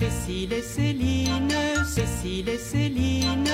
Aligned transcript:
Cécile 0.00 0.54
et 0.54 0.62
Céline, 0.62 1.52
Cécile 1.84 2.48
et 2.48 2.56
Céline. 2.56 3.44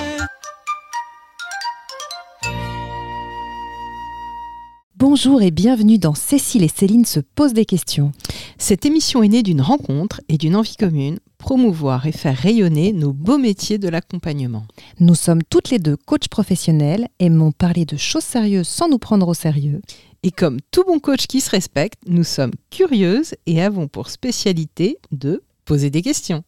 Bonjour 4.95 5.41
et 5.41 5.51
bienvenue 5.51 5.97
dans 5.97 6.13
Cécile 6.13 6.63
et 6.63 6.69
Céline 6.69 7.03
se 7.03 7.19
posent 7.19 7.51
des 7.51 7.65
questions. 7.65 8.13
Cette 8.57 8.85
émission 8.85 9.23
est 9.23 9.27
née 9.27 9.43
d'une 9.43 9.59
rencontre 9.59 10.21
et 10.29 10.37
d'une 10.37 10.55
envie 10.55 10.77
commune, 10.77 11.19
promouvoir 11.37 12.05
et 12.05 12.13
faire 12.13 12.37
rayonner 12.37 12.93
nos 12.93 13.11
beaux 13.11 13.37
métiers 13.37 13.77
de 13.77 13.89
l'accompagnement. 13.89 14.63
Nous 15.01 15.15
sommes 15.15 15.43
toutes 15.43 15.69
les 15.69 15.79
deux 15.79 15.97
coachs 15.97 16.29
professionnels, 16.29 17.09
aimons 17.19 17.51
parler 17.51 17.83
de 17.83 17.97
choses 17.97 18.23
sérieuses 18.23 18.69
sans 18.69 18.87
nous 18.87 18.99
prendre 18.99 19.27
au 19.27 19.33
sérieux. 19.33 19.81
Et 20.23 20.31
comme 20.31 20.59
tout 20.71 20.85
bon 20.85 20.99
coach 20.99 21.27
qui 21.27 21.41
se 21.41 21.49
respecte, 21.49 21.99
nous 22.07 22.23
sommes 22.23 22.53
curieuses 22.69 23.35
et 23.47 23.61
avons 23.61 23.89
pour 23.89 24.09
spécialité 24.09 24.97
de 25.11 25.43
poser 25.67 25.89
des 25.89 26.01
questions. 26.01 26.43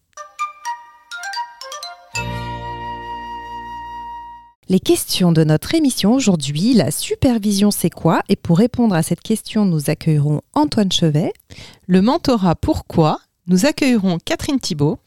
Les 4.70 4.78
questions 4.78 5.32
de 5.32 5.42
notre 5.42 5.74
émission 5.74 6.12
aujourd'hui, 6.12 6.74
la 6.74 6.92
supervision 6.92 7.72
c'est 7.72 7.90
quoi? 7.90 8.22
Et 8.28 8.36
pour 8.36 8.56
répondre 8.56 8.94
à 8.94 9.02
cette 9.02 9.20
question, 9.20 9.64
nous 9.64 9.90
accueillerons 9.90 10.42
Antoine 10.54 10.92
Chevet. 10.92 11.32
Le 11.88 12.00
mentorat 12.00 12.54
pourquoi? 12.54 13.18
Nous 13.48 13.66
accueillerons 13.66 14.18
Catherine 14.24 14.60
Thibault. 14.60 14.98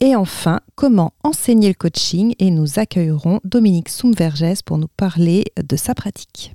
Et 0.00 0.16
enfin, 0.16 0.62
comment 0.74 1.12
enseigner 1.22 1.68
le 1.68 1.74
coaching? 1.74 2.34
Et 2.40 2.50
nous 2.50 2.80
accueillerons 2.80 3.38
Dominique 3.44 3.88
Soumvergès 3.88 4.62
pour 4.62 4.78
nous 4.78 4.88
parler 4.96 5.44
de 5.64 5.76
sa 5.76 5.94
pratique. 5.94 6.52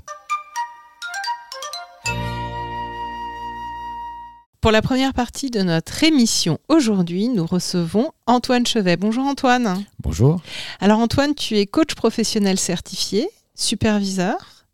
Pour 4.62 4.72
la 4.72 4.82
première 4.82 5.14
partie 5.14 5.50
de 5.50 5.62
notre 5.62 6.04
émission 6.04 6.60
aujourd'hui, 6.68 7.30
nous 7.30 7.46
recevons 7.46 8.12
Antoine 8.28 8.66
Chevet. 8.66 8.98
Bonjour 8.98 9.24
Antoine. 9.24 9.86
Bonjour. 10.04 10.42
Alors 10.82 11.00
Antoine, 11.00 11.34
tu 11.34 11.56
es 11.56 11.66
coach 11.66 11.96
professionnel 11.96 12.60
certifié, 12.60 13.30
superviseur, 13.56 14.66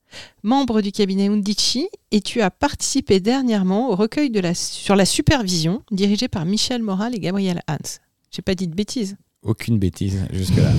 membre 0.41 0.81
du 0.81 0.91
cabinet 0.91 1.27
Undici 1.27 1.87
et 2.09 2.21
tu 2.21 2.41
as 2.41 2.49
participé 2.49 3.19
dernièrement 3.19 3.91
au 3.91 3.95
recueil 3.95 4.31
de 4.31 4.39
la, 4.39 4.55
sur 4.55 4.95
la 4.95 5.05
supervision 5.05 5.83
dirigé 5.91 6.27
par 6.29 6.45
Michel 6.45 6.81
Moral 6.81 7.13
et 7.13 7.19
Gabriel 7.19 7.61
Hans. 7.67 7.99
J'ai 8.31 8.41
pas 8.41 8.55
dit 8.55 8.67
de 8.67 8.73
bêtises. 8.73 9.17
Aucune 9.43 9.77
bêtise 9.77 10.25
jusque-là. 10.33 10.71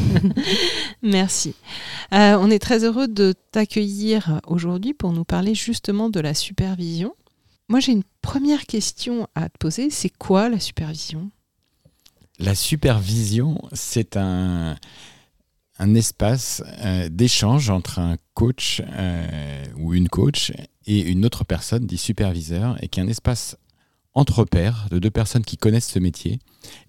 Merci. 1.03 1.55
Euh, 2.13 2.37
on 2.41 2.51
est 2.51 2.59
très 2.59 2.83
heureux 2.83 3.07
de 3.07 3.35
t'accueillir 3.53 4.41
aujourd'hui 4.49 4.95
pour 4.95 5.13
nous 5.13 5.25
parler 5.25 5.55
justement 5.55 6.11
de 6.11 6.19
la 6.19 6.35
supervision. 6.35 7.15
Moi, 7.69 7.81
j'ai 7.81 7.93
une 7.93 8.05
première 8.27 8.67
question 8.67 9.29
à 9.37 9.49
te 9.49 9.57
poser. 9.57 9.89
C'est 9.89 10.11
quoi 10.11 10.49
la 10.49 10.59
supervision? 10.59 11.31
La 12.41 12.57
supervision, 12.57 13.63
c'est 13.73 14.17
un, 14.17 14.77
espace 15.95 16.63
euh, 16.81 17.09
d'échange 17.09 17.71
entre 17.71 18.01
un 18.01 18.17
coach 18.35 18.83
euh, 18.85 19.65
ou 19.77 19.95
une 19.95 20.09
coach 20.09 20.53
et 20.87 21.01
une 21.03 21.25
autre 21.25 21.45
personne, 21.45 21.87
dit 21.87 21.99
superviseur, 21.99 22.77
et 22.83 22.89
qui 22.89 22.99
est 22.99 23.05
un 23.05 23.09
espace 23.09 23.57
entre 24.13 24.45
pairs 24.45 24.89
de 24.91 24.99
deux 24.99 25.11
personnes 25.11 25.45
qui 25.45 25.57
connaissent 25.57 25.89
ce 25.89 26.01
métier 26.01 26.41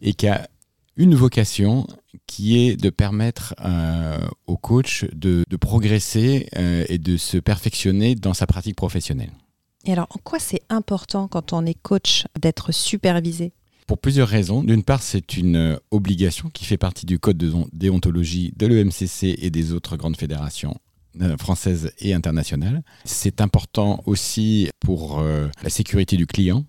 et 0.02 0.14
qui 0.14 0.28
a 0.28 0.50
une 0.96 1.14
vocation 1.14 1.86
qui 2.26 2.58
est 2.58 2.78
de 2.78 2.90
permettre 2.90 3.54
euh, 3.64 4.18
au 4.48 4.58
coach 4.58 5.06
de 5.14 5.46
progresser 5.62 6.50
et 6.90 6.98
de 6.98 7.18
se 7.18 7.38
perfectionner 7.38 8.16
dans 8.16 8.34
sa 8.34 8.48
pratique 8.48 8.76
professionnelle. 8.76 9.32
Et 9.88 9.94
alors, 9.94 10.08
en 10.10 10.20
quoi 10.22 10.38
c'est 10.38 10.62
important 10.70 11.30
quand 11.30 11.54
on 11.54 11.66
est 11.66 11.74
coach 11.74 12.26
d'être 12.40 12.74
supervisé? 12.74 13.54
Pour 13.88 13.98
plusieurs 13.98 14.28
raisons. 14.28 14.62
D'une 14.62 14.84
part, 14.84 15.02
c'est 15.02 15.38
une 15.38 15.80
obligation 15.92 16.50
qui 16.50 16.66
fait 16.66 16.78
partie 16.78 17.06
du 17.06 17.20
code 17.20 17.38
de 17.38 17.54
déontologie 17.72 18.54
de 18.58 18.68
l'EMCC 18.68 19.38
et 19.42 19.50
des 19.50 19.72
autres 19.72 19.96
grandes 19.96 20.18
fédérations 20.18 20.76
euh, 21.22 21.38
françaises 21.38 21.94
et 22.00 22.14
internationales. 22.14 22.84
C'est 23.06 23.40
important 23.40 24.04
aussi 24.06 24.70
pour 24.82 25.20
euh, 25.20 25.48
la 25.64 25.70
sécurité 25.70 26.18
du 26.18 26.28
client, 26.28 26.66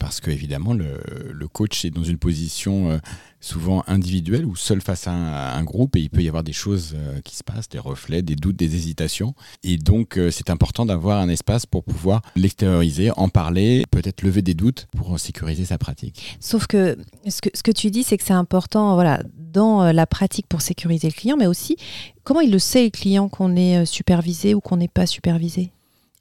parce 0.00 0.20
que 0.20 0.30
évidemment 0.30 0.74
le, 0.74 1.48
coach 1.52 1.84
est 1.84 1.90
dans 1.90 2.02
une 2.02 2.18
position 2.18 2.90
euh, 2.90 2.98
souvent 3.40 3.84
individuelle 3.86 4.44
ou 4.44 4.56
seul 4.56 4.80
face 4.80 5.06
à 5.06 5.12
un, 5.12 5.64
groupe 5.64 5.96
et 5.96 6.00
il 6.00 6.10
peut 6.10 6.22
y 6.22 6.28
avoir 6.28 6.42
des 6.42 6.52
choses 6.52 6.94
euh, 6.96 7.20
qui 7.22 7.36
se 7.36 7.44
passent, 7.44 7.68
des 7.68 7.78
reflets, 7.78 8.22
des 8.22 8.34
doutes, 8.34 8.56
des 8.56 8.74
hésitations 8.74 9.34
et 9.62 9.78
donc 9.78 10.18
euh, 10.18 10.30
c'est 10.30 10.50
important 10.50 10.86
d'avoir 10.86 11.20
un 11.20 11.28
espace 11.28 11.66
pour 11.66 11.84
pouvoir 11.84 12.22
l'extérioriser, 12.34 13.10
en 13.16 13.28
parler, 13.28 13.84
peut-être 13.90 14.22
lever 14.22 14.42
des 14.42 14.54
doutes 14.54 14.88
pour 14.96 15.18
sécuriser 15.20 15.64
sa 15.64 15.78
pratique. 15.78 16.36
Sauf 16.40 16.66
que 16.66 16.98
ce 17.28 17.40
que, 17.40 17.50
ce 17.54 17.62
que 17.62 17.70
tu 17.70 17.90
dis 17.90 18.02
c'est 18.02 18.18
que 18.18 18.24
c'est 18.24 18.32
important 18.32 18.94
voilà 18.94 19.22
dans 19.38 19.92
la 19.92 20.06
pratique 20.06 20.46
pour 20.48 20.62
sécuriser 20.62 21.08
le 21.08 21.14
client 21.14 21.36
mais 21.36 21.46
aussi 21.46 21.76
comment 22.24 22.40
il 22.40 22.50
le 22.50 22.58
sait 22.58 22.84
le 22.84 22.90
client 22.90 23.28
qu'on 23.28 23.54
est 23.54 23.86
supervisé 23.86 24.54
ou 24.54 24.60
qu'on 24.60 24.76
n'est 24.76 24.88
pas 24.88 25.06
supervisé? 25.06 25.70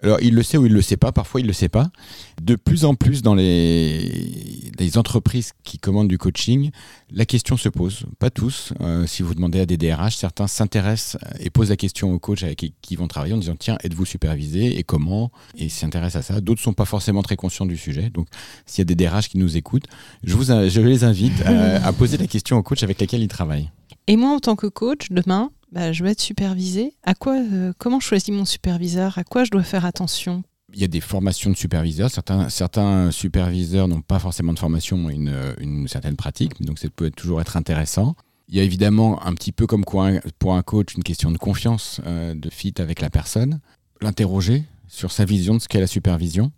Alors, 0.01 0.19
il 0.21 0.35
le 0.35 0.43
sait 0.43 0.57
ou 0.57 0.65
il 0.65 0.73
le 0.73 0.81
sait 0.81 0.97
pas. 0.97 1.11
Parfois, 1.11 1.41
il 1.41 1.47
le 1.47 1.53
sait 1.53 1.69
pas. 1.69 1.89
De 2.41 2.55
plus 2.55 2.85
en 2.85 2.95
plus, 2.95 3.21
dans 3.21 3.33
les, 3.33 4.71
entreprises 4.97 5.53
qui 5.63 5.77
commandent 5.77 6.07
du 6.07 6.17
coaching, 6.17 6.69
la 7.11 7.25
question 7.25 7.57
se 7.57 7.69
pose. 7.69 8.05
Pas 8.19 8.29
tous. 8.29 8.73
Euh, 8.81 9.07
si 9.07 9.23
vous 9.23 9.33
demandez 9.33 9.59
à 9.59 9.65
des 9.65 9.77
DRH, 9.77 10.15
certains 10.15 10.47
s'intéressent 10.47 11.17
et 11.39 11.49
posent 11.49 11.69
la 11.69 11.75
question 11.75 12.13
aux 12.13 12.19
coachs 12.19 12.43
avec 12.43 12.73
qui 12.81 12.95
vont 12.95 13.07
travailler 13.07 13.33
en 13.33 13.37
disant 13.37 13.55
tiens, 13.57 13.77
êtes-vous 13.83 14.05
supervisé 14.05 14.77
et 14.77 14.83
comment? 14.83 15.31
Et 15.57 15.69
s'intéressent 15.69 16.29
à 16.29 16.33
ça. 16.35 16.41
D'autres 16.41 16.61
sont 16.61 16.73
pas 16.73 16.85
forcément 16.85 17.23
très 17.23 17.35
conscients 17.35 17.65
du 17.65 17.77
sujet. 17.77 18.09
Donc, 18.09 18.27
s'il 18.65 18.79
y 18.79 18.83
a 18.83 18.85
des 18.85 18.95
DRH 18.95 19.29
qui 19.29 19.37
nous 19.37 19.57
écoutent, 19.57 19.87
je 20.23 20.81
les 20.81 21.03
invite 21.03 21.41
à, 21.45 21.85
à 21.85 21.93
poser 21.93 22.17
la 22.17 22.27
question 22.27 22.57
aux 22.57 22.63
coachs 22.63 22.83
avec 22.83 22.99
lesquels 22.99 23.23
ils 23.23 23.27
travaillent. 23.27 23.71
Et 24.07 24.17
moi, 24.17 24.29
en 24.29 24.39
tant 24.39 24.55
que 24.55 24.67
coach, 24.67 25.07
demain, 25.09 25.49
bah, 25.71 25.91
je 25.91 26.03
vais 26.03 26.11
être 26.11 26.21
supervisé. 26.21 26.93
À 27.03 27.13
quoi, 27.13 27.35
euh, 27.35 27.73
comment 27.77 27.99
je 27.99 28.07
choisis 28.07 28.29
mon 28.29 28.45
superviseur? 28.45 29.17
À 29.17 29.23
quoi 29.23 29.43
je 29.43 29.51
dois 29.51 29.63
faire 29.63 29.85
attention? 29.85 30.43
Il 30.73 30.79
y 30.79 30.83
a 30.83 30.87
des 30.87 31.01
formations 31.01 31.49
de 31.49 31.55
superviseurs. 31.55 32.09
Certains, 32.49 33.11
superviseurs 33.11 33.87
n'ont 33.87 34.01
pas 34.01 34.19
forcément 34.19 34.51
de 34.53 34.59
formation, 34.59 35.09
une, 35.09 35.33
une 35.59 35.87
certaine 35.87 36.17
pratique, 36.17 36.61
donc 36.61 36.79
ça 36.79 36.89
peut 36.89 37.11
toujours 37.11 37.39
être 37.39 37.55
intéressant. 37.55 38.15
Il 38.47 38.55
y 38.55 38.59
a 38.59 38.63
évidemment 38.63 39.25
un 39.25 39.33
petit 39.33 39.51
peu 39.51 39.67
comme 39.67 39.83
pour 39.85 40.53
un 40.55 40.61
coach 40.61 40.95
une 40.95 41.03
question 41.03 41.31
de 41.31 41.37
confiance, 41.37 42.01
euh, 42.05 42.35
de 42.35 42.49
fit 42.49 42.73
avec 42.77 43.01
la 43.01 43.09
personne. 43.09 43.59
L'interroger 44.01 44.65
sur 44.87 45.11
sa 45.11 45.25
vision 45.25 45.55
de 45.55 45.59
ce 45.59 45.67
qu'est 45.67 45.79
la 45.79 45.87
supervision, 45.87 46.51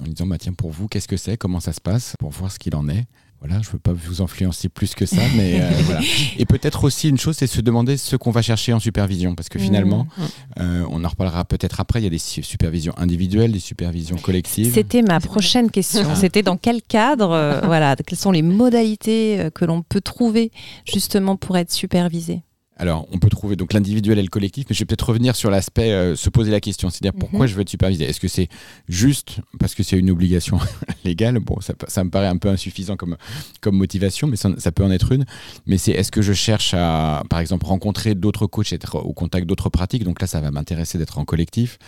en 0.00 0.04
lui 0.04 0.14
disant 0.14 0.26
bah, 0.26 0.38
tiens, 0.38 0.52
pour 0.52 0.70
vous, 0.70 0.88
qu'est-ce 0.88 1.08
que 1.08 1.16
c'est? 1.16 1.36
Comment 1.36 1.60
ça 1.60 1.72
se 1.72 1.80
passe? 1.80 2.14
Pour 2.18 2.30
voir 2.30 2.50
ce 2.50 2.58
qu'il 2.58 2.74
en 2.74 2.88
est. 2.88 3.06
Voilà, 3.40 3.62
je 3.62 3.68
ne 3.68 3.72
veux 3.72 3.78
pas 3.78 3.94
vous 3.94 4.20
influencer 4.20 4.68
plus 4.68 4.94
que 4.94 5.06
ça, 5.06 5.22
mais 5.34 5.62
euh, 5.62 5.70
voilà. 5.84 6.00
Et 6.36 6.44
peut-être 6.44 6.84
aussi 6.84 7.08
une 7.08 7.18
chose, 7.18 7.36
c'est 7.38 7.46
se 7.46 7.62
demander 7.62 7.96
ce 7.96 8.16
qu'on 8.16 8.30
va 8.30 8.42
chercher 8.42 8.74
en 8.74 8.80
supervision, 8.80 9.34
parce 9.34 9.48
que 9.48 9.56
mmh, 9.56 9.62
finalement, 9.62 10.04
mmh. 10.04 10.22
euh, 10.60 10.84
on 10.90 11.02
en 11.04 11.08
reparlera 11.08 11.46
peut-être 11.46 11.80
après. 11.80 12.00
Il 12.00 12.04
y 12.04 12.06
a 12.06 12.10
des 12.10 12.18
supervisions 12.18 12.92
individuelles, 12.98 13.52
des 13.52 13.58
supervisions 13.58 14.16
collectives. 14.16 14.74
C'était 14.74 15.00
ma 15.00 15.20
prochaine 15.20 15.70
question. 15.70 16.14
C'était 16.14 16.42
dans 16.42 16.58
quel 16.58 16.82
cadre, 16.82 17.30
euh, 17.30 17.60
voilà, 17.64 17.96
quelles 17.96 18.18
sont 18.18 18.30
les 18.30 18.42
modalités 18.42 19.48
que 19.54 19.64
l'on 19.64 19.80
peut 19.80 20.02
trouver 20.02 20.52
justement 20.84 21.36
pour 21.36 21.56
être 21.56 21.72
supervisé? 21.72 22.42
Alors, 22.80 23.06
on 23.12 23.18
peut 23.18 23.28
trouver 23.28 23.56
donc 23.56 23.74
l'individuel 23.74 24.18
et 24.18 24.22
le 24.22 24.28
collectif, 24.28 24.64
mais 24.70 24.74
je 24.74 24.80
vais 24.80 24.86
peut-être 24.86 25.06
revenir 25.06 25.36
sur 25.36 25.50
l'aspect 25.50 25.92
euh, 25.92 26.16
se 26.16 26.30
poser 26.30 26.50
la 26.50 26.60
question, 26.60 26.88
c'est-à-dire 26.88 27.12
pourquoi 27.12 27.40
mhm. 27.40 27.46
je 27.48 27.54
veux 27.54 27.60
être 27.60 27.68
supervisé? 27.68 28.04
Est-ce 28.04 28.20
que 28.20 28.26
c'est 28.26 28.48
juste 28.88 29.40
parce 29.58 29.74
que 29.74 29.82
c'est 29.82 29.98
une 29.98 30.10
obligation 30.10 30.58
légale? 31.04 31.38
Bon, 31.40 31.58
ça, 31.60 32.04
me 32.04 32.08
paraît 32.08 32.28
un 32.28 32.38
peu 32.38 32.48
insuffisant 32.48 32.96
comme, 32.96 33.18
comme 33.60 33.76
motivation, 33.76 34.28
mais 34.28 34.36
ça, 34.36 34.72
peut 34.72 34.82
en 34.82 34.90
être 34.90 35.12
une. 35.12 35.26
Mais 35.66 35.76
c'est 35.76 35.92
est-ce 35.92 36.10
que 36.10 36.22
je 36.22 36.32
cherche 36.32 36.72
à, 36.72 37.22
par 37.28 37.40
exemple, 37.40 37.66
rencontrer 37.66 38.14
d'autres 38.14 38.46
coachs, 38.46 38.72
être 38.72 38.96
au 38.96 39.12
contact 39.12 39.46
d'autres 39.46 39.68
pratiques? 39.68 40.04
Donc 40.04 40.18
là, 40.22 40.26
ça 40.26 40.40
va 40.40 40.50
m'intéresser 40.50 40.96
d'être 40.96 41.18
en 41.18 41.26
collectif. 41.26 41.78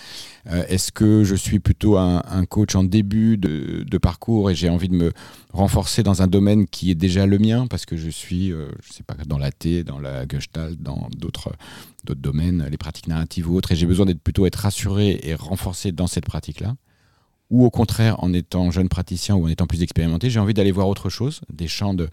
Euh, 0.49 0.65
est-ce 0.69 0.91
que 0.91 1.23
je 1.23 1.35
suis 1.35 1.61
plutôt 1.61 1.97
un, 1.97 2.45
coach 2.47 2.75
en 2.75 2.83
début 2.85 3.37
de, 3.37 3.99
parcours 3.99 4.51
et 4.51 4.55
j'ai 4.55 4.69
envie 4.69 4.89
de 4.89 4.95
me 4.95 5.13
renforcer 5.53 6.03
dans 6.03 6.23
un 6.23 6.27
domaine 6.27 6.67
qui 6.67 6.91
est 6.91 6.97
déjà 6.97 7.27
le 7.27 7.39
mien 7.39 7.67
parce 7.69 7.87
que 7.87 7.97
je 7.97 8.11
suis, 8.11 8.53
euh, 8.53 8.69
je 8.83 8.93
sais 8.93 9.05
pas, 9.05 9.15
dans 9.27 9.39
la 9.39 9.53
T, 9.53 9.85
dans 9.85 10.01
la 10.01 10.27
Gestalt, 10.27 10.83
dans 10.83 11.09
d'autres 11.17 11.53
d'autres 12.05 12.21
domaines, 12.21 12.67
les 12.69 12.79
pratiques 12.79 13.07
narratives 13.07 13.49
ou 13.49 13.57
autres, 13.57 13.71
et 13.71 13.77
j'ai 13.77 13.87
besoin 13.87 14.07
d'être 14.07 14.21
plutôt 14.21 14.45
être 14.45 14.57
rassuré 14.57 15.21
et 15.23 15.37
renforcé 15.37 15.93
dans 15.93 16.09
cette 16.09 16.27
pratique-là. 16.27 16.75
Ou 17.53 17.67
au 17.67 17.71
contraire, 17.71 18.17
en 18.25 18.33
étant 18.33 18.71
jeune 18.71 18.89
praticien 18.89 19.35
ou 19.35 19.45
en 19.45 19.49
étant 19.49 19.67
plus 19.67 19.83
expérimenté, 19.83 20.31
j'ai 20.31 20.41
envie 20.41 20.55
d'aller 20.55 20.73
voir 20.73 20.89
autre 20.89 21.11
chose, 21.11 21.43
des 21.53 21.69
champs 21.69 21.93
de, 21.93 22.09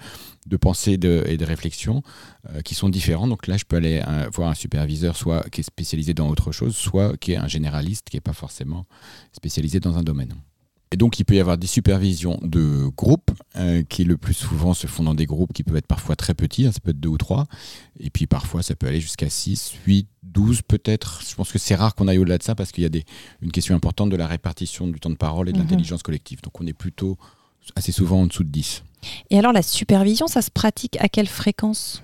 pensée 0.59 0.91
et 0.93 0.97
de 0.97 1.45
réflexion 1.45 2.03
euh, 2.49 2.59
qui 2.59 2.75
sont 2.75 2.89
différents. 2.89 3.25
Donc 3.25 3.47
là, 3.47 3.55
je 3.55 3.63
peux 3.63 3.77
aller 3.77 4.03
euh, 4.05 4.29
voir 4.33 4.49
un 4.49 4.53
superviseur, 4.53 5.15
soit 5.15 5.49
qui 5.49 5.61
est 5.61 5.63
spécialisé 5.63 6.13
dans 6.13 6.27
autre 6.27 6.51
chose, 6.51 6.75
soit 6.75 7.15
qui 7.15 7.31
est 7.31 7.37
un 7.37 7.47
généraliste 7.47 8.09
qui 8.09 8.17
n'est 8.17 8.21
pas 8.21 8.33
forcément 8.33 8.85
spécialisé 9.31 9.79
dans 9.79 9.97
un 9.97 10.03
domaine. 10.03 10.35
Et 10.91 10.97
donc, 10.97 11.19
il 11.19 11.23
peut 11.23 11.35
y 11.35 11.39
avoir 11.39 11.57
des 11.57 11.67
supervisions 11.67 12.39
de 12.41 12.89
groupes 12.97 13.31
euh, 13.55 13.83
qui, 13.87 14.03
le 14.03 14.17
plus 14.17 14.33
souvent, 14.33 14.73
se 14.73 14.87
font 14.87 15.03
dans 15.03 15.13
des 15.13 15.27
groupes 15.27 15.53
qui 15.53 15.63
peuvent 15.63 15.77
être 15.77 15.87
parfois 15.87 16.15
très 16.15 16.33
petits, 16.33 16.65
hein, 16.65 16.71
ça 16.71 16.79
peut 16.79 16.91
être 16.91 16.99
deux 16.99 17.09
ou 17.09 17.17
trois. 17.17 17.45
Et 17.99 18.09
puis, 18.09 18.25
parfois, 18.25 18.63
ça 18.63 18.75
peut 18.75 18.87
aller 18.87 18.99
jusqu'à 18.99 19.29
6, 19.29 19.73
8, 19.85 20.07
12 20.33 20.61
peut-être. 20.61 21.21
Je 21.27 21.35
pense 21.35 21.51
que 21.51 21.59
c'est 21.59 21.75
rare 21.75 21.95
qu'on 21.95 22.07
aille 22.07 22.17
au-delà 22.17 22.37
de 22.37 22.43
ça 22.43 22.55
parce 22.55 22.71
qu'il 22.71 22.83
y 22.83 22.87
a 22.87 22.89
des, 22.89 23.05
une 23.41 23.51
question 23.51 23.75
importante 23.75 24.09
de 24.09 24.15
la 24.15 24.27
répartition 24.27 24.87
du 24.87 24.99
temps 24.99 25.09
de 25.09 25.15
parole 25.15 25.49
et 25.49 25.51
de 25.51 25.57
mhm. 25.57 25.63
l'intelligence 25.63 26.03
collective. 26.03 26.41
Donc, 26.41 26.59
on 26.61 26.67
est 26.67 26.73
plutôt 26.73 27.17
assez 27.75 27.91
souvent 27.91 28.21
en 28.21 28.27
dessous 28.27 28.43
de 28.43 28.49
10. 28.49 28.83
Et 29.29 29.39
alors 29.39 29.53
la 29.53 29.61
supervision, 29.61 30.27
ça 30.27 30.41
se 30.41 30.51
pratique 30.51 30.97
à 30.99 31.07
quelle 31.09 31.27
fréquence? 31.27 32.03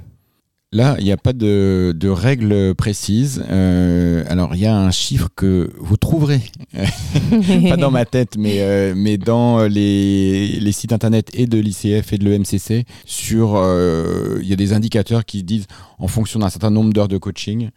Là, 0.75 0.97
il 0.99 1.05
n'y 1.05 1.13
a 1.13 1.17
pas 1.17 1.31
de, 1.31 1.95
de 1.97 2.09
règles 2.09 2.75
précises. 2.75 3.41
Euh, 3.49 4.25
alors, 4.27 4.55
il 4.55 4.61
y 4.61 4.65
a 4.65 4.77
un 4.77 4.91
chiffre 4.91 5.29
que 5.33 5.71
vous 5.79 5.95
trouverez, 5.95 6.41
pas 7.69 7.77
dans 7.77 7.91
ma 7.91 8.03
tête, 8.03 8.35
mais, 8.37 8.59
euh, 8.59 8.93
mais 8.93 9.17
dans 9.17 9.67
les, 9.67 10.59
les, 10.59 10.71
sites 10.73 10.91
internet 10.91 11.29
et 11.33 11.47
de 11.47 11.57
l'ICF 11.57 12.11
et 12.11 12.17
de 12.17 12.29
l'EMCC. 12.29 12.83
Sur, 13.05 13.55
euh, 13.55 14.39
il 14.41 14.49
y 14.49 14.51
a 14.51 14.57
des 14.57 14.73
indicateurs 14.73 15.23
qui 15.23 15.43
disent, 15.43 15.67
en 15.97 16.09
fonction 16.09 16.41
d'un 16.41 16.49
certain 16.49 16.71
nombre 16.71 16.91
d'heures 16.91 17.07
de 17.07 17.17
coaching, 17.17 17.69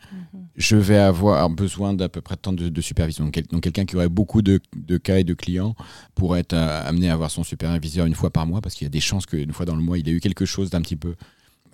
je 0.56 0.74
vais 0.74 0.98
avoir 0.98 1.48
besoin 1.50 1.94
d'à 1.94 2.08
peu 2.08 2.20
près 2.20 2.34
de 2.34 2.40
temps 2.40 2.52
de, 2.52 2.80
supervision. 2.80 3.26
Donc, 3.26 3.40
donc 3.48 3.62
quelqu'un 3.62 3.84
qui 3.84 3.94
aurait 3.94 4.08
beaucoup 4.08 4.42
de, 4.42 4.58
de, 4.76 4.98
cas 4.98 5.18
et 5.18 5.24
de 5.24 5.34
clients 5.34 5.76
pourrait 6.16 6.40
être 6.40 6.54
amené 6.54 7.10
à 7.10 7.12
avoir 7.12 7.30
son 7.30 7.44
superviseur 7.44 8.06
une 8.06 8.16
fois 8.16 8.30
par 8.30 8.44
mois, 8.44 8.60
parce 8.60 8.74
qu'il 8.74 8.86
y 8.86 8.88
a 8.88 8.90
des 8.90 8.98
chances 8.98 9.24
qu'une 9.24 9.52
fois 9.52 9.66
dans 9.66 9.76
le 9.76 9.82
mois, 9.82 9.98
il 9.98 10.08
ait 10.08 10.12
eu 10.12 10.18
quelque 10.18 10.46
chose 10.46 10.70
d'un 10.70 10.80
petit 10.80 10.96
peu 10.96 11.14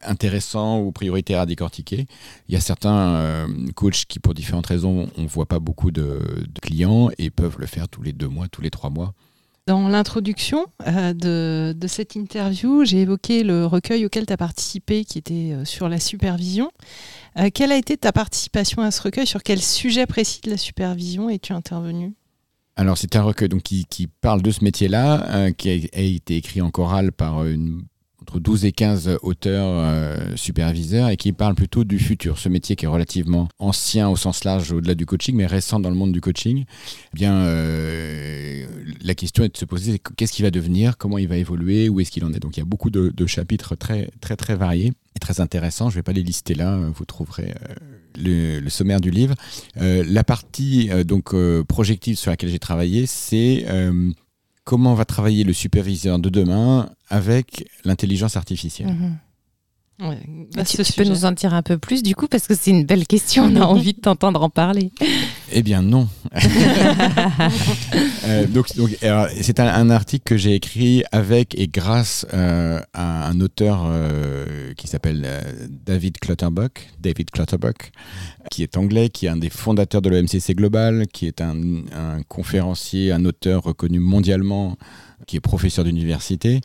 intéressant 0.06 0.80
ou 0.80 0.92
prioritaire 0.92 1.40
à 1.40 1.46
décortiquer. 1.46 2.06
Il 2.48 2.54
y 2.54 2.56
a 2.56 2.60
certains 2.60 3.14
euh, 3.14 3.46
coachs 3.74 4.04
qui, 4.06 4.18
pour 4.18 4.34
différentes 4.34 4.66
raisons, 4.66 5.08
on 5.16 5.22
ne 5.22 5.28
voit 5.28 5.46
pas 5.46 5.58
beaucoup 5.58 5.90
de, 5.90 6.20
clients 6.62 7.10
et 7.18 7.30
peuvent 7.30 7.56
le 7.58 7.66
faire 7.66 7.88
tous 7.88 8.02
les 8.02 8.12
deux 8.12 8.28
mois, 8.28 8.48
tous 8.48 8.62
les 8.62 8.70
trois 8.70 8.90
mois. 8.90 9.14
Dans 9.66 9.88
l'introduction 9.88 10.66
euh, 10.86 11.74
de, 11.74 11.86
cette 11.86 12.16
interview, 12.16 12.84
j'ai 12.84 13.02
évoqué 13.02 13.42
le 13.42 13.64
recueil 13.64 14.04
auquel 14.04 14.26
tu 14.26 14.32
as 14.32 14.36
participé, 14.36 15.04
qui 15.04 15.18
était 15.18 15.52
euh, 15.52 15.64
sur 15.64 15.88
la 15.88 15.98
supervision. 15.98 16.70
quelle 17.54 17.72
a 17.72 17.76
été 17.76 17.96
ta 17.96 18.12
participation 18.12 18.82
à 18.82 18.90
ce 18.90 19.02
recueil? 19.02 19.26
Sur 19.26 19.42
quel 19.42 19.60
sujet 19.60 20.06
précis 20.06 20.40
de 20.44 20.50
la 20.50 20.58
supervision 20.58 21.30
es-tu 21.30 21.52
intervenu? 21.52 22.12
Alors 22.76 22.98
c'est 22.98 23.16
un 23.16 23.22
recueil 23.22 23.48
donc, 23.48 23.62
qui, 23.62 24.08
parle 24.20 24.42
de 24.42 24.50
ce 24.50 24.64
métier-là, 24.64 25.52
qui 25.52 25.70
a, 25.70 26.00
été 26.00 26.36
écrit 26.36 26.60
en 26.60 26.70
chorale 26.70 27.12
par 27.12 27.44
une 27.44 27.84
entre 28.25 28.41
12 28.41 28.65
et 28.65 28.73
15 28.73 29.19
auteurs 29.23 29.67
euh, 29.69 30.17
superviseurs 30.35 31.11
et 31.11 31.19
qui 31.19 31.32
parlent 31.32 31.55
plutôt 31.55 31.85
du 31.85 31.99
futur, 31.99 32.38
ce 32.38 32.49
métier 32.49 32.75
qui 32.75 32.87
est 32.87 32.88
relativement 32.88 33.49
ancien 33.59 34.09
au 34.09 34.17
sens 34.17 34.44
large 34.44 34.73
au-delà 34.73 34.94
du 34.94 35.05
coaching, 35.05 35.37
mais 35.37 35.44
récent 35.44 35.79
dans 35.79 35.91
le 35.91 35.94
monde 35.94 36.12
du 36.12 36.23
coaching. 36.23 36.65
Eh 36.65 37.17
bien, 37.17 37.35
euh, 37.35 38.67
la 39.03 39.15
question 39.15 39.44
est 39.44 39.53
de 39.53 39.56
se 39.59 39.67
poser 39.67 40.00
qu'est-ce 40.17 40.32
qu'il 40.32 40.44
va 40.44 40.50
devenir, 40.50 40.97
comment 40.97 41.19
il 41.19 41.29
va 41.29 41.37
évoluer, 41.37 41.91
où 41.91 42.00
est-ce 42.00 42.11
qu'il 42.11 42.25
en 42.25 42.32
est? 42.32 42.41
Donc 42.41 42.56
il 42.56 42.61
y 42.61 42.62
a 42.62 42.67
beaucoup 42.67 42.88
de, 42.88 43.26
chapitres 43.26 43.75
très 43.75 44.11
très 44.21 44.37
très 44.37 44.55
variés 44.55 44.93
et 45.17 45.19
très 45.19 45.41
intéressants. 45.41 45.91
Je 45.91 45.97
ne 45.97 45.99
vais 45.99 46.03
pas 46.03 46.12
les 46.12 46.23
lister 46.23 46.55
là, 46.55 46.79
vous 46.94 47.05
trouverez. 47.05 47.53
Euh, 47.69 47.75
le, 48.17 48.69
sommaire 48.71 49.00
du 49.00 49.11
livre. 49.11 49.35
la 49.76 50.25
partie 50.25 50.88
donc 51.05 51.35
projective 51.67 52.17
sur 52.17 52.31
laquelle 52.31 52.49
j'ai 52.49 52.61
travaillé, 52.61 53.06
c'est 53.06 53.67
comment 54.64 54.94
va 54.94 55.05
travailler 55.05 55.44
le 55.44 55.52
superviseur 55.52 56.19
de 56.19 56.28
demain 56.28 56.90
avec 57.08 57.69
l'intelligence 57.84 58.37
artificielle? 58.37 58.88
Mhm. 58.88 59.19
tu, 60.64 60.93
peux 60.94 61.05
nous 61.05 61.25
en 61.25 61.32
dire 61.32 61.55
un 61.55 61.62
peu 61.62 61.78
plus 61.78 62.02
du 62.02 62.16
coup 62.16 62.26
parce 62.26 62.46
que 62.49 62.55
c'est 62.55 62.70
une 62.72 62.84
belle 62.84 63.06
question, 63.06 63.44
on 63.44 63.56
a 63.56 63.61
envie 63.66 63.93
de 63.93 64.00
t'entendre 64.00 64.43
en 64.43 64.50
parler. 64.50 64.90
Eh 65.52 65.62
bien 65.62 65.82
non. 65.82 66.08
Euh, 68.26 68.47
donc, 68.47 68.69
c'est 68.69 69.61
un, 69.61 69.91
article 69.91 70.25
que 70.25 70.37
j'ai 70.37 70.55
écrit 70.55 71.05
avec 71.12 71.59
et 71.59 71.69
grâce 71.69 72.26
euh, 72.32 72.81
à 72.93 73.29
un 73.29 73.41
auteur 73.41 73.85
euh, 73.87 74.73
qui 74.75 74.88
s'appelle 74.88 75.26
David 75.69 76.19
Clutterbuck, 76.19 76.88
David 77.00 77.31
Clutterbuck, 77.31 77.93
qui 78.50 78.62
est 78.62 78.76
anglais, 78.76 79.09
qui 79.09 79.26
est 79.26 79.31
un 79.31 79.37
des 79.37 79.50
fondateurs 79.50 80.03
de 80.03 80.09
l'OMCC 80.09 80.55
Global, 80.55 81.06
qui 81.12 81.26
est 81.26 81.41
un, 81.41 81.56
un 81.93 82.23
conférencier, 82.29 83.12
un 83.12 83.25
auteur 83.25 83.62
reconnu 83.62 83.99
mondialement 83.99 84.76
qui 85.26 85.37
est 85.37 85.41
professeur 85.41 85.85
d'université, 85.85 86.61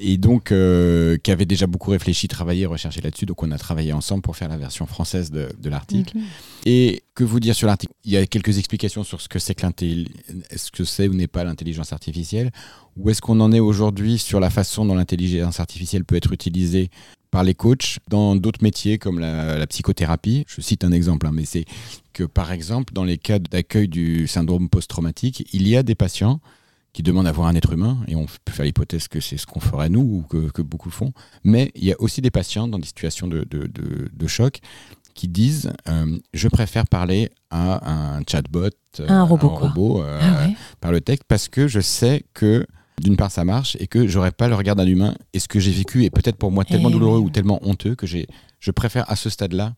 et 0.00 0.16
donc 0.18 0.52
euh, 0.52 1.16
qui 1.22 1.30
avait 1.30 1.46
déjà 1.46 1.66
beaucoup 1.66 1.90
réfléchi, 1.90 2.28
travaillé, 2.28 2.66
recherché 2.66 3.00
là-dessus. 3.00 3.26
Donc 3.26 3.42
on 3.42 3.50
a 3.50 3.58
travaillé 3.58 3.92
ensemble 3.92 4.22
pour 4.22 4.36
faire 4.36 4.48
la 4.48 4.56
version 4.56 4.86
française 4.86 5.30
de, 5.30 5.48
l'article. 5.68 6.18
Et 6.64 7.02
que 7.16 7.24
vous 7.24 7.40
dire 7.40 7.56
sur 7.56 7.66
l'article? 7.66 7.92
Il 8.04 8.12
y 8.12 8.16
a 8.16 8.26
quelques 8.26 8.58
explications 8.58 9.02
sur 9.02 9.20
ce 9.20 9.28
que 9.28 9.40
c'est 9.40 9.54
que 9.54 9.66
ce 10.56 10.70
que 10.70 10.84
c'est 10.84 11.08
ou 11.08 11.14
n'est 11.14 11.26
pas 11.26 11.42
l'intelligence 11.42 11.92
artificielle? 11.92 12.52
Où 12.96 13.10
est-ce 13.10 13.20
qu'on 13.20 13.40
en 13.40 13.50
est 13.50 13.58
aujourd'hui 13.60 14.18
sur 14.18 14.38
la 14.38 14.50
façon 14.50 14.84
dont 14.84 14.94
l'intelligence 14.94 15.58
artificielle 15.58 16.04
peut 16.04 16.14
être 16.14 16.32
utilisée 16.32 16.90
par 17.30 17.42
les 17.42 17.54
coachs 17.54 17.98
dans 18.08 18.36
d'autres 18.36 18.62
métiers 18.62 18.98
comme 18.98 19.18
la, 19.18 19.66
psychothérapie? 19.66 20.44
Je 20.46 20.60
cite 20.60 20.84
un 20.84 20.92
exemple, 20.92 21.26
hein, 21.26 21.32
mais 21.32 21.46
c'est 21.46 21.64
que 22.12 22.22
par 22.22 22.52
exemple, 22.52 22.92
dans 22.92 23.04
les 23.04 23.18
cas 23.18 23.38
d'accueil 23.38 23.88
du 23.88 24.28
syndrome 24.28 24.68
post-traumatique, 24.68 25.48
il 25.52 25.66
y 25.66 25.76
a 25.76 25.82
des 25.82 25.94
patients 25.94 26.40
qui 26.92 27.02
demandent 27.02 27.26
à 27.26 27.32
voir 27.32 27.48
un 27.48 27.54
être 27.54 27.72
humain, 27.72 27.98
et 28.08 28.16
on 28.16 28.24
peut 28.24 28.52
faire 28.52 28.64
l'hypothèse 28.64 29.06
que 29.08 29.20
c'est 29.20 29.36
ce 29.36 29.44
qu'on 29.44 29.60
ferait 29.60 29.90
nous, 29.90 30.00
ou 30.00 30.22
que, 30.22 30.50
que, 30.50 30.62
beaucoup 30.62 30.88
font, 30.88 31.12
mais 31.44 31.70
il 31.74 31.84
y 31.84 31.92
a 31.92 32.00
aussi 32.00 32.22
des 32.22 32.30
patients 32.30 32.68
dans 32.68 32.78
des 32.78 32.86
situations 32.86 33.26
de, 33.26 33.44
de, 33.44 33.70
de, 34.10 34.26
choc 34.26 34.60
qui 35.16 35.26
disent 35.26 35.72
euh, 35.88 36.18
je 36.32 36.46
préfère 36.46 36.86
parler 36.86 37.30
à 37.50 37.90
un 37.90 38.22
chatbot, 38.28 38.68
euh, 39.00 39.08
un 39.08 39.24
robot, 39.24 39.50
un 39.50 39.54
robot 39.54 40.02
euh, 40.02 40.20
ah 40.22 40.48
par 40.80 40.92
le 40.92 41.00
texte, 41.00 41.24
parce 41.26 41.48
que 41.48 41.66
je 41.66 41.80
sais 41.80 42.24
que 42.34 42.64
d'une 43.00 43.16
part 43.16 43.32
ça 43.32 43.44
marche 43.44 43.76
et 43.80 43.88
que 43.88 44.06
j'aurais 44.06 44.30
pas 44.30 44.46
le 44.46 44.54
regard 44.54 44.76
d'un 44.76 44.86
humain 44.86 45.14
et 45.32 45.40
ce 45.40 45.48
que 45.48 45.58
j'ai 45.58 45.72
vécu 45.72 46.04
est 46.04 46.10
peut-être 46.10 46.36
pour 46.36 46.52
moi 46.52 46.64
tellement 46.64 46.90
eh 46.90 46.92
douloureux 46.92 47.18
ou 47.18 47.30
tellement 47.30 47.58
honteux 47.66 47.94
que 47.94 48.06
j'ai 48.06 48.26
je 48.60 48.70
préfère 48.70 49.10
à 49.10 49.16
ce 49.16 49.28
stade-là 49.28 49.74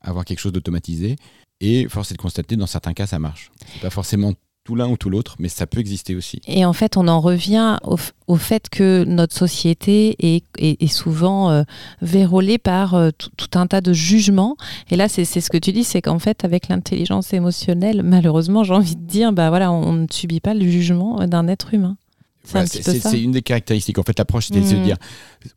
avoir 0.00 0.24
quelque 0.24 0.40
chose 0.40 0.52
d'automatisé 0.52 1.16
et 1.60 1.88
force 1.88 2.10
est 2.10 2.14
de 2.14 2.20
constater 2.20 2.56
dans 2.56 2.66
certains 2.66 2.92
cas 2.92 3.06
ça 3.06 3.18
marche. 3.18 3.50
C'est 3.72 3.82
pas 3.82 3.90
forcément 3.90 4.32
tout 4.66 4.74
l'un 4.74 4.88
ou 4.88 4.96
tout 4.96 5.10
l'autre, 5.10 5.36
mais 5.38 5.48
ça 5.48 5.66
peut 5.66 5.78
exister 5.78 6.16
aussi. 6.16 6.40
Et 6.48 6.64
en 6.64 6.72
fait, 6.72 6.96
on 6.96 7.06
en 7.06 7.20
revient 7.20 7.78
au, 7.84 8.36
fait 8.36 8.68
que 8.68 9.04
notre 9.04 9.34
société 9.34 10.16
est, 10.18 10.86
souvent 10.88 11.50
euh, 11.50 11.62
vérolée 12.02 12.58
par 12.58 12.94
euh, 12.94 13.10
tout, 13.16 13.30
un 13.54 13.68
tas 13.68 13.80
de 13.80 13.92
jugements. 13.92 14.56
Et 14.90 14.96
là, 14.96 15.08
c'est 15.08 15.24
ce 15.24 15.48
que 15.48 15.58
tu 15.58 15.72
dis, 15.72 15.84
c'est 15.84 16.02
qu'en 16.02 16.18
fait, 16.18 16.44
avec 16.44 16.68
l'intelligence 16.68 17.32
émotionnelle, 17.32 18.02
malheureusement, 18.02 18.64
j'ai 18.64 18.74
envie 18.74 18.96
de 18.96 19.06
dire, 19.06 19.32
bah 19.32 19.50
voilà, 19.50 19.70
on 19.70 19.92
ne 19.92 20.06
subit 20.10 20.40
pas 20.40 20.52
le 20.52 20.68
jugement 20.68 21.26
d'un 21.28 21.46
être 21.46 21.72
humain. 21.72 21.96
C'est 22.46 23.20
une 23.20 23.32
des 23.32 23.42
caractéristiques. 23.42 23.98
En 23.98 24.02
fait, 24.02 24.18
l'approche, 24.18 24.46
c'était 24.46 24.60
de 24.60 24.66
se 24.66 24.74
mm. 24.74 24.82
dire, 24.82 24.96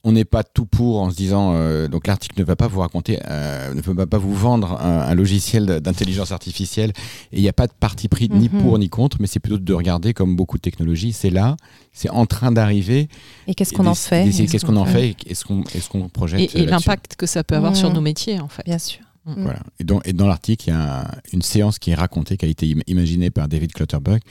on 0.03 0.12
n'est 0.12 0.25
pas 0.25 0.44
tout 0.44 0.65
pour 0.65 1.01
en 1.01 1.09
se 1.12 1.15
disant, 1.15 1.53
euh, 1.53 1.88
donc 1.88 2.07
l'article 2.07 2.39
ne 2.39 2.45
va 2.45 2.56
pas 2.56 2.68
vous 2.68 2.80
raconter, 2.80 3.19
euh, 3.30 3.74
ne 3.74 3.81
va 3.81 4.07
pas 4.07 4.18
vous 4.18 4.33
vendre 4.33 4.80
un, 4.81 5.13
logiciel 5.15 5.65
d'intelligence 5.81 6.31
artificielle, 6.31 6.91
et 7.31 7.38
il 7.38 7.41
n'y 7.41 7.50
a 7.50 7.53
pas 7.53 7.68
de 7.68 7.74
parti 7.77 8.07
pris 8.07 8.30
ni 8.30 8.47
mm-hmm. 8.47 8.62
pour 8.62 8.77
ni 8.80 8.89
contre, 8.89 9.18
mais 9.19 9.27
c'est 9.27 9.39
plutôt 9.39 9.57
de 9.57 9.74
regarder 9.74 10.13
comme 10.13 10.36
beaucoup 10.36 10.57
de 10.57 10.62
technologies, 10.62 11.13
c'est 11.13 11.30
là, 11.30 11.57
c'est 11.94 12.09
en 12.09 12.25
train 12.25 12.51
d'arriver. 12.51 13.09
Et 13.47 13.56
qu'est-ce 13.56 13.74
qu'on 13.74 13.88
en 13.88 13.95
fait 13.95 14.30
Qu'est-ce 14.30 14.65
qu'on 14.65 14.77
en 14.77 14.86
fait 14.86 15.15
Est-ce 15.27 15.46
qu'on 15.46 15.63
est 15.63 15.88
qu'on 15.89 16.10
projette 16.10 16.55
Et, 16.55 16.65
l'impact 16.65 17.15
que 17.15 17.25
ça 17.25 17.43
peut 17.43 17.55
avoir 17.55 17.75
sur 17.75 17.89
mm. 17.89 17.93
nos 17.93 18.01
métiers, 18.01 18.39
en 18.39 18.48
fait. 18.48 18.63
Bien 18.65 18.77
sûr. 18.77 19.09
Mm. 19.36 19.43
Voilà. 19.43 19.59
Et 19.79 19.83
dans, 19.83 20.01
et 20.03 20.13
dans 20.13 20.27
l'article, 20.27 20.65
il 20.67 20.71
y 20.71 20.75
a 20.75 21.09
une 21.31 21.41
séance 21.41 21.79
qui 21.79 21.91
est 21.91 21.95
racontée, 21.95 22.38
qui 22.38 22.45
a 22.45 22.48
été 22.48 22.75
imaginée 22.88 23.29
par 23.29 23.48
David 23.48 23.74
Clutterbuck, 23.74 24.21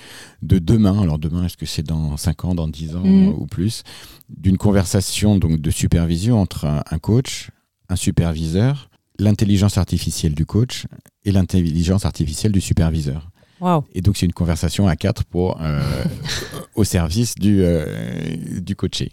de 0.42 0.58
demain, 0.58 1.00
alors 1.02 1.18
demain, 1.18 1.44
est-ce 1.44 1.56
que 1.56 1.66
c'est 1.66 1.82
dans 1.82 2.16
5 2.16 2.44
ans, 2.44 2.54
dans 2.54 2.68
10 2.68 2.96
ans 2.96 3.04
mm. 3.04 3.28
ou 3.28 3.46
plus, 3.46 3.82
d'une 4.28 4.58
conversation 4.58 5.36
donc, 5.36 5.60
de 5.60 5.70
supervision 5.70 6.40
entre 6.40 6.66
un, 6.66 6.98
coach, 6.98 7.50
un 7.88 7.96
superviseur, 7.96 8.90
l'intelligence 9.18 9.78
artificielle 9.78 10.34
du 10.34 10.46
coach 10.46 10.86
et 11.24 11.32
l'intelligence 11.32 12.04
artificielle 12.04 12.52
du 12.52 12.60
superviseur. 12.60 13.30
Et 13.92 14.02
donc 14.02 14.16
c'est 14.16 14.26
une 14.26 14.32
conversation 14.32 14.86
à 14.86 14.94
quatre 14.94 15.24
pour 15.24 15.60
euh, 15.60 15.82
au 16.76 16.84
service 16.84 17.34
du, 17.34 17.62
euh, 17.62 17.84
du 18.60 18.76
coaché. 18.76 19.10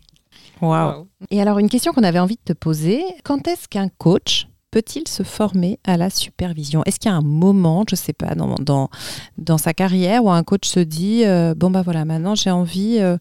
Wow. 0.62 1.08
Et 1.32 1.42
alors 1.42 1.58
une 1.60 1.70
question 1.70 1.94
qu'on 1.94 2.04
avait 2.04 2.20
envie 2.20 2.36
de 2.36 2.54
te 2.54 2.58
poser, 2.58 3.04
quand 3.24 3.48
est-ce 3.48 3.68
qu'un 3.68 3.90
coach 3.90 4.48
peut-il 4.76 5.08
se 5.08 5.24
former 5.24 5.80
à 5.86 5.96
la 5.96 6.10
supervision? 6.10 6.84
Est-ce 6.84 7.00
qu'il 7.00 7.10
y 7.10 7.14
a 7.14 7.16
un 7.16 7.22
moment, 7.22 7.86
je 7.90 7.94
ne 7.94 7.98
sais 7.98 8.12
pas, 8.12 8.36
dans, 8.36 8.56
dans, 8.56 8.90
dans, 9.38 9.58
sa 9.58 9.74
carrière 9.74 10.26
où 10.26 10.30
un 10.30 10.44
coach 10.44 10.68
se 10.68 10.82
dit 10.82 11.24
euh, 11.24 11.56
bon 11.56 11.72
bah 11.72 11.82
voilà, 11.82 12.04
maintenant 12.04 12.36
j'ai 12.36 12.52
envie 12.52 12.98
euh, 13.00 13.16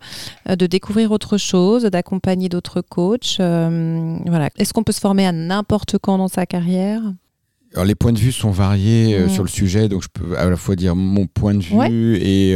de 0.49 0.67
découvrir 0.67 1.13
autre 1.13 1.39
chose, 1.39 1.85
d'accompagner 1.85 2.49
d'autres 2.49 2.81
coachs. 2.81 3.37
Euh, 3.39 4.19
voilà. 4.27 4.51
Est-ce 4.59 4.73
qu'on 4.73 4.83
peut 4.83 4.91
se 4.91 4.99
former 4.99 5.29
à 5.29 5.31
n'importe 5.31 5.97
quand 5.99 6.19
dans 6.19 6.27
sa 6.27 6.45
carrière? 6.45 7.03
Alors 7.75 7.85
les 7.85 7.95
points 7.95 8.13
de 8.13 8.19
vue 8.19 8.33
sont 8.33 8.51
variés 8.51 9.17
mmh. 9.17 9.29
sur 9.29 9.45
le 9.45 9.49
sujet, 9.49 9.89
donc 9.89 10.03
je 10.03 10.09
peux 10.13 10.37
à 10.37 10.51
la 10.51 10.57
fois 10.57 10.75
dire 10.75 10.97
mon 10.97 11.27
point 11.29 11.55
de 11.55 11.63
vue 11.63 12.17
et 12.17 12.55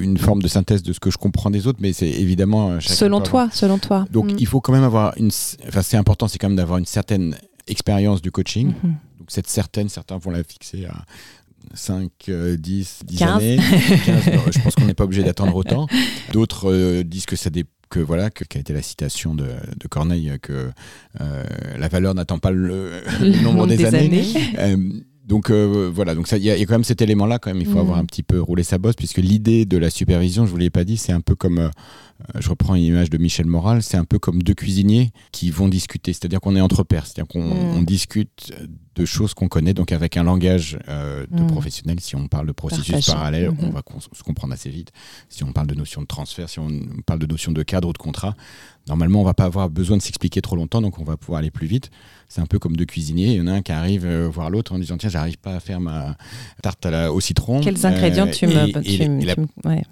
une 0.00 0.18
forme 0.18 0.42
de 0.42 0.48
synthèse 0.48 0.82
de 0.82 0.92
ce 0.92 0.98
que 0.98 1.12
je 1.12 1.18
comprends 1.18 1.50
des 1.50 1.68
autres, 1.68 1.78
mais 1.80 1.92
c'est 1.92 2.10
évidemment 2.10 2.80
selon 2.80 3.20
toi, 3.20 3.48
selon 3.52 3.78
toi. 3.78 4.04
Donc 4.10 4.32
mmh. 4.32 4.36
il 4.40 4.46
faut 4.48 4.60
quand 4.60 4.72
même 4.72 4.84
avoir 4.84 5.14
une, 5.16 5.30
enfin 5.68 5.82
c'est 5.82 5.96
important, 5.96 6.26
c'est 6.26 6.38
quand 6.38 6.48
même 6.48 6.56
d'avoir 6.56 6.78
une 6.78 6.86
certaine 6.86 7.36
expérience 7.66 8.22
du 8.22 8.30
coaching. 8.30 8.68
Mhm. 8.68 8.96
Donc 9.18 9.30
cette 9.30 9.48
certaine, 9.48 9.88
certains 9.88 10.18
vont 10.18 10.30
la 10.30 10.44
fixer 10.44 10.86
à 10.86 11.04
5, 11.74 12.10
10, 12.58 13.00
10 13.04 13.22
années. 13.22 13.58
je 14.50 14.60
pense 14.62 14.74
qu'on 14.74 14.84
n'est 14.84 14.94
pas 14.94 15.04
obligé 15.04 15.22
d'attendre 15.22 15.54
autant. 15.56 15.86
D'autres 16.32 16.70
euh, 16.70 17.02
disent 17.02 17.26
que 17.26 17.36
ça 17.36 17.50
que 17.88 18.00
voilà 18.00 18.30
que 18.30 18.44
qu'a 18.44 18.58
été 18.58 18.72
la 18.72 18.82
citation 18.82 19.34
de, 19.34 19.46
de 19.76 19.88
Corneille 19.88 20.32
que 20.42 20.70
euh, 21.20 21.44
la 21.78 21.88
valeur 21.88 22.14
n'attend 22.14 22.38
pas 22.38 22.50
le, 22.50 23.02
nombre, 23.42 23.66
des, 23.66 23.84
années. 23.84 24.26
Euh, 24.58 24.76
Donc 25.26 25.50
euh, 25.50 25.90
voilà, 25.92 26.14
donc 26.14 26.30
il 26.30 26.38
y, 26.38 26.50
a 26.50 26.56
quand 26.56 26.74
même 26.74 26.84
cet 26.84 27.02
élément-là 27.02 27.40
quand 27.40 27.50
même. 27.50 27.60
Il 27.60 27.66
faut 27.66 27.80
avoir 27.80 27.98
un 27.98 28.04
petit 28.04 28.22
peu 28.22 28.40
roulé 28.40 28.62
sa 28.62 28.78
bosse 28.78 28.94
puisque 28.94 29.18
l'idée 29.18 29.64
de 29.64 29.76
la 29.76 29.90
supervision, 29.90 30.46
je 30.46 30.50
vous 30.52 30.56
l'ai 30.56 30.70
pas 30.70 30.84
dit, 30.84 30.96
c'est 30.96 31.12
un 31.12 31.20
peu 31.20 31.34
comme, 31.34 31.58
euh, 31.58 31.70
je 32.38 32.48
reprends 32.48 32.76
une 32.76 32.84
image 32.84 33.10
de 33.10 33.18
Michel 33.18 33.46
Moral, 33.46 33.82
c'est 33.82 33.96
un 33.96 34.04
peu 34.04 34.20
comme 34.20 34.42
deux 34.42 34.54
cuisiniers 34.54 35.10
qui 35.32 35.50
vont 35.50 35.66
discuter. 35.66 36.12
C'est-à-dire 36.12 36.40
qu'on 36.40 36.54
est 36.54 36.60
entre 36.60 36.84
pairs, 36.84 37.06
c'est-à-dire 37.06 37.26
qu'on 37.26 37.82
discute 37.82 38.52
de 38.96 39.04
choses 39.04 39.34
qu'on 39.34 39.48
connaît, 39.48 39.74
donc 39.74 39.92
avec 39.92 40.16
un 40.16 40.24
langage 40.24 40.78
euh, 40.88 41.26
de 41.30 41.44
professionnel. 41.44 42.00
Si 42.00 42.16
on 42.16 42.28
parle 42.28 42.46
de 42.46 42.52
processus 42.52 43.06
parallèle, 43.06 43.50
on 43.62 43.70
va 43.70 43.82
se 44.12 44.22
comprendre 44.22 44.54
assez 44.54 44.70
vite. 44.70 44.90
Si 45.28 45.44
on 45.44 45.52
parle 45.52 45.66
de 45.66 45.74
notion 45.74 46.00
de 46.00 46.06
transfert, 46.06 46.48
si 46.48 46.58
on 46.58 46.70
parle 47.04 47.18
de 47.18 47.26
notion 47.26 47.52
de 47.52 47.62
cadre 47.62 47.88
ou 47.88 47.92
de 47.92 47.98
contrat, 47.98 48.34
normalement 48.88 49.20
on 49.20 49.24
va 49.24 49.34
pas 49.34 49.44
avoir 49.44 49.68
besoin 49.68 49.98
de 49.98 50.02
s'expliquer 50.02 50.40
trop 50.40 50.56
longtemps, 50.56 50.80
donc 50.80 50.98
on 50.98 51.04
va 51.04 51.16
pouvoir 51.16 51.40
aller 51.40 51.50
plus 51.50 51.66
vite 51.66 51.90
c'est 52.28 52.40
un 52.40 52.46
peu 52.46 52.58
comme 52.58 52.76
deux 52.76 52.84
cuisiniers. 52.84 53.32
Il 53.32 53.36
y 53.36 53.40
en 53.40 53.46
a 53.46 53.52
un 53.52 53.62
qui 53.62 53.72
arrive 53.72 54.04
euh, 54.04 54.28
voir 54.28 54.50
l'autre 54.50 54.74
en 54.74 54.78
disant 54.78 54.96
Tiens, 54.96 55.08
j'arrive 55.08 55.38
pas 55.38 55.54
à 55.54 55.60
faire 55.60 55.80
ma 55.80 56.16
tarte 56.62 56.86
au 56.86 57.20
citron. 57.20 57.60
Quels 57.60 57.86
ingrédients 57.86 58.26
tu 58.26 58.46
me. 58.46 58.66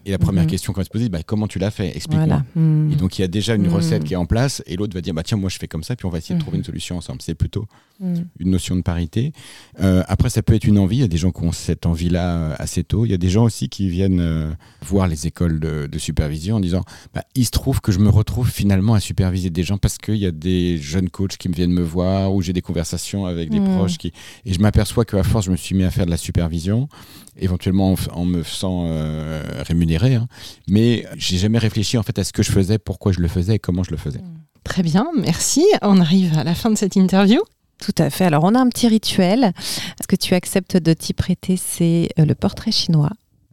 Et, 0.05 0.11
la, 0.11 0.19
première 0.19 0.45
mhm. 0.45 0.51
question 0.51 0.73
qu'on 0.73 0.81
va 0.81 0.85
se 0.85 0.91
poser 0.91 1.09
bah, 1.09 1.23
Comment 1.25 1.47
tu 1.47 1.59
l'as 1.59 1.71
fait? 1.71 1.97
Explique-moi. 1.97 2.43
Mhm. 2.55 2.93
Et 2.93 2.97
donc, 2.97 3.19
il 3.19 3.23
y 3.23 3.25
a 3.25 3.29
déjà 3.29 3.55
une 3.55 3.69
recette 3.69 4.03
mhm. 4.03 4.09
qui 4.09 4.15
est 4.15 4.19
en 4.19 4.27
place 4.27 4.63
et 4.67 4.77
l'autre 4.77 4.95
va 4.95 5.01
dire 5.01 5.15
bah, 5.15 5.23
Tiens, 5.23 5.37
moi, 5.37 5.51
je 5.51 5.59
fais 5.59 5.69
comme 5.69 5.85
ça, 5.85 5.95
puis 5.97 6.07
on 6.07 6.11
va 6.11 6.19
essayer 6.19 6.35
de 6.35 6.41
trouver 6.41 6.59
une 6.59 6.65
solution 6.65 6.97
ensemble. 6.97 7.23
C'est 7.23 7.35
plutôt 7.35 7.67
une 8.01 8.51
notion 8.51 8.75
de 8.75 8.83
parité. 8.95 9.33
Euh, 9.81 10.03
après, 10.07 10.31
ça 10.31 10.43
peut 10.43 10.55
être 10.55 10.65
une 10.65 10.79
envie. 10.79 10.99
Il 10.99 11.01
y 11.01 11.05
a 11.05 11.09
des 11.09 11.17
gens 11.17 11.33
qui 11.33 11.43
ont 11.43 11.53
cette 11.53 11.85
envie-là 11.87 12.37
euh, 12.37 12.55
assez 12.59 12.85
tôt. 12.85 13.05
Il 13.05 13.11
y 13.11 13.15
a 13.15 13.19
des 13.19 13.29
gens 13.29 13.45
aussi 13.45 13.69
qui 13.69 13.89
viennent 13.89 14.57
voir 14.83 15.09
les 15.09 15.27
écoles 15.27 15.59
de, 15.61 15.87
de 15.87 15.99
supervision 15.99 16.57
en 16.57 16.61
disant 16.61 16.85
bah, 17.15 17.25
Il 17.35 17.45
se 17.45 17.51
trouve 17.51 17.81
que 17.81 17.93
je 17.93 17.99
me 17.99 18.09
retrouve 18.09 18.49
finalement 18.51 18.95
à 18.95 19.01
superviser 19.01 19.51
des 19.51 19.63
gens 19.63 19.79
parce 19.79 19.99
qu'il 19.99 20.17
y 20.17 20.27
a 20.27 20.31
des 20.31 20.79
jeunes 20.79 21.11
coachs 21.11 21.37
qui 21.37 21.49
me 21.49 21.55
viennent 21.55 21.73
me 21.73 21.83
voir 21.83 22.33
où 22.33 22.43
j'ai 22.43 22.53
des 22.53 22.63
conversations 22.63 23.27
avec 23.27 23.51
des 23.51 23.61
hmm. 23.61 23.77
proches 23.77 23.99
qui 23.99 24.13
et 24.45 24.53
je 24.53 24.61
m'aperçois 24.61 25.05
qu'à 25.05 25.23
force 25.23 25.47
je 25.47 25.51
me 25.51 25.57
suis 25.57 25.75
mis 25.75 25.85
à 25.85 25.91
faire 25.91 26.07
de 26.07 26.11
la 26.11 26.17
supervision 26.17 26.89
éventuellement 27.37 27.95
en, 28.13 28.25
me 28.25 28.43
faisant 28.43 28.85
euh, 28.87 29.43
rémunérer 29.67 30.15
hein. 30.15 30.29
mais 30.69 31.07
j'ai 31.17 31.39
jamais 31.39 31.59
réfléchi 31.59 31.99
en 31.99 32.03
fait 32.03 32.19
à 32.19 32.25
ce 32.25 32.33
que 32.33 32.43
je 32.43 32.53
faisais 32.53 32.79
pourquoi 32.79 33.13
je 33.13 33.21
le 33.21 33.29
faisais 33.29 33.57
et 33.57 33.59
comment 33.59 33.83
je 33.83 33.91
le 33.91 33.97
faisais 33.97 34.21
hmm. 34.21 34.39
très 34.63 34.83
bien 34.83 35.07
merci 35.17 35.65
on 35.83 36.01
arrive 36.01 36.37
à 36.39 36.45
la 36.45 36.55
fin 36.55 36.71
de 36.71 36.77
cette 36.77 36.97
interview 36.97 37.41
tout 37.79 37.95
à 37.99 38.11
fait. 38.11 38.25
Alors, 38.25 38.45
on 38.45 38.55
a 38.55 38.61
un 38.61 38.69
petit 38.69 38.89
rituel. 38.89 39.53
Ce 40.01 40.07
que 40.07 40.17
tu 40.17 40.35
acceptes 40.35 40.77
de 40.77 40.93
t'y 40.93 41.13
prêter, 41.13 41.57
c'est 41.57 42.09
euh, 42.19 42.25
le 42.25 42.35
portrait 42.35 42.73
chinois. 42.73 43.11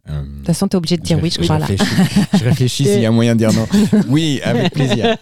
Euh, 0.08 0.22
de 0.22 0.36
toute 0.38 0.46
façon, 0.46 0.66
tu 0.68 0.74
es 0.74 0.76
obligé 0.76 0.96
de 0.96 1.02
dire 1.02 1.18
oui, 1.22 1.30
je 1.30 1.40
crois. 1.40 1.58
je 1.58 2.44
réfléchis 2.44 2.84
s'il 2.84 3.00
y 3.00 3.06
a 3.06 3.10
moyen 3.10 3.34
de 3.34 3.38
dire 3.38 3.52
non. 3.52 3.66
Oui, 4.08 4.40
avec 4.42 4.72
plaisir. 4.72 5.16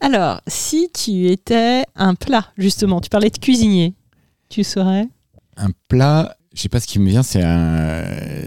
Alors, 0.00 0.40
si 0.46 0.90
tu 0.92 1.28
étais 1.28 1.84
un 1.94 2.14
plat, 2.14 2.46
justement, 2.58 3.00
tu 3.00 3.08
parlais 3.08 3.30
de 3.30 3.38
cuisinier, 3.38 3.94
tu 4.48 4.64
serais 4.64 5.06
Un 5.56 5.70
plat, 5.88 6.36
je 6.54 6.60
sais 6.60 6.68
pas 6.68 6.80
ce 6.80 6.86
qui 6.86 6.98
me 7.00 7.08
vient, 7.08 7.22
c'est 7.22 7.42
un, 7.42 8.04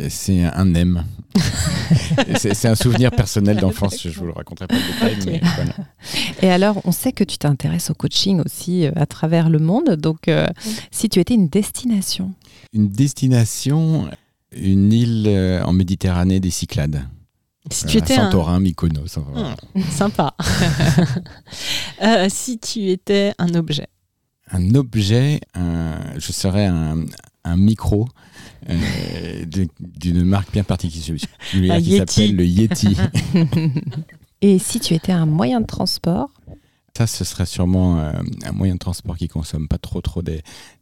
c'est 0.09 0.43
un 0.43 0.65
nem. 0.65 1.03
c'est 2.37 2.65
un 2.67 2.75
souvenir 2.75 3.11
personnel 3.11 3.57
d'enfance, 3.57 4.07
je 4.07 4.17
vous 4.17 4.25
le 4.25 4.31
raconterai 4.31 4.67
pas 4.67 4.75
le 4.75 5.15
détail. 5.15 5.17
Mais 5.25 5.41
voilà. 5.55 5.73
Et 6.41 6.49
alors, 6.49 6.81
on 6.85 6.91
sait 6.91 7.11
que 7.11 7.23
tu 7.23 7.37
t'intéresses 7.37 7.89
au 7.89 7.93
coaching 7.93 8.41
aussi 8.45 8.85
euh, 8.85 8.91
à 8.95 9.05
travers 9.05 9.49
le 9.49 9.59
monde. 9.59 9.95
Donc, 9.95 10.29
euh, 10.29 10.47
si 10.89 11.09
tu 11.09 11.19
étais 11.19 11.33
une 11.33 11.49
destination 11.49 12.31
Une 12.73 12.89
destination, 12.89 14.09
une 14.55 14.93
île 14.93 15.25
euh, 15.27 15.61
en 15.63 15.73
Méditerranée 15.73 16.39
des 16.39 16.51
Cyclades. 16.51 17.03
Si 17.69 17.85
tu 17.85 17.97
étais 17.97 18.15
Santorin, 18.15 18.61
Mykonos. 18.61 19.19
Sympa. 19.91 20.33
Euh, 22.03 22.27
si 22.29 22.59
tu 22.59 22.91
étais 22.91 23.33
un 23.39 23.55
objet. 23.55 23.87
Un 24.51 24.75
objet, 24.75 25.41
je 25.55 26.31
serais 26.31 26.67
un, 26.67 27.05
micro 27.55 28.07
euh, 28.69 29.45
d'une 29.79 30.23
marque 30.23 30.51
bien 30.51 30.63
particulière 30.63 31.17
qui 31.79 31.97
s'appelle 31.97 32.35
le 32.35 32.45
Yeti. 32.45 32.97
Et 34.41 34.59
si 34.59 34.79
tu 34.79 34.93
étais 34.93 35.11
un 35.11 35.25
moyen 35.25 35.61
de 35.61 35.65
transport 35.65 36.29
ça, 36.97 37.05
ce 37.05 37.23
serait 37.23 37.45
sûrement 37.45 37.99
un 37.99 38.51
moyen 38.53 38.73
de 38.73 38.79
transport 38.79 39.17
qui 39.17 39.27
consomme 39.27 39.67
pas 39.67 39.77
trop 39.77 40.01
trop 40.01 40.23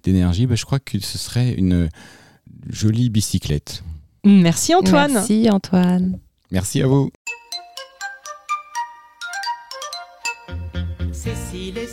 d'énergie. 0.02 0.46
Ben, 0.46 0.56
je 0.56 0.64
crois 0.64 0.80
que 0.80 0.98
ce 1.00 1.18
serait 1.18 1.52
une 1.52 1.90
jolie 2.70 3.10
bicyclette. 3.10 3.84
Merci 4.24 4.74
Antoine. 4.74 5.12
Merci 5.12 5.50
Antoine. 5.50 6.18
Merci 6.52 6.82
à 6.82 6.88
vous. 6.88 7.10
Cécile 11.12 11.78
et 11.78 11.88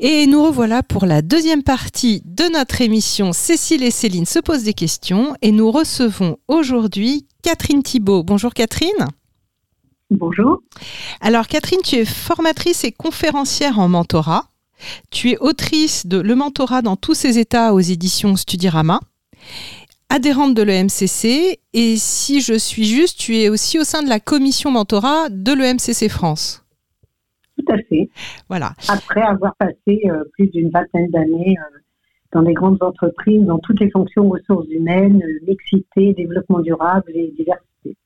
Et 0.00 0.28
nous 0.28 0.44
revoilà 0.44 0.84
pour 0.84 1.06
la 1.06 1.22
deuxième 1.22 1.64
partie 1.64 2.22
de 2.24 2.44
notre 2.52 2.80
émission 2.82 3.32
Cécile 3.32 3.82
et 3.82 3.90
Céline 3.90 4.26
se 4.26 4.38
posent 4.38 4.62
des 4.62 4.72
questions 4.72 5.34
et 5.42 5.50
nous 5.50 5.72
recevons 5.72 6.36
aujourd'hui 6.46 7.26
Catherine 7.42 7.82
Thibault. 7.82 8.22
Bonjour 8.22 8.54
Catherine. 8.54 9.08
Bonjour. 10.10 10.62
Alors 11.20 11.48
Catherine, 11.48 11.80
tu 11.82 11.96
es 11.96 12.04
formatrice 12.04 12.84
et 12.84 12.92
conférencière 12.92 13.80
en 13.80 13.88
mentorat. 13.88 14.44
Tu 15.10 15.30
es 15.30 15.38
autrice 15.38 16.06
de 16.06 16.18
Le 16.18 16.36
mentorat 16.36 16.82
dans 16.82 16.94
tous 16.94 17.14
ses 17.14 17.40
états 17.40 17.74
aux 17.74 17.80
éditions 17.80 18.36
Studirama, 18.36 19.00
adhérente 20.10 20.54
de 20.54 20.62
l'EMCC 20.62 21.58
et 21.72 21.96
si 21.96 22.40
je 22.40 22.56
suis 22.56 22.84
juste, 22.84 23.18
tu 23.18 23.36
es 23.38 23.48
aussi 23.48 23.80
au 23.80 23.84
sein 23.84 24.04
de 24.04 24.08
la 24.08 24.20
commission 24.20 24.70
mentorat 24.70 25.28
de 25.28 25.52
l'EMCC 25.52 26.08
France. 26.08 26.62
Tout 27.68 27.74
à 27.74 27.78
fait. 27.88 28.08
Voilà. 28.48 28.72
Après 28.88 29.22
avoir 29.22 29.54
passé 29.56 30.00
euh, 30.06 30.24
plus 30.32 30.48
d'une 30.48 30.70
vingtaine 30.70 31.10
d'années 31.10 31.56
euh, 31.58 31.78
dans 32.32 32.42
des 32.42 32.54
grandes 32.54 32.82
entreprises, 32.82 33.44
dans 33.44 33.58
toutes 33.58 33.80
les 33.80 33.90
fonctions 33.90 34.28
ressources 34.28 34.68
humaines, 34.70 35.22
euh, 35.22 35.46
mixité, 35.46 36.14
développement 36.14 36.60
durable 36.60 37.12
et 37.14 37.32
diversité. 37.36 37.96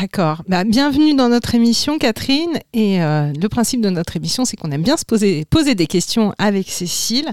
D'accord. 0.00 0.42
Bah, 0.48 0.64
bienvenue 0.64 1.14
dans 1.14 1.28
notre 1.28 1.54
émission, 1.54 1.98
Catherine. 1.98 2.58
Et 2.72 3.02
euh, 3.02 3.32
le 3.32 3.48
principe 3.48 3.80
de 3.80 3.90
notre 3.90 4.16
émission, 4.16 4.44
c'est 4.44 4.56
qu'on 4.56 4.70
aime 4.70 4.82
bien 4.82 4.96
se 4.96 5.04
poser, 5.04 5.44
poser 5.44 5.74
des 5.74 5.86
questions 5.86 6.32
avec 6.38 6.68
Cécile. 6.68 7.28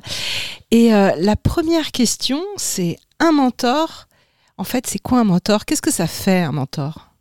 Et 0.71 0.93
euh, 0.93 1.12
la 1.19 1.36
première 1.36 1.91
question, 1.91 2.39
c'est 2.57 2.98
un 3.19 3.31
mentor. 3.31 4.07
En 4.57 4.63
fait, 4.63 4.88
c'est 4.88 5.00
quoi 5.00 5.19
un 5.19 5.24
mentor? 5.24 5.65
Qu'est-ce 5.65 5.81
que 5.81 5.91
ça 5.91 6.07
fait, 6.07 6.41
un 6.41 6.51
mentor? 6.51 7.12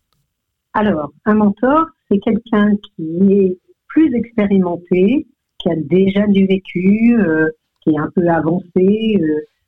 Alors, 0.72 1.12
un 1.24 1.34
mentor, 1.34 1.86
c'est 2.10 2.18
quelqu'un 2.18 2.72
qui 2.96 3.32
est 3.32 3.58
plus 3.88 4.14
expérimenté, 4.14 5.26
qui 5.58 5.70
a 5.70 5.76
déjà 5.76 6.26
du 6.26 6.46
vécu, 6.46 7.16
euh, 7.18 7.48
qui 7.82 7.90
est 7.90 7.98
un 7.98 8.10
peu 8.14 8.26
avancé 8.28 9.20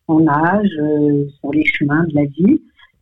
en 0.07 0.27
âge, 0.27 0.71
sur 1.41 1.53
les 1.53 1.65
chemins 1.65 2.05
de 2.05 2.15
la 2.15 2.25
vie 2.25 2.61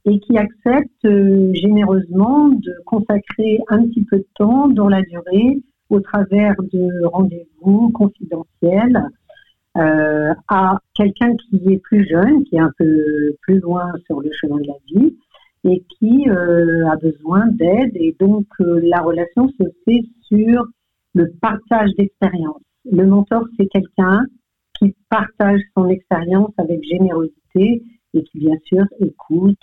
et 0.08 0.18
qui 0.20 0.38
accepte 0.38 1.04
euh, 1.04 1.52
généreusement 1.54 2.48
de 2.48 2.74
consacrer 2.86 3.58
un 3.68 3.86
petit 3.86 4.04
peu 4.04 4.18
de 4.18 4.26
temps 4.36 4.68
dans 4.68 4.88
la 4.88 5.02
durée 5.02 5.58
au 5.90 6.00
travers 6.00 6.54
de 6.72 7.04
rendez-vous 7.06 7.90
confidentiels 7.90 9.06
euh, 9.76 10.34
à 10.48 10.78
quelqu'un 10.94 11.34
qui 11.36 11.72
est 11.72 11.78
plus 11.78 12.08
jeune, 12.08 12.44
qui 12.44 12.56
est 12.56 12.60
un 12.60 12.72
peu 12.78 13.36
plus 13.42 13.60
loin 13.60 13.92
sur 14.06 14.20
le 14.20 14.30
chemin 14.32 14.56
de 14.56 14.66
la 14.66 14.74
vie 14.86 15.16
et 15.64 15.82
qui 15.98 16.28
euh, 16.28 16.86
a 16.88 16.96
besoin 16.96 17.46
d'aide. 17.48 17.92
Et 17.94 18.16
donc 18.18 18.46
la 18.58 19.00
relation 19.00 19.48
se 19.48 19.64
fait 19.84 20.02
sur 20.22 20.64
le 21.14 21.32
partage 21.40 21.90
d'expérience. 21.96 22.62
Le 22.90 23.06
mentor, 23.06 23.44
c'est 23.58 23.66
quelqu'un 23.66 24.26
qui 24.78 24.94
partage 25.08 25.60
son 25.76 25.88
expérience 25.88 26.52
avec 26.58 26.82
générosité 26.84 27.82
et 28.14 28.22
qui 28.24 28.38
bien 28.38 28.56
sûr 28.64 28.84
écoute, 29.00 29.58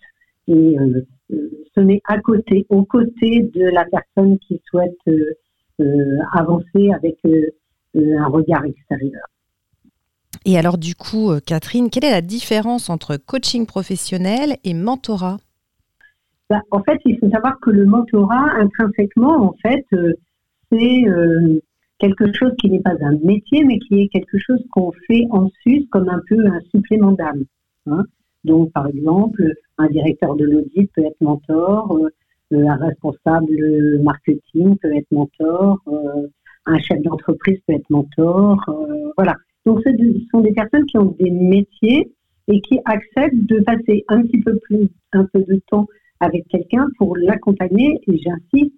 et 0.48 0.78
euh, 0.80 1.02
euh, 1.32 1.66
se 1.76 1.80
met 1.82 2.02
à 2.06 2.20
côté, 2.20 2.66
aux 2.70 2.84
côtés 2.84 3.50
de 3.54 3.66
la 3.66 3.86
personne 3.86 4.38
qui 4.40 4.62
souhaite 4.70 4.98
euh, 5.08 6.18
avancer 6.34 6.92
avec 6.94 7.18
un 7.96 8.28
regard 8.28 8.64
extérieur. 8.66 9.26
Et 10.46 10.58
alors 10.58 10.78
du 10.78 10.96
coup, 10.96 11.32
Catherine, 11.46 11.90
quelle 11.90 12.06
est 12.06 12.12
la 12.12 12.22
différence 12.22 12.90
entre 12.90 13.18
coaching 13.18 13.66
professionnel 13.66 14.58
et 14.64 14.74
mentorat? 14.74 15.38
Bah, 16.50 16.62
En 16.72 16.84
fait, 16.84 17.00
il 17.06 17.18
faut 17.18 17.30
savoir 17.30 17.60
que 17.62 17.72
le 17.72 17.86
mentorat, 17.86 18.52
intrinsèquement, 18.60 19.44
en 19.44 19.56
fait, 19.64 19.86
c'est 20.78 21.62
quelque 22.00 22.32
chose 22.34 22.52
qui 22.60 22.70
n'est 22.70 22.82
pas 22.82 22.96
un 23.02 23.18
métier, 23.24 23.64
mais 23.64 23.80
qui 23.80 24.02
est 24.02 24.08
quelque 24.08 24.38
chose 24.38 24.64
qu'on 24.72 24.92
fait 25.08 25.26
en 25.32 25.50
sus 25.64 25.88
comme 25.92 26.10
un 26.10 26.22
peu 26.28 26.46
un 26.46 26.60
supplément 26.72 27.14
d'âme. 27.14 27.46
Hein. 27.88 28.04
Donc, 28.44 28.72
par 28.74 28.88
exemple, 28.88 29.54
un 29.78 29.88
directeur 29.88 30.36
de 30.36 30.46
l'audit 30.46 30.90
peut 30.94 31.04
être 31.04 31.20
mentor, 31.22 31.98
euh, 32.54 32.68
un 32.68 32.76
responsable 32.76 34.00
marketing 34.04 34.78
peut 34.78 34.96
être 34.96 35.12
mentor, 35.12 35.80
euh, 35.88 36.28
un 36.66 36.80
chef 36.80 37.02
d'entreprise 37.02 37.60
peut 37.68 37.74
être 37.74 37.90
mentor. 37.90 38.64
Euh, 38.70 39.12
voilà. 39.18 39.36
Donc, 39.66 39.82
ce 39.84 39.90
sont 40.32 40.42
des 40.42 40.54
personnes 40.54 40.86
qui 40.86 40.98
ont 40.98 41.16
des 41.20 41.32
métiers 41.32 42.12
et 42.48 42.62
qui 42.62 42.80
acceptent 42.86 43.48
de 43.48 43.62
passer 43.62 44.06
un 44.10 44.22
petit 44.22 44.42
peu 44.42 44.58
plus, 44.60 44.90
un 45.14 45.26
peu 45.26 45.40
de 45.40 45.60
temps 45.68 45.88
avec 46.20 46.48
quelqu'un 46.48 46.88
pour 47.00 47.18
l'accompagner. 47.18 48.00
Et 48.08 48.20
j'insiste, 48.20 48.76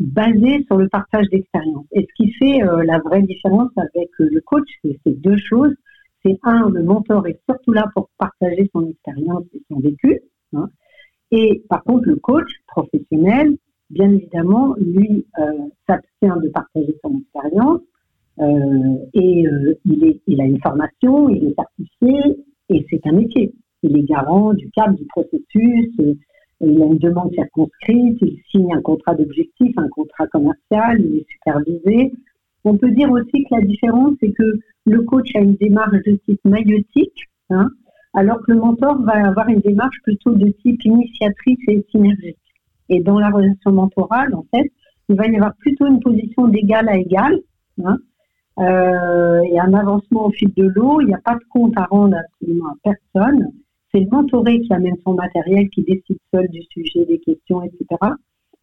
basé 0.00 0.64
sur 0.66 0.78
le 0.78 0.88
partage 0.88 1.28
d'expérience. 1.28 1.84
Et 1.92 2.06
ce 2.08 2.14
qui 2.16 2.32
fait 2.32 2.62
euh, 2.62 2.82
la 2.84 2.98
vraie 2.98 3.22
différence 3.22 3.70
avec 3.76 4.08
euh, 4.20 4.28
le 4.32 4.40
coach, 4.40 4.66
c'est 4.82 5.20
deux 5.20 5.36
choses. 5.36 5.74
C'est 6.24 6.38
un, 6.42 6.68
le 6.70 6.82
mentor 6.82 7.26
est 7.26 7.38
surtout 7.48 7.72
là 7.72 7.84
pour 7.94 8.08
partager 8.18 8.68
son 8.72 8.88
expérience 8.88 9.44
et 9.54 9.62
son 9.70 9.78
vécu. 9.80 10.20
Hein. 10.54 10.68
Et 11.30 11.62
par 11.68 11.84
contre, 11.84 12.08
le 12.08 12.16
coach 12.16 12.50
professionnel, 12.66 13.56
bien 13.90 14.10
évidemment, 14.10 14.74
lui 14.78 15.26
euh, 15.38 15.68
s'abstient 15.86 16.40
de 16.42 16.48
partager 16.48 16.96
son 17.04 17.18
expérience 17.18 17.80
et 19.12 19.44
il, 19.84 20.40
a 20.40 20.44
une 20.44 20.60
formation, 20.62 21.28
il 21.28 21.44
est 21.44 21.54
certifié 21.54 22.42
et 22.70 22.86
c'est 22.88 23.06
un 23.06 23.12
métier. 23.12 23.52
Il 23.82 23.94
est 23.98 24.02
garant 24.02 24.54
du 24.54 24.70
cadre 24.70 24.96
du 24.96 25.04
processus, 25.04 25.90
il 26.60 26.82
a 26.82 26.86
une 26.86 26.98
demande 26.98 27.32
circonscrite, 27.32 28.18
il 28.20 28.38
signe 28.50 28.72
un 28.74 28.82
contrat 28.82 29.14
d'objectif, 29.14 29.72
un 29.76 29.88
contrat 29.88 30.26
commercial, 30.26 31.00
il 31.00 31.18
est 31.18 31.26
supervisé. 31.30 32.12
On 32.64 32.76
peut 32.76 32.90
dire 32.90 33.10
aussi 33.10 33.44
que 33.44 33.54
la 33.54 33.62
différence, 33.62 34.14
c'est 34.20 34.32
que 34.32 34.58
le 34.84 35.02
coach 35.02 35.30
a 35.34 35.40
une 35.40 35.54
démarche 35.54 36.02
de 36.06 36.18
type 36.26 36.40
maïotique, 36.44 37.24
hein, 37.48 37.68
alors 38.12 38.38
que 38.42 38.52
le 38.52 38.58
mentor 38.58 39.00
va 39.02 39.26
avoir 39.26 39.48
une 39.48 39.60
démarche 39.60 39.96
plutôt 40.02 40.34
de 40.34 40.50
type 40.62 40.84
initiatrice 40.84 41.58
et 41.68 41.84
synergique. 41.90 42.36
Et 42.88 43.00
dans 43.00 43.18
la 43.18 43.30
relation 43.30 43.72
mentorale, 43.72 44.34
en 44.34 44.44
fait, 44.54 44.70
il 45.08 45.16
va 45.16 45.26
y 45.26 45.36
avoir 45.36 45.54
plutôt 45.56 45.86
une 45.86 46.00
position 46.00 46.48
d'égal 46.48 46.88
à 46.88 46.96
égal, 46.96 47.40
hein, 47.84 47.96
euh, 48.58 49.40
et 49.42 49.58
un 49.58 49.72
avancement 49.72 50.26
au 50.26 50.30
fil 50.30 50.52
de 50.54 50.64
l'eau. 50.64 51.00
Il 51.00 51.06
n'y 51.06 51.14
a 51.14 51.20
pas 51.24 51.34
de 51.34 51.44
compte 51.48 51.72
à 51.76 51.84
rendre 51.84 52.16
absolument 52.16 52.68
à 52.68 52.74
personne. 53.12 53.52
C'est 53.92 54.00
le 54.00 54.08
mentoré 54.10 54.60
qui 54.60 54.72
amène 54.72 54.96
son 55.04 55.14
matériel, 55.14 55.68
qui 55.70 55.82
décide 55.82 56.18
seul 56.32 56.48
du 56.48 56.62
sujet, 56.70 57.04
des 57.06 57.18
questions, 57.18 57.62
etc. 57.62 57.86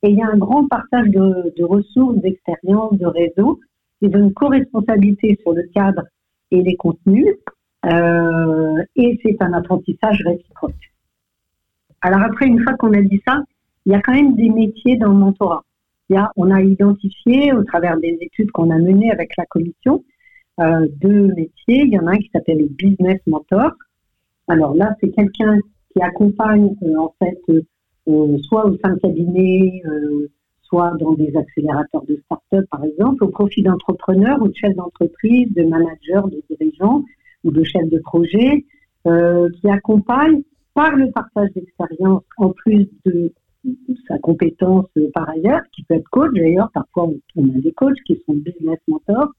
Et 0.03 0.09
il 0.09 0.17
y 0.17 0.21
a 0.21 0.27
un 0.27 0.37
grand 0.37 0.67
partage 0.67 1.09
de, 1.09 1.63
ressources, 1.63 2.17
d'expériences, 2.17 2.97
de 2.97 3.07
réseaux 3.07 3.59
et 4.01 4.09
d'une 4.09 4.33
co-responsabilité 4.33 5.37
sur 5.41 5.53
le 5.53 5.63
cadre 5.73 6.03
et 6.51 6.61
les 6.61 6.75
contenus. 6.75 7.35
Euh, 7.85 8.83
et 8.95 9.19
c'est 9.23 9.37
un 9.41 9.53
apprentissage 9.53 10.21
réciproque. 10.25 10.91
Alors 12.01 12.21
après, 12.21 12.45
une 12.45 12.61
fois 12.61 12.73
qu'on 12.73 12.93
a 12.93 13.01
dit 13.01 13.21
ça, 13.27 13.41
il 13.85 13.93
y 13.93 13.95
a 13.95 14.01
quand 14.01 14.13
même 14.13 14.35
des 14.35 14.49
métiers 14.49 14.97
dans 14.97 15.09
le 15.09 15.17
mentorat. 15.17 15.63
Il 16.09 16.15
y 16.15 16.19
a, 16.19 16.31
on 16.35 16.51
a 16.51 16.61
identifié 16.61 17.53
au 17.53 17.63
travers 17.63 17.97
des 17.97 18.17
études 18.21 18.51
qu'on 18.51 18.69
a 18.69 18.77
menées 18.77 19.11
avec 19.11 19.31
la 19.37 19.45
commission 19.45 20.03
euh, 20.59 20.87
deux 21.01 21.27
métiers. 21.33 21.83
Il 21.83 21.89
y 21.89 21.99
en 21.99 22.07
a 22.07 22.11
un 22.11 22.17
qui 22.17 22.29
s'appelle 22.33 22.59
le 22.59 22.67
business 22.67 23.19
mentor, 23.27 23.71
alors 24.47 24.73
là, 24.75 24.95
c'est 24.99 25.09
quelqu'un 25.09 25.59
qui 25.91 26.01
accompagne 26.01 26.75
euh, 26.83 26.97
en 26.97 27.13
fait 27.19 27.39
euh, 27.49 27.61
euh, 28.07 28.37
soit 28.43 28.65
au 28.65 28.77
sein 28.83 28.93
de 28.93 28.99
cabinet, 28.99 29.81
soit 30.61 30.93
dans 30.99 31.13
des 31.13 31.35
accélérateurs 31.35 32.03
de 32.05 32.15
start-up 32.25 32.65
par 32.71 32.83
exemple, 32.85 33.23
au 33.25 33.27
profit 33.27 33.63
d'entrepreneurs 33.63 34.41
ou 34.41 34.47
de 34.47 34.53
chefs 34.55 34.75
d'entreprise, 34.75 35.53
de 35.53 35.63
managers, 35.63 36.29
de 36.31 36.41
dirigeants 36.49 37.03
ou 37.43 37.51
de 37.51 37.63
chefs 37.63 37.89
de 37.89 37.99
projet, 37.99 38.65
qui 39.03 39.69
accompagne 39.69 40.41
par 40.73 40.95
le 40.95 41.11
partage 41.11 41.49
d'expérience 41.53 42.23
en 42.37 42.49
plus 42.51 42.87
de 43.05 43.33
sa 44.07 44.17
compétence 44.19 44.87
par 45.13 45.29
ailleurs, 45.29 45.61
qui 45.73 45.83
peut 45.83 45.95
être 45.95 46.09
coach 46.09 46.31
d'ailleurs, 46.33 46.71
parfois 46.73 47.09
on 47.35 47.43
a 47.43 47.59
des 47.59 47.73
coachs 47.73 48.01
qui 48.05 48.21
sont 48.25 48.35
business 48.35 48.79
mentors, 48.87 49.31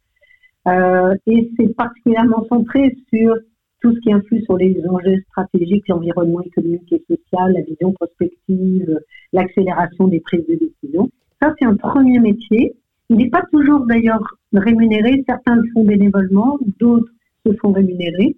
et 1.27 1.51
c'est 1.57 1.75
particulièrement 1.75 2.45
centré 2.51 2.95
sur 3.11 3.35
tout 3.81 3.95
ce 3.95 4.01
qui 4.01 4.13
influe 4.13 4.43
sur 4.43 4.57
les 4.57 4.81
enjeux 4.89 5.21
stratégiques, 5.31 5.87
l'environnement 5.89 6.41
économique 6.41 6.93
et 6.93 7.03
social, 7.09 7.53
la 7.53 7.63
vision 7.63 7.93
prospective, 7.93 8.99
l'accélération 9.33 10.09
des 10.09 10.21
prises 10.21 10.47
de 10.47 10.55
décision. 10.55 11.11
Ça, 11.41 11.55
c'est 11.59 11.67
un 11.67 11.77
premier 11.77 12.19
métier. 12.19 12.75
Il 13.09 13.17
n'est 13.17 13.31
pas 13.31 13.43
toujours 13.53 13.87
d'ailleurs 13.87 14.23
rémunéré. 14.53 15.25
Certains 15.29 15.57
le 15.57 15.69
font 15.73 15.85
bénévolement, 15.85 16.59
d'autres 16.79 17.11
se 17.47 17.53
font 17.55 17.73
rémunérer. 17.73 18.37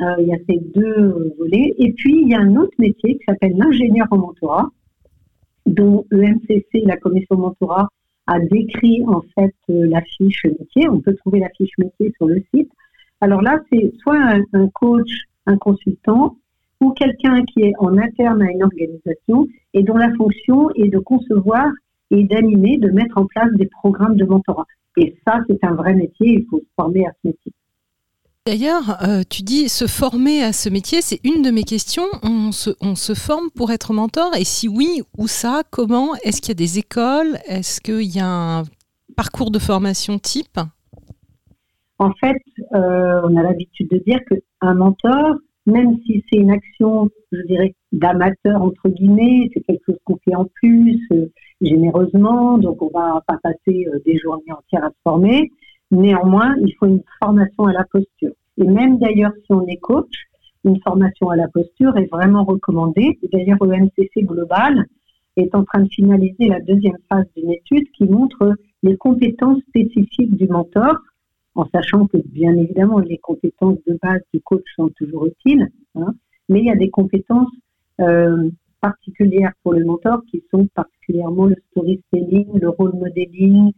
Euh, 0.00 0.14
il 0.20 0.28
y 0.28 0.32
a 0.32 0.38
ces 0.48 0.58
deux 0.74 1.34
volets. 1.38 1.74
Et 1.78 1.92
puis, 1.92 2.22
il 2.22 2.28
y 2.28 2.34
a 2.34 2.40
un 2.40 2.54
autre 2.56 2.74
métier 2.78 3.18
qui 3.18 3.24
s'appelle 3.26 3.56
l'ingénieur 3.56 4.06
en 4.10 4.18
mentorat, 4.18 4.68
dont 5.66 6.06
EMCC, 6.12 6.84
la 6.84 6.96
commission 6.96 7.36
mentorat, 7.36 7.88
a 8.28 8.38
décrit 8.38 9.02
en 9.06 9.22
fait 9.34 9.54
euh, 9.70 9.86
la 9.88 10.02
fiche 10.02 10.44
métier. 10.44 10.88
On 10.88 11.00
peut 11.00 11.14
trouver 11.16 11.40
la 11.40 11.48
fiche 11.56 11.76
métier 11.78 12.12
sur 12.16 12.26
le 12.26 12.42
site. 12.54 12.70
Alors 13.20 13.42
là, 13.42 13.58
c'est 13.70 13.92
soit 14.00 14.18
un, 14.18 14.68
coach, 14.68 15.10
un 15.46 15.56
consultant, 15.56 16.36
ou 16.80 16.92
quelqu'un 16.92 17.44
qui 17.44 17.62
est 17.62 17.72
en 17.78 17.98
interne 17.98 18.42
à 18.42 18.50
une 18.50 18.62
organisation 18.62 19.48
et 19.74 19.82
dont 19.82 19.96
la 19.96 20.14
fonction 20.14 20.70
est 20.76 20.88
de 20.88 20.98
concevoir 20.98 21.66
et 22.10 22.22
d'animer, 22.24 22.78
de 22.78 22.90
mettre 22.90 23.18
en 23.18 23.26
place 23.26 23.50
des 23.54 23.66
programmes 23.66 24.16
de 24.16 24.24
mentorat. 24.24 24.66
Et 24.96 25.16
ça, 25.26 25.40
c'est 25.48 25.62
un 25.64 25.74
vrai 25.74 25.94
métier, 25.94 26.38
il 26.38 26.46
faut 26.48 26.60
se 26.60 26.74
former 26.76 27.06
à 27.06 27.10
ce 27.10 27.28
métier. 27.28 27.52
D'ailleurs, 28.46 29.02
euh, 29.02 29.22
tu 29.28 29.42
dis 29.42 29.68
se 29.68 29.86
former 29.86 30.42
à 30.42 30.54
ce 30.54 30.70
métier, 30.70 31.02
c'est 31.02 31.20
une 31.22 31.42
de 31.42 31.50
mes 31.50 31.64
questions. 31.64 32.06
On 32.22 32.50
se, 32.50 32.70
on 32.80 32.94
se, 32.94 33.12
forme 33.12 33.50
pour 33.50 33.72
être 33.72 33.92
mentor 33.92 34.34
Et 34.36 34.44
si 34.44 34.68
oui, 34.68 35.02
où 35.18 35.28
ça 35.28 35.64
Comment 35.70 36.14
Est-ce 36.22 36.40
qu'il 36.40 36.48
y 36.48 36.52
a 36.52 36.54
des 36.54 36.78
écoles 36.78 37.38
Est-ce 37.46 37.80
qu'il 37.80 38.14
y 38.14 38.20
a 38.20 38.60
un 38.60 38.62
parcours 39.16 39.50
de 39.50 39.58
formation 39.58 40.18
type? 40.18 40.58
En 41.98 42.12
fait, 42.12 42.42
euh, 42.74 43.20
on 43.24 43.36
a 43.36 43.42
l'habitude 43.42 43.88
de 43.90 43.98
dire 43.98 44.20
qu'un 44.24 44.74
mentor, 44.74 45.36
même 45.66 45.98
si 46.06 46.24
c'est 46.30 46.38
une 46.38 46.50
action, 46.50 47.10
je 47.32 47.42
dirais, 47.42 47.74
d'amateur, 47.92 48.62
entre 48.62 48.88
guillemets, 48.88 49.50
c'est 49.52 49.60
quelque 49.60 49.84
chose 49.86 49.98
qu'on 50.04 50.18
fait 50.24 50.34
en 50.34 50.46
plus, 50.54 51.00
euh, 51.12 51.26
généreusement, 51.60 52.56
donc 52.58 52.80
on 52.80 52.88
va 52.88 53.22
pas 53.26 53.38
passer 53.42 53.86
euh, 53.88 53.98
des 54.06 54.16
journées 54.18 54.52
entières 54.52 54.84
à 54.84 54.90
se 54.90 54.96
former. 55.02 55.50
Néanmoins, 55.90 56.54
il 56.64 56.72
faut 56.78 56.86
une 56.86 57.02
formation 57.22 57.64
à 57.64 57.72
la 57.72 57.84
posture. 57.84 58.32
Et 58.58 58.64
même 58.64 58.98
d'ailleurs, 58.98 59.32
si 59.44 59.52
on 59.52 59.66
est 59.66 59.76
coach, 59.76 60.12
une 60.64 60.80
formation 60.82 61.30
à 61.30 61.36
la 61.36 61.48
posture 61.48 61.96
est 61.96 62.10
vraiment 62.10 62.44
recommandée. 62.44 63.18
D'ailleurs, 63.32 63.58
EMCC 63.62 64.22
Global 64.24 64.86
est 65.36 65.54
en 65.54 65.64
train 65.64 65.82
de 65.82 65.88
finaliser 65.88 66.48
la 66.48 66.60
deuxième 66.60 66.96
phase 67.08 67.26
d'une 67.36 67.52
étude 67.52 67.90
qui 67.96 68.04
montre 68.04 68.54
les 68.82 68.96
compétences 68.96 69.60
spécifiques 69.68 70.36
du 70.36 70.48
mentor 70.48 70.96
en 71.54 71.66
sachant 71.74 72.06
que 72.06 72.18
bien 72.18 72.54
évidemment 72.56 72.98
les 72.98 73.18
compétences 73.18 73.78
de 73.86 73.98
base 74.00 74.22
du 74.32 74.40
coach 74.40 74.64
sont 74.76 74.90
toujours 74.90 75.26
utiles, 75.26 75.68
hein, 75.94 76.14
mais 76.48 76.60
il 76.60 76.66
y 76.66 76.70
a 76.70 76.76
des 76.76 76.90
compétences 76.90 77.50
euh, 78.00 78.50
particulières 78.80 79.52
pour 79.62 79.72
le 79.72 79.84
mentor 79.84 80.22
qui 80.30 80.42
sont 80.50 80.66
particulièrement 80.74 81.46
le 81.46 81.56
storytelling, 81.70 82.58
le 82.60 82.68
role 82.68 82.94
modeling, 82.94 83.72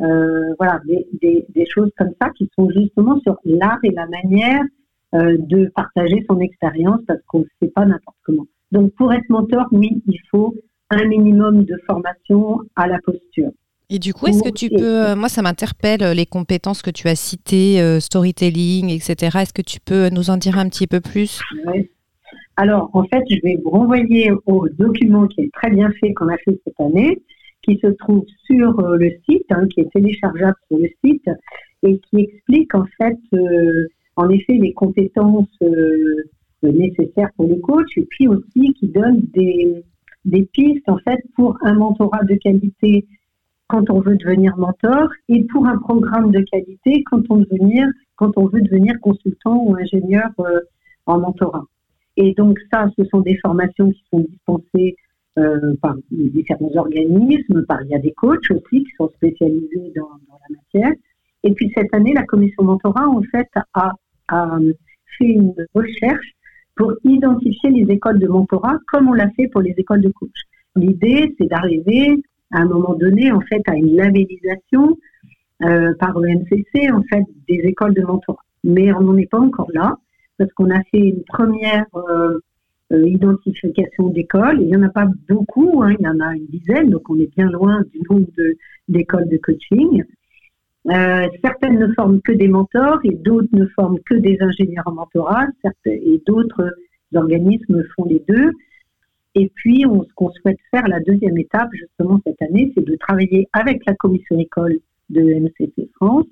euh, 0.00 0.54
voilà, 0.58 0.80
des, 1.20 1.66
choses 1.66 1.90
comme 1.96 2.12
ça 2.20 2.30
qui 2.30 2.50
sont 2.54 2.68
justement 2.70 3.18
sur 3.20 3.38
l'art 3.44 3.78
et 3.82 3.90
la 3.90 4.06
manière 4.06 4.62
euh, 5.14 5.36
de 5.38 5.66
partager 5.74 6.24
son 6.28 6.40
expérience 6.40 7.00
parce 7.06 7.20
qu'on 7.26 7.40
ne 7.40 7.44
sait 7.60 7.68
pas 7.68 7.84
n'importe 7.84 8.16
comment. 8.22 8.46
Donc 8.72 8.92
pour 8.94 9.12
être 9.12 9.28
mentor, 9.28 9.66
oui, 9.72 10.02
il 10.06 10.20
faut 10.30 10.54
un 10.90 11.04
minimum 11.04 11.64
de 11.64 11.76
formation 11.86 12.60
à 12.76 12.86
la 12.86 12.98
posture. 13.00 13.50
Et 13.90 13.98
du 13.98 14.14
coup, 14.14 14.26
est-ce 14.26 14.42
que 14.42 14.52
tu 14.52 14.70
peux, 14.70 15.06
euh, 15.06 15.16
moi 15.16 15.28
ça 15.28 15.42
m'interpelle 15.42 16.02
euh, 16.02 16.14
les 16.14 16.24
compétences 16.24 16.80
que 16.80 16.90
tu 16.90 17.08
as 17.08 17.16
citées, 17.16 17.80
euh, 17.80 18.00
storytelling, 18.00 18.88
etc. 18.88 19.38
Est-ce 19.42 19.52
que 19.52 19.62
tu 19.62 19.78
peux 19.78 20.08
nous 20.08 20.30
en 20.30 20.38
dire 20.38 20.58
un 20.58 20.68
petit 20.68 20.86
peu 20.86 21.00
plus? 21.00 21.42
Alors, 22.56 22.88
en 22.94 23.04
fait, 23.04 23.22
je 23.28 23.36
vais 23.42 23.58
vous 23.62 23.70
renvoyer 23.70 24.30
au 24.46 24.68
document 24.68 25.26
qui 25.26 25.42
est 25.42 25.50
très 25.52 25.70
bien 25.70 25.90
fait, 26.00 26.14
qu'on 26.14 26.28
a 26.28 26.36
fait 26.38 26.58
cette 26.64 26.80
année, 26.80 27.20
qui 27.62 27.78
se 27.82 27.88
trouve 27.88 28.24
sur 28.46 28.80
le 28.80 29.10
site, 29.28 29.44
hein, 29.50 29.66
qui 29.68 29.80
est 29.80 29.90
téléchargeable 29.92 30.56
sur 30.68 30.78
le 30.78 30.88
site, 31.04 31.28
et 31.82 31.98
qui 31.98 32.20
explique 32.20 32.74
en 32.74 32.84
fait, 32.96 33.18
en 34.16 34.28
effet, 34.30 34.54
les 34.54 34.72
compétences 34.72 35.58
nécessaires 36.62 37.30
pour 37.36 37.48
le 37.48 37.56
coach, 37.56 37.88
et 37.96 38.06
puis 38.08 38.28
aussi 38.28 38.72
qui 38.74 38.86
donne 38.86 39.22
des, 39.34 39.82
des 40.24 40.42
pistes 40.44 40.88
en 40.88 40.98
fait 40.98 41.18
pour 41.34 41.56
un 41.62 41.74
mentorat 41.74 42.22
de 42.24 42.36
qualité 42.36 43.06
quand 43.74 43.90
on 43.90 43.98
veut 43.98 44.16
devenir 44.16 44.56
mentor 44.56 45.08
et 45.28 45.42
pour 45.44 45.66
un 45.66 45.76
programme 45.78 46.30
de 46.30 46.40
qualité 46.42 47.02
quand 47.10 47.22
on, 47.28 47.38
devenir, 47.38 47.88
quand 48.14 48.30
on 48.36 48.46
veut 48.46 48.60
devenir 48.60 49.00
consultant 49.00 49.64
ou 49.64 49.74
ingénieur 49.74 50.30
euh, 50.38 50.60
en 51.06 51.18
mentorat. 51.18 51.64
Et 52.16 52.34
donc 52.34 52.60
ça, 52.72 52.88
ce 52.96 53.04
sont 53.06 53.20
des 53.20 53.36
formations 53.38 53.90
qui 53.90 54.04
sont 54.12 54.20
dispensées 54.20 54.96
euh, 55.40 55.74
par 55.82 55.96
différents 56.12 56.70
organismes, 56.76 57.64
par 57.66 57.82
il 57.82 57.88
y 57.88 57.96
a 57.96 57.98
des 57.98 58.12
coachs 58.12 58.48
aussi 58.52 58.84
qui 58.84 58.90
sont 58.96 59.10
spécialisés 59.16 59.92
dans, 59.96 60.08
la 60.30 60.56
matière. 60.56 60.92
Et 61.42 61.52
puis 61.52 61.72
cette 61.76 61.92
année, 61.92 62.12
la 62.14 62.22
commission 62.22 62.62
mentorat 62.62 63.08
en 63.08 63.22
fait 63.22 63.48
a, 63.74 63.90
a 64.28 64.58
fait 65.18 65.26
une 65.26 65.52
recherche 65.74 66.36
pour 66.76 66.92
identifier 67.02 67.70
les 67.70 67.92
écoles 67.92 68.20
de 68.20 68.28
mentorat 68.28 68.78
comme 68.92 69.08
on 69.08 69.14
l'a 69.14 69.30
fait 69.30 69.48
pour 69.48 69.62
les 69.62 69.74
écoles 69.76 70.02
de 70.02 70.10
coach. 70.10 70.42
L'idée, 70.76 71.34
c'est 71.38 71.48
d'arriver 71.48 72.22
à 72.54 72.60
un 72.60 72.66
moment 72.66 72.94
donné, 72.94 73.32
en 73.32 73.40
fait, 73.40 73.62
à 73.66 73.74
une 73.74 73.96
labellisation 73.96 74.96
euh, 75.62 75.92
par 75.98 76.18
l'ENCC, 76.18 76.90
en 76.92 77.02
fait, 77.02 77.24
des 77.48 77.60
écoles 77.64 77.94
de 77.94 78.02
mentorat. 78.02 78.44
Mais 78.62 78.92
on 78.92 79.00
n'en 79.00 79.16
est 79.16 79.30
pas 79.30 79.40
encore 79.40 79.70
là, 79.74 79.96
parce 80.38 80.52
qu'on 80.52 80.70
a 80.70 80.82
fait 80.90 81.00
une 81.00 81.24
première 81.24 81.86
euh, 81.96 82.38
euh, 82.92 83.08
identification 83.08 84.08
d'écoles. 84.08 84.60
Il 84.60 84.68
n'y 84.68 84.76
en 84.76 84.82
a 84.82 84.88
pas 84.88 85.06
beaucoup, 85.28 85.82
hein, 85.82 85.94
il 85.98 86.04
y 86.04 86.08
en 86.08 86.20
a 86.20 86.34
une 86.34 86.46
dizaine, 86.46 86.90
donc 86.90 87.08
on 87.10 87.18
est 87.18 87.34
bien 87.36 87.50
loin 87.50 87.82
du 87.92 88.00
nombre 88.08 88.28
d'écoles 88.88 89.28
de, 89.28 89.36
coaching. 89.38 90.04
Euh, 90.90 91.26
certaines 91.42 91.78
ne 91.78 91.92
forment 91.94 92.20
que 92.20 92.32
des 92.32 92.48
mentors 92.48 93.00
et 93.04 93.14
d'autres 93.14 93.48
ne 93.52 93.66
forment 93.68 94.00
que 94.04 94.14
des 94.14 94.36
ingénieurs 94.40 94.86
en 94.86 94.92
mentorat 94.92 95.46
et 95.86 96.22
d'autres 96.26 96.74
organismes 97.14 97.82
font 97.96 98.04
les 98.04 98.22
deux. 98.28 98.52
Et 99.34 99.50
puis, 99.54 99.84
on, 99.86 100.04
ce 100.04 100.12
qu'on 100.14 100.30
souhaite 100.30 100.58
faire, 100.70 100.86
la 100.88 101.00
deuxième 101.00 101.36
étape, 101.38 101.68
justement, 101.72 102.20
cette 102.26 102.40
année, 102.42 102.72
c'est 102.74 102.84
de 102.84 102.96
travailler 102.96 103.48
avec 103.52 103.84
la 103.86 103.94
commission 103.94 104.38
école 104.38 104.78
de 105.10 105.22
MCC 105.22 105.90
France 105.96 106.26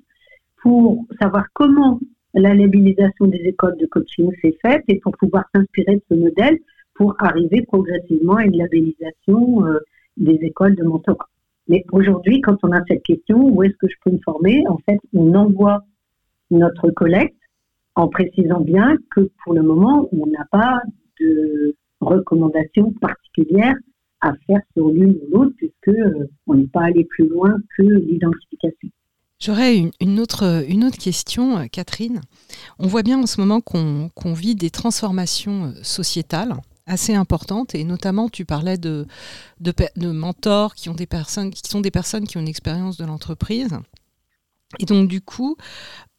pour 0.61 1.05
savoir 1.21 1.45
comment 1.53 1.99
la 2.33 2.53
labellisation 2.53 3.27
des 3.27 3.41
écoles 3.45 3.77
de 3.77 3.85
coaching 3.85 4.31
s'est 4.41 4.57
faite 4.61 4.83
et 4.87 4.99
pour 4.99 5.11
pouvoir 5.17 5.43
s'inspirer 5.53 5.97
de 5.97 6.03
ce 6.09 6.15
modèle 6.15 6.57
pour 6.95 7.15
arriver 7.19 7.61
progressivement 7.63 8.35
à 8.35 8.45
une 8.45 8.57
labellisation 8.57 9.65
euh, 9.65 9.79
des 10.17 10.39
écoles 10.41 10.75
de 10.75 10.83
mentorat. 10.83 11.29
Mais 11.67 11.85
aujourd'hui, 11.91 12.41
quand 12.41 12.57
on 12.63 12.71
a 12.71 12.81
cette 12.87 13.03
question, 13.03 13.37
où 13.49 13.63
est-ce 13.63 13.75
que 13.77 13.87
je 13.87 13.95
peux 14.03 14.11
me 14.11 14.19
former 14.23 14.63
En 14.67 14.77
fait, 14.89 14.99
on 15.13 15.33
envoie 15.33 15.83
notre 16.51 16.91
collecte 16.91 17.37
en 17.95 18.07
précisant 18.07 18.61
bien 18.61 18.97
que 19.11 19.29
pour 19.43 19.53
le 19.53 19.61
moment, 19.61 20.09
on 20.11 20.25
n'a 20.27 20.45
pas 20.51 20.81
de 21.19 21.75
recommandations 22.03 22.91
particulières 23.01 23.75
à 24.21 24.33
faire 24.47 24.61
sur 24.73 24.89
l'une 24.89 25.11
ou 25.11 25.37
l'autre, 25.37 25.53
puisque 25.57 25.89
euh, 25.89 26.29
on 26.47 26.55
n'est 26.55 26.67
pas 26.67 26.83
allé 26.85 27.03
plus 27.03 27.27
loin 27.27 27.55
que 27.77 27.83
l'identification. 27.83 28.89
J'aurais 29.39 29.91
une, 29.99 30.19
autre, 30.21 30.63
une 30.69 30.85
autre 30.85 30.97
question, 30.97 31.57
euh, 31.57 31.65
Catherine. 31.69 32.21
On 32.79 32.87
voit 32.87 33.03
bien 33.03 33.19
en 33.21 33.25
ce 33.25 33.41
moment 33.41 33.59
qu'on 33.59 34.33
vit 34.33 34.55
des 34.55 34.69
transformations 34.69 35.65
euh, 35.65 35.71
sociétales 35.83 36.53
assez 36.85 37.13
importantes, 37.13 37.75
et 37.75 37.83
notamment 37.83 38.29
tu 38.29 38.45
parlais 38.45 38.77
de, 38.77 39.05
de, 39.59 40.07
mentors 40.07 40.75
qui, 40.75 40.89
ont 40.89 40.93
des 40.93 41.05
personnes, 41.05 41.51
qui 41.51 41.69
sont 41.69 41.81
des 41.81 41.91
personnes 41.91 42.25
qui 42.25 42.37
ont 42.37 42.41
une 42.41 42.47
expérience 42.47 42.97
de 42.97 43.05
l'entreprise. 43.05 43.77
Et 44.79 44.85
donc 44.85 45.07
du 45.07 45.21
coup, 45.21 45.55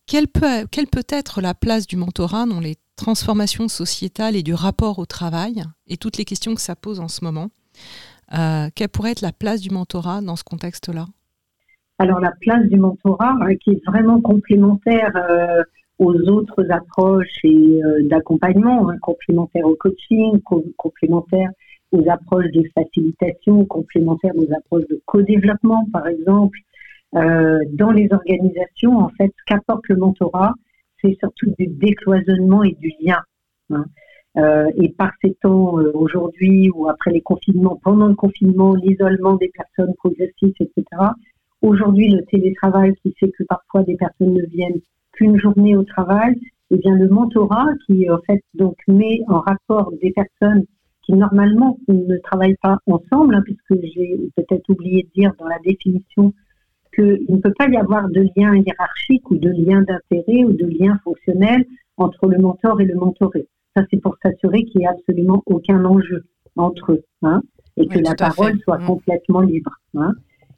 quelle 0.06 0.28
peut, 0.28 0.66
quelle 0.70 0.86
peut 0.86 1.04
être 1.08 1.40
la 1.40 1.54
place 1.54 1.86
du 1.86 1.96
mentorat 1.96 2.46
dans 2.46 2.60
les 2.60 2.76
transformations 2.96 3.68
sociétales 3.68 4.36
et 4.36 4.42
du 4.42 4.54
rapport 4.54 4.98
au 4.98 5.06
travail 5.06 5.62
et 5.86 5.96
toutes 5.96 6.16
les 6.16 6.24
questions 6.24 6.54
que 6.54 6.60
ça 6.60 6.76
pose 6.76 7.00
en 7.00 7.08
ce 7.08 7.24
moment. 7.24 7.48
Euh, 8.32 8.68
Quelle 8.74 8.88
pourrait 8.88 9.12
être 9.12 9.20
la 9.20 9.32
place 9.32 9.60
du 9.60 9.70
mentorat 9.70 10.20
dans 10.20 10.36
ce 10.36 10.44
contexte-là? 10.44 11.06
Alors 11.98 12.20
la 12.20 12.32
place 12.40 12.66
du 12.66 12.76
mentorat, 12.76 13.36
hein, 13.40 13.54
qui 13.56 13.70
est 13.70 13.86
vraiment 13.86 14.20
complémentaire 14.20 15.12
euh, 15.14 15.62
aux 15.98 16.14
autres 16.28 16.68
approches 16.70 17.38
et 17.44 17.82
euh, 17.84 18.08
d'accompagnement, 18.08 18.88
hein, 18.88 18.96
complémentaire 19.00 19.64
au 19.64 19.76
coaching, 19.76 20.40
complémentaire 20.76 21.50
aux 21.92 22.10
approches 22.10 22.50
de 22.50 22.64
facilitation, 22.74 23.64
complémentaire 23.66 24.32
aux 24.36 24.52
approches 24.52 24.88
de 24.88 25.00
co-développement, 25.06 25.86
par 25.92 26.08
exemple. 26.08 26.58
Euh, 27.14 27.60
dans 27.74 27.92
les 27.92 28.08
organisations, 28.10 28.98
en 28.98 29.08
fait, 29.10 29.32
qu'apporte 29.46 29.86
le 29.88 29.96
mentorat, 29.96 30.54
surtout 31.20 31.52
du 31.58 31.66
décloisonnement 31.66 32.62
et 32.62 32.76
du 32.80 32.92
lien. 33.00 33.20
Hein. 33.70 33.86
et 34.76 34.90
par 34.90 35.12
ces 35.22 35.34
temps 35.40 35.74
aujourd'hui 35.94 36.68
ou 36.74 36.88
après 36.88 37.10
les 37.12 37.22
confinements, 37.22 37.80
pendant 37.82 38.08
le 38.08 38.14
confinement, 38.14 38.74
l'isolement 38.74 39.36
des 39.36 39.50
personnes 39.54 39.94
progressistes, 39.94 40.60
etc., 40.60 40.84
Aujourd'hui, 41.64 42.10
le 42.10 42.22
télétravail 42.26 42.92
qui 43.02 43.14
fait 43.18 43.30
que 43.30 43.42
parfois 43.44 43.84
des 43.84 43.96
personnes 43.96 44.34
ne 44.34 44.44
viennent 44.44 44.82
qu'une 45.12 45.38
journée 45.38 45.74
au 45.74 45.82
travail, 45.82 46.34
et 46.34 46.74
eh 46.74 46.76
bien 46.76 46.94
le 46.94 47.08
mentorat 47.08 47.68
qui 47.86 48.10
en 48.10 48.18
fait 48.26 48.42
donc 48.52 48.76
met 48.86 49.20
en 49.28 49.40
rapport 49.40 49.90
des 50.02 50.12
personnes 50.12 50.64
qui 51.06 51.14
normalement 51.14 51.78
ne 51.88 52.18
travaillent 52.18 52.58
pas 52.60 52.76
ensemble, 52.86 53.34
hein, 53.34 53.42
puisque 53.42 53.82
j'ai 53.82 54.18
peut-être 54.36 54.68
oublié 54.68 55.04
de 55.04 55.08
dire 55.18 55.32
dans 55.38 55.46
la 55.46 55.58
définition 55.64 56.34
qu'il 56.94 57.26
ne 57.28 57.38
peut 57.38 57.52
pas 57.58 57.68
y 57.68 57.76
avoir 57.76 58.08
de 58.08 58.20
lien 58.36 58.54
hiérarchique 58.56 59.30
ou 59.30 59.36
de 59.36 59.50
lien 59.50 59.82
d'intérêt 59.82 60.44
ou 60.44 60.52
de 60.52 60.66
lien 60.66 60.98
fonctionnel 61.04 61.64
entre 61.96 62.26
le 62.26 62.38
mentor 62.38 62.80
et 62.80 62.84
le 62.84 62.94
mentoré. 62.94 63.46
Ça, 63.76 63.84
c'est 63.90 64.00
pour 64.00 64.16
s'assurer 64.22 64.64
qu'il 64.64 64.80
n'y 64.80 64.86
a 64.86 64.90
absolument 64.90 65.42
aucun 65.46 65.84
enjeu 65.84 66.24
entre 66.56 66.92
eux 66.92 67.04
hein, 67.22 67.42
et 67.76 67.86
que 67.86 67.98
la 67.98 68.14
parole 68.14 68.58
soit 68.60 68.78
mm. 68.78 68.86
complètement 68.86 69.40
libre. 69.40 69.72
Hein. 69.94 70.12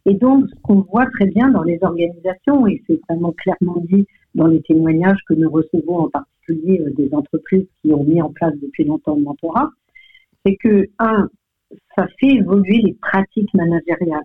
Et 0.04 0.14
donc, 0.14 0.44
ce 0.48 0.60
qu'on 0.62 0.82
voit 0.82 1.06
très 1.06 1.26
bien 1.26 1.48
dans 1.50 1.62
les 1.62 1.78
organisations, 1.82 2.66
et 2.66 2.82
c'est 2.86 3.00
vraiment 3.08 3.32
clairement 3.32 3.82
dit 3.90 4.06
dans 4.34 4.46
les 4.46 4.62
témoignages 4.62 5.18
que 5.28 5.34
nous 5.34 5.50
recevons 5.50 5.98
en 5.98 6.10
particulier 6.10 6.80
euh, 6.80 6.92
des 6.96 7.12
entreprises 7.12 7.66
qui 7.82 7.92
ont 7.92 8.04
mis 8.04 8.22
en 8.22 8.30
place 8.30 8.54
depuis 8.62 8.84
longtemps 8.84 9.16
le 9.16 9.22
mentorat, 9.22 9.70
c'est 10.44 10.56
que, 10.56 10.86
un, 10.98 11.28
ça 11.96 12.06
fait 12.20 12.34
évoluer 12.34 12.82
les 12.84 12.94
pratiques 13.00 13.52
managériales. 13.54 14.22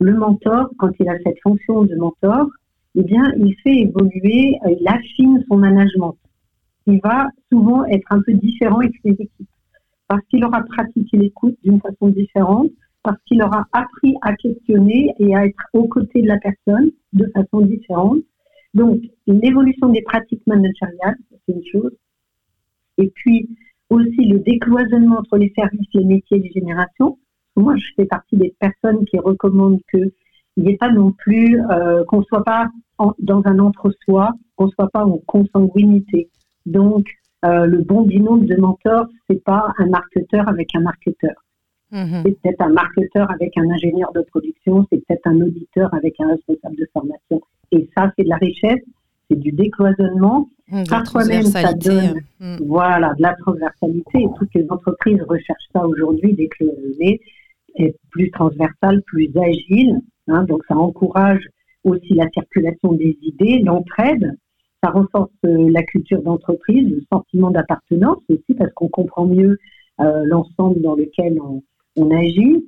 Le 0.00 0.14
mentor, 0.14 0.70
quand 0.78 0.90
il 0.98 1.08
a 1.08 1.18
cette 1.24 1.40
fonction 1.42 1.84
de 1.84 1.94
mentor, 1.94 2.48
eh 2.96 3.02
bien, 3.02 3.32
il 3.36 3.54
fait 3.62 3.80
évoluer, 3.80 4.58
euh, 4.64 4.74
il 4.80 4.88
affine 4.88 5.44
son 5.48 5.58
management. 5.58 6.16
Il 6.86 7.00
va 7.04 7.28
souvent 7.52 7.84
être 7.84 8.10
un 8.10 8.20
peu 8.22 8.32
différent 8.32 8.80
avec 8.80 8.94
ses 9.04 9.10
équipes 9.10 9.48
parce 10.10 10.26
qu'il 10.26 10.44
aura 10.44 10.60
pratiqué 10.62 11.16
l'écoute 11.16 11.56
d'une 11.62 11.80
façon 11.80 12.08
différente, 12.08 12.68
parce 13.04 13.16
qu'il 13.26 13.40
aura 13.44 13.64
appris 13.72 14.16
à 14.22 14.34
questionner 14.34 15.14
et 15.20 15.36
à 15.36 15.46
être 15.46 15.62
aux 15.72 15.86
côtés 15.86 16.20
de 16.22 16.26
la 16.26 16.38
personne 16.38 16.90
de 17.12 17.30
façon 17.32 17.60
différente. 17.60 18.18
Donc, 18.74 19.00
l'évolution 19.28 19.88
des 19.88 20.02
pratiques 20.02 20.44
managériales, 20.48 21.16
c'est 21.30 21.54
une 21.54 21.64
chose. 21.64 21.92
Et 22.98 23.08
puis, 23.14 23.50
aussi 23.88 24.24
le 24.26 24.40
décloisonnement 24.40 25.18
entre 25.18 25.36
les 25.36 25.52
services, 25.56 25.86
les 25.94 26.04
métiers 26.04 26.38
et 26.38 26.40
les 26.40 26.50
générations. 26.50 27.16
Moi, 27.56 27.74
je 27.76 27.86
fais 27.96 28.04
partie 28.04 28.36
des 28.36 28.54
personnes 28.58 29.04
qui 29.06 29.18
recommandent 29.18 29.80
qu'il 29.90 30.12
n'y 30.56 30.72
ait 30.72 30.76
pas 30.76 30.90
non 30.90 31.12
plus, 31.12 31.60
euh, 31.70 32.04
qu'on 32.04 32.18
ne 32.18 32.24
soit 32.24 32.44
pas 32.44 32.68
dans 33.18 33.42
un 33.46 33.58
entre-soi, 33.58 34.30
qu'on 34.56 34.66
ne 34.66 34.70
soit 34.70 34.90
pas 34.90 35.04
en 35.04 35.18
consanguinité. 35.26 36.28
Donc, 36.66 37.06
euh, 37.44 37.66
le 37.66 37.78
bon 37.78 38.02
binôme 38.02 38.44
de 38.44 38.56
mentor, 38.56 39.06
c'est 39.28 39.42
pas 39.42 39.72
un 39.78 39.86
marketeur 39.86 40.48
avec 40.48 40.74
un 40.74 40.80
marketeur. 40.80 41.34
Mhm. 41.90 42.22
C'est 42.24 42.40
peut-être 42.40 42.62
un 42.62 42.68
marketeur 42.68 43.30
avec 43.30 43.56
un 43.56 43.68
ingénieur 43.70 44.12
de 44.12 44.20
production, 44.22 44.86
c'est 44.90 44.98
peut-être 45.04 45.26
un 45.26 45.40
auditeur 45.40 45.92
avec 45.94 46.14
un 46.20 46.28
responsable 46.28 46.76
de 46.76 46.86
formation. 46.92 47.40
Et 47.72 47.88
ça, 47.96 48.12
c'est 48.16 48.24
de 48.24 48.28
la 48.28 48.36
richesse, 48.36 48.80
c'est 49.28 49.38
du 49.38 49.52
décloisonnement. 49.52 50.48
Mmh, 50.68 50.84
Parfois 50.88 51.24
même, 51.24 51.44
ça 51.44 51.72
donne 51.72 52.20
mmh. 52.38 52.56
voilà, 52.66 53.14
de 53.14 53.22
la 53.22 53.34
transversalité. 53.34 54.18
Et 54.18 54.28
toutes 54.38 54.54
les 54.54 54.66
entreprises 54.70 55.20
recherchent 55.28 55.68
ça 55.72 55.84
aujourd'hui, 55.86 56.34
décloisonner, 56.34 57.20
être 57.78 57.98
plus 58.10 58.30
transversal, 58.30 59.02
plus 59.06 59.30
agile. 59.36 60.00
Hein, 60.28 60.44
donc, 60.44 60.62
ça 60.68 60.76
encourage 60.76 61.42
aussi 61.84 62.14
la 62.14 62.28
circulation 62.30 62.92
des 62.92 63.16
idées, 63.22 63.60
l'entraide. 63.60 64.36
Ça 64.82 64.90
renforce 64.90 65.30
euh, 65.44 65.70
la 65.70 65.82
culture 65.82 66.22
d'entreprise, 66.22 66.88
le 66.88 67.02
sentiment 67.12 67.50
d'appartenance 67.50 68.18
aussi, 68.28 68.54
parce 68.56 68.72
qu'on 68.72 68.88
comprend 68.88 69.26
mieux 69.26 69.58
euh, 70.00 70.24
l'ensemble 70.24 70.80
dans 70.80 70.94
lequel 70.94 71.38
on, 71.40 71.62
agit. 72.10 72.64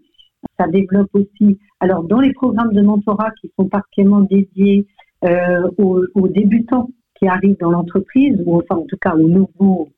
Ça 0.59 0.67
développe 0.67 1.09
aussi, 1.15 1.59
alors 1.81 2.05
dans 2.05 2.21
les 2.21 2.35
programmes 2.35 2.73
de 2.73 2.83
mentorat 2.83 3.31
qui 3.41 3.51
sont 3.59 3.67
particulièrement 3.67 4.21
dédiés 4.21 4.87
euh, 5.25 5.71
aux, 5.79 6.29
débutants 6.29 6.91
qui 7.15 7.27
arrivent 7.29 7.57
dans 7.59 7.71
l'entreprise, 7.71 8.37
ou 8.45 8.57
enfin 8.57 8.77
en 8.77 8.85
tout 8.85 8.99
cas 8.99 9.15
aux 9.15 9.29
nouveaux, 9.29 9.89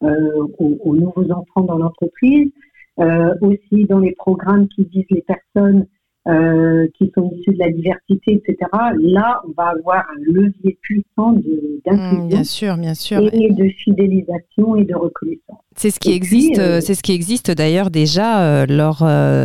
aux, 0.00 0.96
nouveaux 0.96 1.30
entrants 1.30 1.62
dans 1.62 1.78
l'entreprise, 1.78 2.50
aussi 2.98 3.84
dans 3.86 3.98
les 3.98 4.12
programmes 4.12 4.68
qui 4.68 4.84
visent 4.84 5.10
les 5.10 5.22
personnes 5.22 5.86
euh, 6.28 6.86
qui 6.96 7.10
sont 7.16 7.32
issus 7.32 7.50
de 7.52 7.58
la 7.58 7.70
diversité, 7.72 8.34
etc. 8.34 8.56
Là, 9.00 9.40
on 9.44 9.50
va 9.56 9.70
avoir 9.70 10.04
un 10.08 10.20
levier 10.32 10.78
puissant 10.80 11.32
d'inclusion, 11.32 12.26
mmh, 12.26 12.28
bien 12.28 12.44
sûr, 12.44 12.76
bien 12.76 12.94
sûr, 12.94 13.18
et 13.32 13.50
de 13.50 13.68
fidélisation 13.70 14.76
et 14.76 14.84
de 14.84 14.94
reconnaissance. 14.94 15.64
C'est 15.76 15.90
ce 15.90 15.98
qui 15.98 16.12
existe, 16.12 16.58
euh, 16.58 16.80
c'est 16.80 16.94
ce 16.94 17.02
qui 17.02 17.12
existe 17.12 17.50
d'ailleurs 17.50 17.90
déjà 17.90 18.42
euh, 18.42 18.66
lors, 18.66 18.98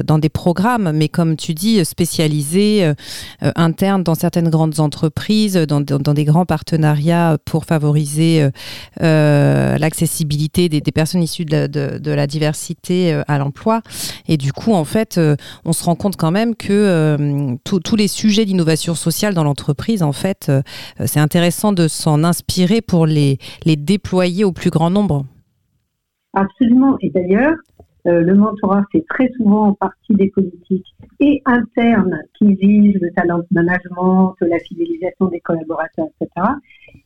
dans 0.03 0.19
des 0.19 0.29
programmes, 0.29 0.91
mais 0.93 1.09
comme 1.09 1.35
tu 1.35 1.53
dis, 1.53 1.83
spécialisés, 1.83 2.93
internes 3.41 4.03
dans 4.03 4.15
certaines 4.15 4.49
grandes 4.49 4.79
entreprises, 4.79 5.55
dans, 5.55 5.81
dans, 5.81 6.13
des 6.13 6.25
grands 6.25 6.45
partenariats 6.45 7.37
pour 7.43 7.65
favoriser 7.65 8.47
l'accessibilité 8.99 10.69
des, 10.69 10.81
des, 10.81 10.91
personnes 10.91 11.23
issues 11.23 11.45
de 11.45 11.51
la, 11.51 11.67
de, 11.67 11.97
de 11.97 12.11
la 12.11 12.27
diversité 12.27 13.19
à 13.27 13.37
l'emploi. 13.37 13.81
Et 14.27 14.37
du 14.37 14.53
coup, 14.53 14.73
en 14.73 14.85
fait, 14.85 15.19
on 15.65 15.73
se 15.73 15.83
rend 15.83 15.95
compte 15.95 16.17
quand 16.17 16.31
même 16.31 16.55
que 16.55 16.67
que 16.67 16.73
euh, 16.73 17.55
tous 17.63 17.95
les 17.95 18.09
sujets 18.09 18.43
d'innovation 18.43 18.93
sociale 18.93 19.33
dans 19.33 19.45
l'entreprise, 19.45 20.03
en 20.03 20.11
fait, 20.11 20.47
euh, 20.49 20.61
c'est 21.05 21.21
intéressant 21.21 21.71
de 21.71 21.87
s'en 21.87 22.25
inspirer 22.25 22.81
pour 22.81 23.05
les, 23.05 23.39
les 23.63 23.77
déployer 23.77 24.43
au 24.43 24.51
plus 24.51 24.69
grand 24.69 24.89
nombre. 24.89 25.25
Absolument. 26.33 26.97
Et 27.01 27.09
d'ailleurs, 27.09 27.55
euh, 28.07 28.21
le 28.21 28.35
mentorat 28.35 28.83
fait 28.91 29.03
très 29.09 29.29
souvent 29.35 29.73
partie 29.73 30.13
des 30.13 30.29
politiques 30.29 30.85
et 31.19 31.41
internes 31.45 32.21
qui 32.37 32.53
visent 32.55 32.99
le 33.01 33.11
talent 33.11 33.41
management, 33.51 34.35
la 34.41 34.59
fidélisation 34.59 35.25
des 35.25 35.41
collaborateurs, 35.41 36.07
etc. 36.21 36.47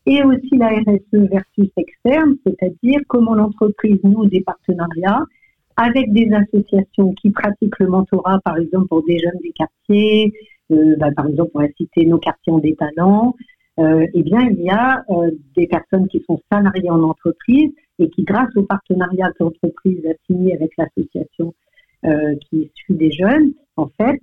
et 0.05 0.23
aussi 0.23 0.57
la 0.57 0.67
RSE 0.67 1.27
versus 1.31 1.69
externe, 1.77 2.35
c'est-à-dire 2.45 2.99
comment 3.07 3.33
l'entreprise 3.33 3.99
noue 4.03 4.27
des 4.27 4.41
partenariats 4.41 5.25
avec 5.75 6.11
des 6.11 6.29
associations 6.33 7.13
qui 7.13 7.31
pratiquent 7.31 7.79
le 7.79 7.87
mentorat, 7.87 8.39
par 8.43 8.57
exemple 8.57 8.87
pour 8.87 9.03
des 9.05 9.17
jeunes 9.17 9.39
des 9.41 9.53
quartiers, 9.53 10.33
euh, 10.71 10.95
bah, 10.99 11.09
par 11.15 11.27
exemple 11.27 11.51
on 11.55 11.61
va 11.61 11.67
citer 11.77 12.05
nos 12.05 12.19
quartiers 12.19 12.53
en 12.53 12.59
des 12.59 12.75
talents, 12.75 13.35
euh, 13.81 14.05
eh 14.13 14.21
bien 14.21 14.41
il 14.41 14.61
y 14.61 14.69
a 14.69 15.03
euh, 15.09 15.31
des 15.55 15.65
personnes 15.65 16.07
qui 16.07 16.23
sont 16.27 16.39
salariées 16.51 16.89
en 16.91 17.01
entreprise 17.01 17.71
et 17.99 18.09
qui 18.09 18.23
grâce 18.23 18.55
au 18.55 18.63
partenariat 18.63 19.27
a 19.27 20.13
signé 20.27 20.53
avec 20.53 20.71
l'association 20.77 21.53
euh, 22.05 22.35
qui 22.49 22.71
suit 22.75 22.93
des 22.93 23.11
jeunes, 23.11 23.53
en 23.77 23.87
fait, 23.99 24.19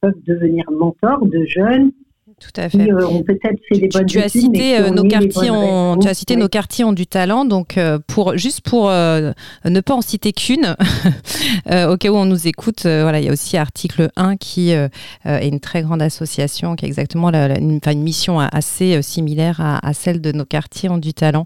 peuvent 0.00 0.22
devenir 0.26 0.64
mentors 0.70 1.26
de 1.26 1.44
jeunes 1.44 1.92
tout 2.40 2.60
à 2.60 2.68
fait. 2.68 2.90
Euh, 2.90 3.22
peut-être 3.26 3.60
fait 3.68 3.80
des 3.80 3.88
bonnes 3.88 4.06
tu, 4.06 4.20
as 4.20 4.28
cité 4.28 4.90
nos 4.92 5.02
quartiers 5.04 5.50
ont, 5.50 5.96
tu 5.96 6.06
as 6.06 6.14
cité 6.14 6.36
nos 6.36 6.48
quartiers 6.48 6.84
ont 6.84 6.92
du 6.92 7.06
talent 7.06 7.44
donc 7.44 7.76
euh, 7.76 7.98
pour 8.06 8.36
juste 8.36 8.60
pour 8.60 8.90
euh, 8.90 9.32
ne 9.64 9.80
pas 9.80 9.94
en 9.94 10.02
citer 10.02 10.32
qu'une 10.32 10.76
au 11.66 11.96
cas 11.96 12.10
où 12.10 12.14
on 12.14 12.26
nous 12.26 12.46
écoute 12.46 12.82
voilà 12.82 13.18
il 13.18 13.26
y 13.26 13.28
a 13.28 13.32
aussi 13.32 13.56
article 13.56 14.10
1 14.16 14.36
qui 14.36 14.70
est 14.70 14.90
une 15.24 15.58
très 15.58 15.82
grande 15.82 16.00
association 16.00 16.76
qui 16.76 16.84
a 16.84 16.88
exactement 16.88 17.30
la, 17.30 17.58
une, 17.58 17.80
une, 17.84 18.02
mission 18.02 18.38
assez 18.38 19.02
similaire 19.02 19.60
à, 19.60 19.92
celle 19.92 20.20
de 20.20 20.30
nos 20.30 20.44
quartiers 20.44 20.88
ont 20.88 20.98
du 20.98 21.14
talent. 21.14 21.44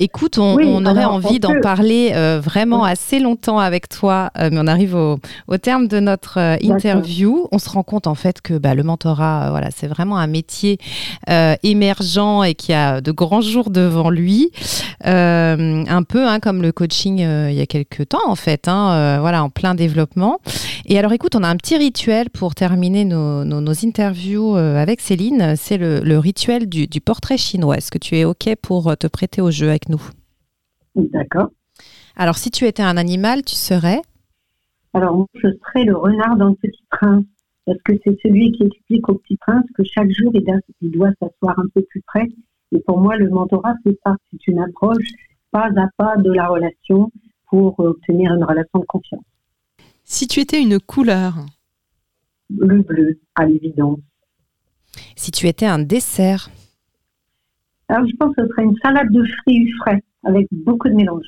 écoute 0.00 0.38
on, 0.38 0.58
on 0.58 0.84
aurait 0.84 1.04
envie 1.04 1.38
d'en 1.38 1.60
parler 1.60 2.12
vraiment 2.42 2.82
assez 2.84 3.20
longtemps 3.20 3.58
avec 3.58 3.88
toi 3.88 4.30
mais 4.36 4.58
on 4.58 4.66
arrive 4.66 4.96
au, 4.96 5.18
au 5.46 5.58
terme 5.58 5.86
de 5.86 6.00
notre 6.00 6.38
interview. 6.60 7.46
On 7.52 7.58
se 7.58 7.70
rend 7.70 7.82
compte 7.82 8.06
en 8.06 8.14
fait 8.14 8.40
que 8.40 8.54
bah, 8.54 8.74
le 8.74 8.82
mentorat 8.82 9.50
voilà 9.50 9.70
c'est 9.70 9.86
vraiment 10.08 10.18
un 10.18 10.26
métier 10.26 10.78
euh, 11.28 11.54
émergent 11.62 12.44
et 12.44 12.54
qui 12.54 12.72
a 12.72 13.00
de 13.00 13.12
grands 13.12 13.40
jours 13.40 13.70
devant 13.70 14.10
lui. 14.10 14.50
Euh, 15.06 15.84
un 15.86 16.02
peu 16.02 16.26
hein, 16.26 16.40
comme 16.40 16.62
le 16.62 16.72
coaching 16.72 17.22
euh, 17.22 17.50
il 17.50 17.56
y 17.56 17.60
a 17.60 17.66
quelques 17.66 18.08
temps, 18.08 18.26
en 18.26 18.34
fait, 18.34 18.68
hein, 18.68 19.18
voilà, 19.20 19.44
en 19.44 19.50
plein 19.50 19.74
développement. 19.74 20.40
Et 20.86 20.98
alors, 20.98 21.12
écoute, 21.12 21.36
on 21.36 21.42
a 21.42 21.48
un 21.48 21.56
petit 21.56 21.76
rituel 21.76 22.30
pour 22.30 22.54
terminer 22.54 23.04
nos, 23.04 23.44
nos, 23.44 23.84
interviews 23.84 24.56
avec 24.56 25.00
Céline. 25.00 25.54
C'est 25.56 25.76
le, 25.76 26.18
rituel 26.18 26.68
du, 26.68 26.86
du 26.86 27.00
portrait 27.00 27.36
chinois. 27.36 27.76
Est-ce 27.76 27.90
que 27.90 27.98
tu 27.98 28.16
es 28.16 28.24
OK 28.24 28.48
pour 28.62 28.96
te 28.96 29.06
prêter 29.06 29.42
au 29.42 29.50
jeu 29.50 29.68
avec 29.68 29.88
nous? 29.88 30.02
D'accord. 30.96 31.48
Alors, 32.16 32.38
si 32.38 32.50
tu 32.50 32.64
étais 32.64 32.82
un 32.82 32.96
animal, 32.96 33.42
tu 33.42 33.54
serais? 33.54 34.00
Alors, 34.94 35.26
je 35.34 35.48
serais 35.48 35.84
le 35.84 35.96
renard 35.96 36.36
dans 36.36 36.48
le 36.48 36.54
petit 36.54 36.82
train 36.90 37.22
parce 37.68 37.82
que 37.82 37.92
c'est 38.02 38.18
celui 38.22 38.50
qui 38.52 38.62
explique 38.62 39.06
au 39.10 39.16
petit 39.16 39.36
prince 39.36 39.64
que 39.74 39.82
chaque 39.84 40.10
jour, 40.10 40.32
il 40.80 40.90
doit 40.90 41.10
s'asseoir 41.20 41.58
un 41.58 41.66
peu 41.74 41.82
plus 41.82 42.00
près. 42.00 42.26
Et 42.72 42.80
pour 42.80 42.98
moi, 42.98 43.16
le 43.16 43.28
mentorat, 43.28 43.74
c'est 43.84 43.98
ça. 44.06 44.16
C'est 44.30 44.46
une 44.46 44.58
approche 44.58 45.04
pas 45.50 45.66
à 45.76 45.88
pas 45.98 46.16
de 46.16 46.32
la 46.32 46.48
relation 46.48 47.12
pour 47.46 47.78
obtenir 47.78 48.32
une 48.32 48.44
relation 48.44 48.78
de 48.78 48.86
confiance. 48.86 49.24
Si 50.04 50.26
tu 50.26 50.40
étais 50.40 50.62
une 50.62 50.80
couleur 50.80 51.34
Le 52.48 52.80
bleu, 52.80 53.20
à 53.34 53.44
l'évidence. 53.44 53.98
Si 55.14 55.30
tu 55.30 55.46
étais 55.46 55.66
un 55.66 55.78
dessert 55.78 56.48
Alors, 57.88 58.08
je 58.08 58.16
pense 58.16 58.34
que 58.34 58.44
ce 58.44 58.48
serait 58.48 58.64
une 58.64 58.78
salade 58.82 59.10
de 59.10 59.22
fruits 59.42 59.70
frais 59.80 60.02
avec 60.24 60.46
beaucoup 60.52 60.88
de 60.88 60.94
mélange. 60.94 61.26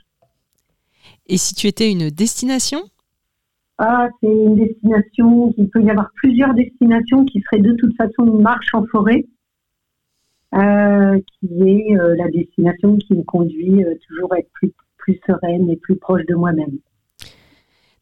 Et 1.26 1.36
si 1.36 1.54
tu 1.54 1.66
étais 1.66 1.90
une 1.90 2.08
destination 2.08 2.80
ah, 3.82 4.10
c'est 4.20 4.28
une 4.28 4.56
destination, 4.56 5.54
il 5.56 5.70
peut 5.70 5.82
y 5.82 5.88
avoir 5.88 6.10
plusieurs 6.16 6.52
destinations 6.52 7.24
qui 7.24 7.40
seraient 7.40 7.62
de 7.62 7.72
toute 7.76 7.96
façon 7.96 8.26
une 8.26 8.42
marche 8.42 8.74
en 8.74 8.84
forêt, 8.84 9.24
euh, 10.54 11.18
qui 11.18 11.62
est 11.62 11.96
euh, 11.96 12.14
la 12.14 12.28
destination 12.28 12.98
qui 12.98 13.14
me 13.14 13.22
conduit 13.22 13.82
euh, 13.82 13.94
toujours 14.06 14.34
à 14.34 14.40
être 14.40 14.50
plus, 14.52 14.70
plus 14.98 15.18
sereine 15.26 15.70
et 15.70 15.76
plus 15.76 15.96
proche 15.96 16.26
de 16.26 16.34
moi-même. 16.34 16.76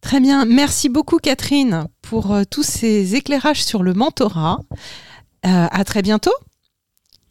Très 0.01 0.19
bien, 0.19 0.45
merci 0.47 0.89
beaucoup 0.89 1.19
Catherine 1.19 1.85
pour 2.03 2.35
tous 2.51 2.65
ces 2.65 3.15
éclairages 3.15 3.63
sur 3.63 3.85
le 3.85 3.95
mentorat. 3.95 4.59
à 5.45 5.85
très 5.85 6.03
bientôt. 6.03 6.35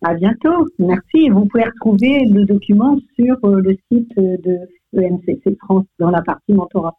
À 0.03 0.13
bientôt, 0.13 0.67
merci. 0.79 1.29
Vous 1.29 1.47
pouvez 1.47 1.65
retrouver 1.65 2.25
le 2.25 2.45
document 2.45 2.97
sur 3.19 3.35
le 3.45 3.75
site 3.91 4.15
de 4.15 4.59
EMCC 4.93 5.57
France 5.59 5.85
dans 5.99 6.11
la 6.11 6.21
partie 6.21 6.53
mentorat. 6.53 6.97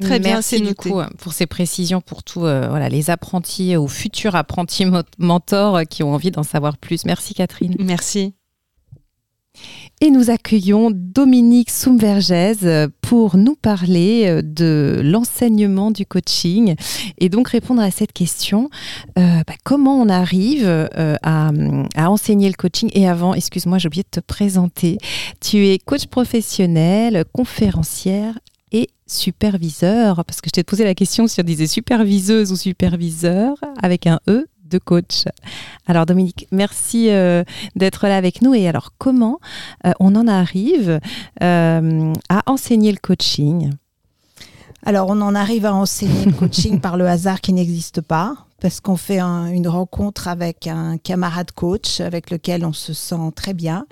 Très 0.00 0.18
bien, 0.18 0.42
c'est 0.42 0.60
du 0.60 0.74
coup 0.74 1.00
pour 1.18 1.32
ces 1.32 1.46
précisions 1.46 2.00
pour 2.00 2.22
tous 2.22 2.44
euh, 2.44 2.68
voilà, 2.68 2.88
les 2.88 3.10
apprentis 3.10 3.76
ou 3.76 3.88
futurs 3.88 4.34
apprentis 4.34 4.86
mentors 5.18 5.82
qui 5.88 6.02
ont 6.02 6.14
envie 6.14 6.30
d'en 6.30 6.42
savoir 6.42 6.78
plus. 6.78 7.04
Merci 7.04 7.34
Catherine. 7.34 7.76
Merci. 7.78 8.34
Et 10.00 10.10
nous 10.10 10.30
accueillons 10.30 10.90
Dominique 10.92 11.70
Soumvergès 11.70 12.88
pour 13.02 13.36
nous 13.36 13.54
parler 13.54 14.24
euh, 14.26 14.42
de 14.42 15.00
l'enseignement 15.04 15.90
du 15.90 16.06
coaching 16.06 16.74
et 17.18 17.28
donc 17.28 17.48
répondre 17.48 17.82
à 17.82 17.90
cette 17.90 18.12
question 18.14 18.70
euh, 19.18 19.42
bah, 19.46 19.54
comment 19.62 20.00
on 20.00 20.08
arrive 20.08 20.66
à, 20.66 21.50
à, 21.94 22.10
enseigner 22.10 22.48
le 22.48 22.54
coaching? 22.54 22.90
Et 22.94 23.06
avant, 23.06 23.34
excuse-moi, 23.34 23.76
j'ai 23.76 23.88
oublié 23.88 24.02
de 24.04 24.20
te 24.20 24.24
présenter. 24.24 24.96
Tu 25.40 25.68
es 25.68 25.78
coach 25.78 26.06
professionnel, 26.06 27.24
conférencière, 27.32 28.38
et 28.72 28.88
superviseur, 29.06 30.24
parce 30.24 30.40
que 30.40 30.48
je 30.48 30.52
t'ai 30.52 30.64
posé 30.64 30.84
la 30.84 30.94
question 30.94 31.26
si 31.26 31.40
on 31.40 31.44
disait 31.44 31.66
superviseuse 31.66 32.50
ou 32.52 32.56
superviseur 32.56 33.56
avec 33.80 34.06
un 34.06 34.18
E 34.28 34.46
de 34.70 34.78
coach. 34.78 35.24
Alors 35.86 36.06
Dominique, 36.06 36.48
merci 36.50 37.10
euh, 37.10 37.44
d'être 37.76 38.08
là 38.08 38.16
avec 38.16 38.42
nous. 38.42 38.54
Et 38.54 38.66
alors 38.66 38.92
comment 38.98 39.38
euh, 39.86 39.92
on 40.00 40.16
en 40.16 40.26
arrive 40.26 40.98
euh, 41.42 42.12
à 42.28 42.42
enseigner 42.46 42.90
le 42.90 42.98
coaching? 42.98 43.70
Alors, 44.84 45.08
on 45.08 45.20
en 45.20 45.34
arrive 45.36 45.64
à 45.64 45.74
enseigner 45.74 46.24
le 46.24 46.32
coaching 46.32 46.80
par 46.80 46.96
le 46.96 47.06
hasard 47.06 47.40
qui 47.40 47.52
n'existe 47.52 48.00
pas, 48.00 48.34
parce 48.62 48.80
qu'on 48.80 48.96
fait 48.96 49.18
une 49.18 49.66
rencontre 49.66 50.28
avec 50.28 50.68
un 50.68 50.96
camarade 50.96 51.50
coach 51.50 51.98
avec 51.98 52.30
lequel 52.30 52.64
on 52.64 52.72
se 52.72 52.92
sent 52.92 53.32
très 53.34 53.54
bien, 53.54 53.86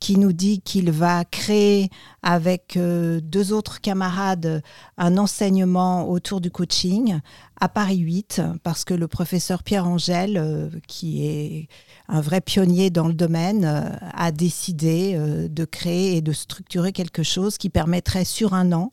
qui 0.00 0.16
nous 0.16 0.32
dit 0.32 0.62
qu'il 0.62 0.90
va 0.90 1.26
créer 1.26 1.90
avec 2.22 2.78
euh, 2.78 3.20
deux 3.22 3.52
autres 3.52 3.82
camarades 3.82 4.62
un 4.96 5.18
enseignement 5.18 6.08
autour 6.08 6.40
du 6.40 6.50
coaching 6.50 7.20
à 7.60 7.68
Paris 7.68 7.98
8, 7.98 8.40
parce 8.62 8.86
que 8.86 8.94
le 8.94 9.08
professeur 9.08 9.62
Pierre 9.62 9.86
Angèle, 9.86 10.38
euh, 10.38 10.70
qui 10.88 11.26
est 11.26 11.68
un 12.08 12.22
vrai 12.22 12.40
pionnier 12.40 12.88
dans 12.88 13.08
le 13.08 13.14
domaine, 13.14 13.66
euh, 13.66 13.90
a 14.14 14.32
décidé 14.32 15.18
de 15.50 15.64
créer 15.66 16.16
et 16.16 16.22
de 16.22 16.32
structurer 16.32 16.92
quelque 16.92 17.22
chose 17.22 17.58
qui 17.58 17.68
permettrait 17.68 18.24
sur 18.24 18.54
un 18.54 18.72
an 18.72 18.92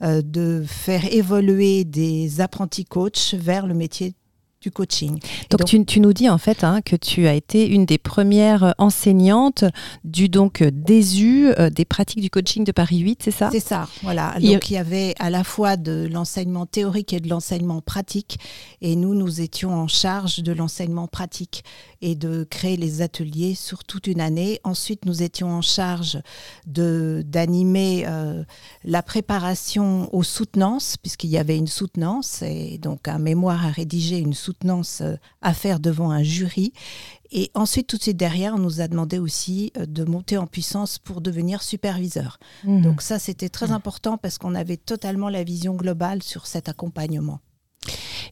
de 0.00 0.64
faire 0.66 1.12
évoluer 1.12 1.84
des 1.84 2.40
apprentis 2.40 2.84
coachs 2.84 3.34
vers 3.34 3.66
le 3.66 3.74
métier 3.74 4.14
du 4.60 4.72
coaching. 4.72 5.20
Donc, 5.50 5.64
tu, 5.86 6.00
nous 6.00 6.12
dis 6.12 6.28
en 6.28 6.38
fait 6.38 6.64
hein, 6.64 6.80
que 6.82 6.96
tu 6.96 7.28
as 7.28 7.34
été 7.34 7.68
une 7.68 7.86
des 7.86 7.98
premières 7.98 8.74
enseignantes 8.78 9.64
du 10.02 10.28
donc 10.28 10.64
DESU, 10.64 11.52
euh, 11.58 11.70
des 11.70 11.84
pratiques 11.84 12.20
du 12.20 12.30
coaching 12.30 12.64
de 12.64 12.72
Paris 12.72 12.98
8, 12.98 13.22
c'est 13.22 13.30
ça? 13.30 13.50
C'est 13.52 13.60
ça, 13.60 13.88
voilà. 14.02 14.34
Donc 14.40 14.70
il 14.70 14.74
y 14.74 14.76
avait 14.76 15.14
à 15.20 15.30
la 15.30 15.44
fois 15.44 15.76
de 15.76 16.08
l'enseignement 16.10 16.66
théorique 16.66 17.12
et 17.12 17.20
de 17.20 17.28
l'enseignement 17.28 17.80
pratique 17.80 18.38
et 18.80 18.96
nous, 18.96 19.14
nous 19.14 19.40
étions 19.40 19.72
en 19.72 19.86
charge 19.86 20.40
de 20.40 20.52
l'enseignement 20.52 21.06
pratique 21.06 21.62
et 22.00 22.16
de 22.16 22.44
créer 22.48 22.76
les 22.76 23.00
ateliers 23.00 23.54
sur 23.54 23.84
toute 23.84 24.08
une 24.08 24.20
année. 24.20 24.60
Ensuite, 24.64 25.04
nous 25.04 25.22
étions 25.22 25.50
en 25.50 25.62
charge 25.62 26.18
d'animer 26.66 28.04
euh, 28.06 28.42
la 28.84 29.02
préparation 29.02 30.12
aux 30.12 30.22
soutenances, 30.24 30.96
puisqu'il 30.96 31.30
y 31.30 31.38
avait 31.38 31.56
une 31.56 31.66
soutenance 31.68 32.42
et 32.42 32.78
donc 32.78 33.06
un 33.06 33.18
mémoire 33.18 33.64
à 33.64 33.70
rédiger, 33.70 34.18
une 34.18 34.34
soutenance 34.34 34.47
euh, 35.00 35.16
à 35.42 35.54
faire 35.54 35.80
devant 35.80 36.10
un 36.10 36.22
jury. 36.22 36.72
Et 37.30 37.50
ensuite, 37.54 37.86
tout 37.86 37.96
de 37.96 38.02
suite 38.02 38.16
derrière, 38.16 38.54
on 38.54 38.58
nous 38.58 38.80
a 38.80 38.88
demandé 38.88 39.18
aussi 39.18 39.72
euh, 39.76 39.86
de 39.86 40.04
monter 40.04 40.36
en 40.36 40.46
puissance 40.46 40.98
pour 40.98 41.20
devenir 41.20 41.62
superviseur. 41.62 42.38
Mmh. 42.64 42.82
Donc 42.82 43.02
ça, 43.02 43.18
c'était 43.18 43.48
très 43.48 43.68
mmh. 43.68 43.72
important 43.72 44.18
parce 44.18 44.38
qu'on 44.38 44.54
avait 44.54 44.76
totalement 44.76 45.28
la 45.28 45.44
vision 45.44 45.74
globale 45.74 46.22
sur 46.22 46.46
cet 46.46 46.68
accompagnement. 46.68 47.40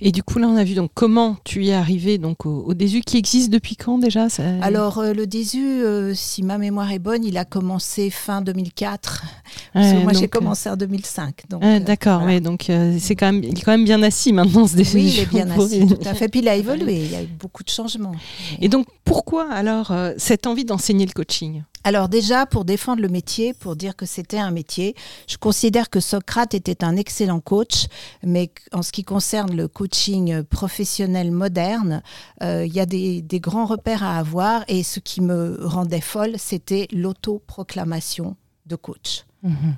Et 0.01 0.13
du 0.13 0.23
coup, 0.23 0.39
là, 0.39 0.49
on 0.49 0.57
a 0.57 0.65
vu 0.65 0.75
donc 0.75 0.91
comment 0.95 1.37
tu 1.45 1.65
y 1.65 1.71
es 1.71 1.75
arrivé 1.75 2.19
donc 2.19 2.47
au, 2.47 2.75
DESU 2.75 3.01
qui 3.01 3.17
existe 3.17 3.51
depuis 3.51 3.77
quand 3.77 3.99
déjà 3.99 4.27
Alors, 4.63 4.99
euh, 4.99 5.13
le 5.13 5.27
DESU, 5.27 5.65
euh, 5.83 6.15
si 6.15 6.43
ma 6.43 6.59
mémoire 6.59 6.91
est 6.93 6.99
bonne, 6.99 7.25
il 7.25 7.39
a 7.39 7.45
commencé 7.45 8.11
fin 8.11 8.43
2004. 8.43 9.25
Parce 9.73 9.87
que 9.87 9.97
Ouais, 9.97 10.03
moi, 10.03 10.13
j'ai 10.13 10.23
donc, 10.23 10.31
commencé 10.31 10.69
en 10.71 10.77
2005. 10.77 11.43
donc, 11.49 11.61
Ah, 11.65 11.77
euh, 11.77 11.81
D'accord, 11.81 12.21
voilà. 12.21 12.35
ouais, 12.35 12.41
donc 12.41 12.71
euh, 12.71 12.97
c'est 13.01 13.15
quand 13.15 13.33
même, 13.33 13.43
il 13.43 13.59
est 13.59 13.63
quand 13.63 13.73
même 13.73 13.85
bien 13.85 14.03
assis 14.03 14.33
maintenant. 14.33 14.67
Ce 14.67 14.77
Oui, 14.77 15.13
il 15.15 15.21
est 15.21 15.27
bien 15.27 15.49
assis, 15.51 15.87
tout 15.87 15.99
à 16.05 16.15
fait. 16.15 16.29
Puis 16.29 16.41
il 16.41 16.49
a 16.49 16.57
évolué, 16.57 16.97
il 17.05 17.11
y 17.11 17.17
a 17.17 17.23
eu 17.23 17.27
beaucoup 17.27 17.63
de 17.63 17.69
changements. 17.69 18.15
Et 18.61 18.69
donc, 18.69 18.87
pourquoi 19.05 19.51
alors 19.53 19.91
euh, 19.91 20.13
cette 20.17 20.47
envie 20.47 20.65
d'enseigner 20.65 21.07
le 21.07 21.13
coaching? 21.13 21.63
Alors 21.85 22.09
déjà, 22.09 22.47
pour 22.47 22.65
défendre 22.65 23.01
le 23.01 23.09
métier, 23.09 23.55
pour 23.55 23.77
dire 23.77 23.95
que 23.95 24.07
c'était 24.07 24.39
un 24.39 24.51
métier, 24.51 24.97
je 25.29 25.37
considère 25.37 25.89
que 25.89 26.01
Socrate 26.01 26.53
était 26.55 26.83
un 26.83 26.97
excellent 26.97 27.39
coach, 27.39 27.87
mais 28.25 28.51
en 28.73 28.83
ce 28.83 28.91
qui 28.91 29.05
concerne 29.05 29.55
le 29.55 29.69
coaching 29.77 30.43
professionnel 30.45 31.31
moderne, 31.31 32.03
euh, 32.43 32.65
il 32.67 32.73
y 32.75 32.81
a 32.81 32.87
des, 32.87 33.21
des 33.21 33.41
grands 33.41 33.67
repères 33.67 34.03
à 34.03 34.17
avoir 34.19 34.65
et 34.69 34.83
ce 34.83 35.01
qui 35.01 35.21
me 35.21 35.59
rendait 35.67 36.01
folle, 36.01 36.35
c'était 36.39 36.89
l'autoproclamation 36.93 38.37
de 38.65 38.77
coach. 38.77 39.25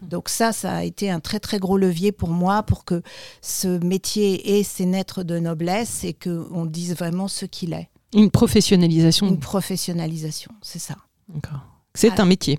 Donc 0.02 0.30
ça, 0.30 0.52
ça 0.52 0.76
a 0.76 0.82
été 0.84 1.10
un 1.10 1.20
très 1.20 1.40
très 1.40 1.58
gros 1.58 1.76
levier 1.76 2.10
pour 2.10 2.30
moi 2.30 2.62
pour 2.62 2.86
que 2.86 3.02
ce 3.42 3.68
métier 3.84 4.58
ait 4.58 4.62
ses 4.62 4.86
lettres 4.86 5.24
de 5.24 5.38
noblesse 5.38 6.04
et 6.04 6.14
qu'on 6.14 6.64
dise 6.64 6.94
vraiment 6.96 7.28
ce 7.28 7.44
qu'il 7.44 7.74
est. 7.74 7.88
Une 8.14 8.30
professionnalisation. 8.30 9.26
Une 9.28 9.38
professionnalisation, 9.40 10.52
c'est 10.62 10.78
ça. 10.78 10.94
D'accord. 11.28 11.60
C'est 11.94 12.12
Ah. 12.18 12.22
un 12.22 12.24
métier. 12.24 12.58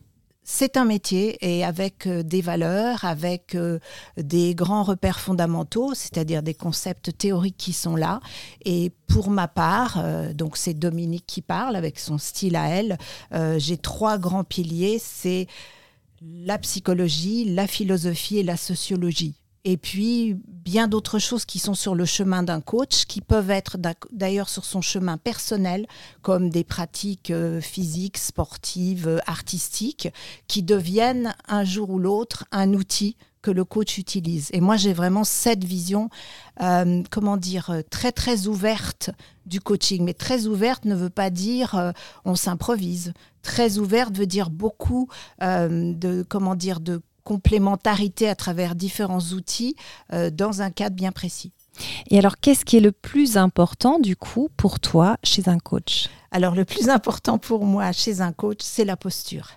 C'est 0.51 0.77
un 0.77 0.83
métier 0.83 1.37
et 1.41 1.63
avec 1.63 2.07
euh, 2.07 2.23
des 2.23 2.41
valeurs, 2.41 3.05
avec 3.05 3.53
euh, 3.53 3.77
des 4.17 4.55
grands 4.55 4.81
repères 4.81 5.19
fondamentaux, 5.19 5.93
c'est-à-dire 5.93 6.41
des 6.41 6.55
concepts 6.55 7.15
théoriques 7.15 7.55
qui 7.55 7.71
sont 7.71 7.95
là. 7.95 8.19
Et 8.65 8.91
pour 9.05 9.29
ma 9.29 9.47
part, 9.47 10.01
euh, 10.03 10.33
donc 10.33 10.57
c'est 10.57 10.73
Dominique 10.73 11.25
qui 11.27 11.43
parle 11.43 11.75
avec 11.75 11.99
son 11.99 12.17
style 12.17 12.55
à 12.55 12.67
elle, 12.67 12.97
j'ai 13.59 13.77
trois 13.77 14.17
grands 14.17 14.43
piliers, 14.43 14.97
c'est 14.99 15.45
la 16.23 16.57
psychologie, 16.57 17.45
la 17.53 17.67
philosophie 17.67 18.39
et 18.39 18.43
la 18.43 18.57
sociologie. 18.57 19.38
Et 19.65 19.77
puis, 19.77 20.37
bien 20.47 20.87
d'autres 20.87 21.19
choses 21.19 21.45
qui 21.45 21.59
sont 21.59 21.73
sur 21.73 21.93
le 21.93 22.05
chemin 22.05 22.43
d'un 22.43 22.61
coach, 22.61 23.05
qui 23.05 23.19
peuvent 23.21 23.49
être 23.49 23.77
d'ailleurs 24.11 24.49
sur 24.49 24.63
son 24.63 24.81
chemin 24.81 25.17
personnel, 25.17 25.85
comme 26.21 26.49
des 26.49 26.63
pratiques 26.63 27.31
euh, 27.31 27.59
physiques, 27.59 28.17
sportives, 28.17 29.07
euh, 29.07 29.19
artistiques, 29.25 30.09
qui 30.47 30.63
deviennent 30.63 31.35
un 31.47 31.63
jour 31.65 31.89
ou 31.89 31.99
l'autre 31.99 32.45
un 32.51 32.73
outil 32.73 33.17
que 33.41 33.51
le 33.51 33.63
coach 33.65 33.97
utilise. 33.97 34.49
Et 34.53 34.61
moi, 34.61 34.77
j'ai 34.77 34.93
vraiment 34.93 35.23
cette 35.23 35.63
vision, 35.63 36.09
euh, 36.61 37.03
comment 37.09 37.37
dire, 37.37 37.73
très 37.89 38.11
très 38.11 38.47
ouverte 38.47 39.11
du 39.45 39.61
coaching. 39.61 40.03
Mais 40.03 40.13
très 40.13 40.45
ouverte 40.45 40.85
ne 40.85 40.95
veut 40.95 41.09
pas 41.09 41.29
dire 41.29 41.93
on 42.25 42.35
s'improvise. 42.35 43.13
Très 43.41 43.77
ouverte 43.77 44.17
veut 44.17 44.25
dire 44.25 44.49
beaucoup 44.49 45.07
de, 45.39 46.23
comment 46.23 46.55
dire, 46.55 46.81
de 46.81 47.01
complémentarité 47.29 48.27
à 48.27 48.33
travers 48.33 48.73
différents 48.73 49.21
outils 49.33 49.75
euh, 50.13 50.31
dans 50.31 50.63
un 50.63 50.71
cadre 50.71 50.95
bien 50.95 51.11
précis. 51.11 51.51
Et 52.09 52.17
alors, 52.17 52.39
qu'est-ce 52.39 52.65
qui 52.65 52.77
est 52.77 52.79
le 52.79 52.91
plus 52.91 53.37
important, 53.37 53.99
du 53.99 54.15
coup, 54.15 54.49
pour 54.57 54.79
toi, 54.79 55.17
chez 55.23 55.47
un 55.47 55.59
coach? 55.59 56.09
Alors, 56.31 56.53
le 56.53 56.63
plus 56.63 56.89
important 56.89 57.39
pour 57.39 57.65
moi 57.65 57.91
chez 57.91 58.21
un 58.21 58.31
coach, 58.31 58.59
c'est 58.61 58.85
la 58.85 58.95
posture. 58.95 59.49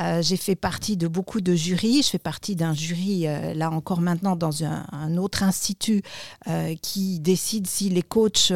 Euh, 0.00 0.22
j'ai 0.22 0.38
fait 0.38 0.54
partie 0.54 0.96
de 0.96 1.06
beaucoup 1.06 1.42
de 1.42 1.54
jurys. 1.54 2.02
Je 2.02 2.08
fais 2.08 2.18
partie 2.18 2.56
d'un 2.56 2.72
jury, 2.72 3.26
euh, 3.26 3.52
là 3.52 3.70
encore 3.70 4.00
maintenant, 4.00 4.34
dans 4.34 4.64
un, 4.64 5.16
autre 5.18 5.42
institut 5.42 6.02
euh, 6.48 6.74
qui 6.80 7.20
décide 7.20 7.66
si 7.66 7.90
les 7.90 8.02
coachs 8.02 8.52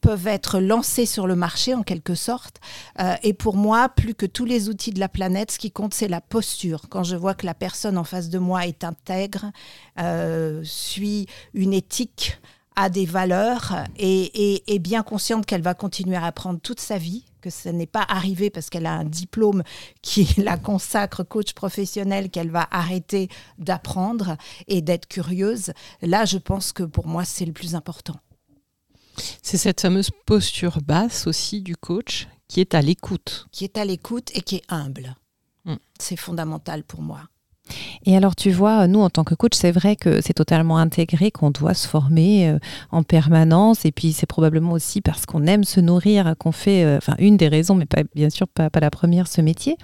peuvent 0.00 0.26
être 0.26 0.60
lancés 0.60 1.06
sur 1.06 1.26
le 1.26 1.34
marché, 1.34 1.74
en 1.74 1.82
quelque 1.82 2.14
sorte. 2.14 2.60
Et 3.22 3.32
pour 3.32 3.56
moi, 3.56 3.88
plus 3.88 4.14
que 4.14 4.26
tous 4.26 4.44
les 4.44 4.68
outils 4.68 4.92
de 4.92 5.00
la 5.00 5.08
planète, 5.08 5.50
ce 5.50 5.58
qui 5.58 5.70
compte, 5.70 5.94
c'est 5.94 6.08
la 6.08 6.20
posture. 6.20 6.82
Quand 6.88 7.04
je 7.04 7.16
vois 7.16 7.34
que 7.34 7.46
la 7.46 7.54
personne 7.54 7.96
en 7.96 8.04
face 8.04 8.28
de 8.28 8.38
moi 8.38 8.66
est 8.66 8.84
intègre, 8.84 9.50
suit 10.62 11.26
une 11.54 11.72
éthique, 11.72 12.38
a 12.80 12.88
des 12.90 13.06
valeurs 13.06 13.74
et, 13.96 14.54
et- 14.54 14.74
et 14.74 14.78
bien 14.78 15.02
consciente 15.02 15.44
qu'elle 15.46 15.62
va 15.62 15.74
continuer 15.74 16.16
à 16.16 16.24
apprendre 16.24 16.60
toute 16.60 16.80
sa 16.80 16.96
vie, 16.96 17.24
que 17.40 17.50
ce 17.50 17.68
n'est 17.68 17.86
pas 17.86 18.04
arrivé 18.08 18.50
parce 18.50 18.70
qu'elle 18.70 18.86
a 18.86 18.92
un 18.92 19.04
diplôme 19.04 19.62
qui 20.02 20.26
la 20.40 20.56
consacre 20.56 21.22
coach 21.24 21.52
professionnel 21.54 22.30
qu'elle 22.30 22.50
va 22.50 22.68
arrêter 22.70 23.28
d'apprendre 23.58 24.36
et 24.68 24.80
d'être 24.82 25.06
curieuse. 25.08 25.72
Là, 26.02 26.24
je 26.24 26.38
pense 26.38 26.72
que 26.72 26.84
pour 26.84 27.06
moi, 27.06 27.24
c'est 27.24 27.44
le 27.46 27.52
plus 27.52 27.74
important. 27.74 28.16
C'est 29.42 29.58
cette 29.58 29.80
fameuse 29.80 30.10
posture 30.26 30.78
basse 30.82 31.26
aussi 31.26 31.60
du 31.62 31.76
coach 31.76 32.28
qui 32.46 32.60
est 32.60 32.74
à 32.74 32.80
l'écoute. 32.82 33.46
Qui 33.50 33.64
est 33.64 33.76
à 33.76 33.84
l'écoute 33.84 34.30
et 34.34 34.40
qui 34.42 34.56
est 34.56 34.64
humble. 34.68 35.16
Mm. 35.64 35.74
C'est 35.98 36.16
fondamental 36.16 36.84
pour 36.84 37.02
moi. 37.02 37.22
Et 38.04 38.16
alors, 38.16 38.36
tu 38.36 38.50
vois, 38.50 38.86
nous, 38.86 39.00
en 39.00 39.10
tant 39.10 39.24
que 39.24 39.34
coach, 39.34 39.52
c'est 39.54 39.72
vrai 39.72 39.96
que 39.96 40.20
c'est 40.20 40.34
totalement 40.34 40.78
intégré, 40.78 41.30
qu'on 41.30 41.50
doit 41.50 41.74
se 41.74 41.86
former 41.86 42.48
euh, 42.48 42.58
en 42.90 43.02
permanence. 43.02 43.84
Et 43.84 43.92
puis, 43.92 44.12
c'est 44.12 44.26
probablement 44.26 44.72
aussi 44.72 45.00
parce 45.00 45.26
qu'on 45.26 45.46
aime 45.46 45.64
se 45.64 45.80
nourrir 45.80 46.34
qu'on 46.38 46.52
fait, 46.52 46.84
euh, 46.84 46.98
enfin, 46.98 47.14
une 47.18 47.36
des 47.36 47.48
raisons, 47.48 47.74
mais 47.74 47.86
pas, 47.86 48.02
bien 48.14 48.30
sûr 48.30 48.48
pas, 48.48 48.68
la 48.80 48.90
première, 48.90 49.26
ce 49.26 49.40
métier. 49.40 49.76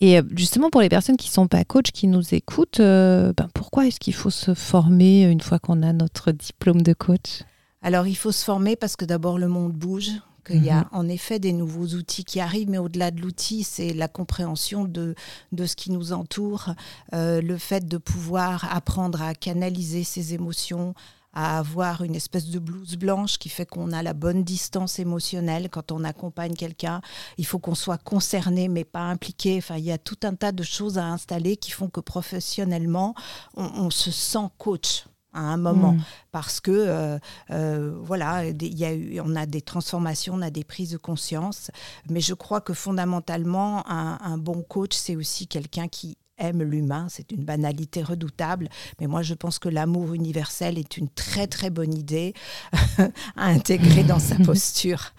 Et 0.00 0.18
euh, 0.18 0.22
justement, 0.34 0.70
pour 0.70 0.80
les 0.80 0.88
personnes 0.88 1.16
qui 1.16 1.28
ne 1.28 1.34
sont 1.34 1.48
pas 1.48 1.64
coach, 1.64 1.92
qui 1.92 2.06
nous 2.06 2.34
écoutent, 2.34 2.80
ben, 2.80 3.48
pourquoi 3.54 3.86
est-ce 3.86 4.00
qu'il 4.00 4.14
faut 4.14 4.30
se 4.30 4.54
former 4.54 5.24
une 5.24 5.40
fois 5.40 5.58
qu'on 5.58 5.82
a 5.82 5.92
notre 5.92 6.32
diplôme 6.32 6.82
de 6.82 6.92
coach? 6.92 7.42
Alors, 7.82 8.06
il 8.06 8.16
faut 8.16 8.32
se 8.32 8.44
former 8.44 8.76
parce 8.76 8.96
que 8.96 9.04
d'abord, 9.04 9.38
le 9.38 9.48
monde 9.48 9.72
bouge, 9.72 10.10
qu'il 10.44 10.64
y 10.64 10.70
a 10.70 10.88
en 10.92 11.08
effet 11.08 11.38
des 11.38 11.52
nouveaux 11.52 11.86
outils 11.86 12.24
qui 12.24 12.40
arrivent, 12.40 12.70
mais 12.70 12.78
au-delà 12.78 13.10
de 13.10 13.20
l'outil, 13.20 13.62
c'est 13.64 13.92
la 13.92 14.08
compréhension 14.08 14.84
de, 14.84 15.14
de 15.52 15.66
ce 15.66 15.76
qui 15.76 15.90
nous 15.90 16.12
entoure, 16.12 16.74
euh, 17.14 17.40
le 17.40 17.58
fait 17.58 17.86
de 17.86 17.98
pouvoir 17.98 18.74
apprendre 18.74 19.22
à 19.22 19.34
canaliser 19.34 20.04
ses 20.04 20.34
émotions, 20.34 20.94
à 21.32 21.58
avoir 21.58 22.02
une 22.02 22.14
espèce 22.14 22.46
de 22.46 22.58
blouse 22.58 22.96
blanche 22.96 23.38
qui 23.38 23.48
fait 23.48 23.64
qu'on 23.64 23.92
a 23.92 24.02
la 24.02 24.12
bonne 24.12 24.44
distance 24.44 24.98
émotionnelle 24.98 25.70
quand 25.70 25.92
on 25.92 26.04
accompagne 26.04 26.54
quelqu'un. 26.54 27.00
Il 27.38 27.46
faut 27.46 27.58
qu'on 27.58 27.74
soit 27.74 27.98
concerné 27.98 28.68
mais 28.68 28.84
pas 28.84 29.04
impliqué. 29.04 29.56
Enfin, 29.56 29.76
il 29.76 29.84
y 29.84 29.92
a 29.92 29.98
tout 29.98 30.18
un 30.24 30.34
tas 30.34 30.52
de 30.52 30.62
choses 30.62 30.98
à 30.98 31.06
installer 31.06 31.56
qui 31.56 31.70
font 31.70 31.88
que 31.88 32.00
professionnellement, 32.00 33.14
on, 33.56 33.64
on 33.64 33.90
se 33.90 34.10
sent 34.10 34.48
coach 34.58 35.04
à 35.32 35.40
un 35.40 35.56
moment 35.56 35.92
Mm. 35.92 36.02
parce 36.30 36.60
que 36.60 36.70
euh, 36.70 37.18
euh, 37.50 37.92
voilà, 38.02 38.46
il 38.46 38.78
y 38.78 38.84
a 38.84 38.92
eu, 38.92 39.20
on 39.20 39.34
a 39.36 39.46
des 39.46 39.62
transformations, 39.62 40.34
on 40.34 40.42
a 40.42 40.50
des 40.50 40.64
prises 40.64 40.90
de 40.90 40.96
conscience, 40.96 41.70
mais 42.08 42.20
je 42.20 42.34
crois 42.34 42.60
que 42.60 42.74
fondamentalement, 42.74 43.88
un, 43.88 44.18
un 44.22 44.38
bon 44.38 44.62
coach, 44.62 44.94
c'est 44.94 45.16
aussi 45.16 45.46
quelqu'un 45.46 45.88
qui 45.88 46.16
aime 46.38 46.62
l'humain. 46.62 47.06
C'est 47.08 47.32
une 47.32 47.44
banalité 47.44 48.02
redoutable, 48.02 48.68
mais 49.00 49.06
moi 49.06 49.22
je 49.22 49.34
pense 49.34 49.58
que 49.58 49.68
l'amour 49.68 50.14
universel 50.14 50.78
est 50.78 50.96
une 50.96 51.08
très 51.08 51.46
très 51.46 51.70
bonne 51.70 51.94
idée 51.94 52.34
à 53.36 53.46
intégrer 53.46 54.04
dans 54.04 54.18
sa 54.18 54.36
posture. 54.44 55.12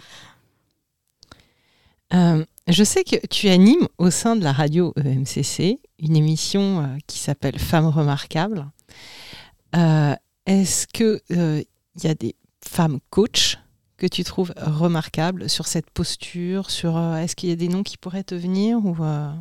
Euh, 2.13 2.45
je 2.67 2.84
sais 2.84 3.04
que 3.04 3.26
tu 3.28 3.49
animes 3.49 3.88
au 3.97 4.12
sein 4.12 4.36
de 4.36 4.43
la 4.43 4.52
radio 4.52 4.93
EMCC 5.04 5.80
une 5.99 6.15
émission 6.15 6.97
qui 7.08 7.17
s'appelle 7.17 7.58
Femmes 7.58 7.88
remarquables. 7.88 8.67
Euh, 9.75 10.15
Est-ce 10.45 10.88
que 10.88 11.21
euh, 11.31 11.63
il 11.95 12.03
y 12.03 12.07
a 12.07 12.15
des 12.15 12.36
femmes 12.65 12.99
coachs 13.09 13.57
que 13.97 14.07
tu 14.07 14.23
trouves 14.23 14.53
remarquables 14.57 15.49
sur 15.49 15.67
cette 15.67 15.89
posture 15.91 16.69
Sur 16.69 16.97
euh, 16.97 17.17
est-ce 17.17 17.36
qu'il 17.36 17.49
y 17.49 17.53
a 17.53 17.55
des 17.55 17.69
noms 17.69 17.83
qui 17.83 17.97
pourraient 17.97 18.23
te 18.23 18.36
venir 18.36 18.77
ou 18.86 18.95
euh, 19.03 19.31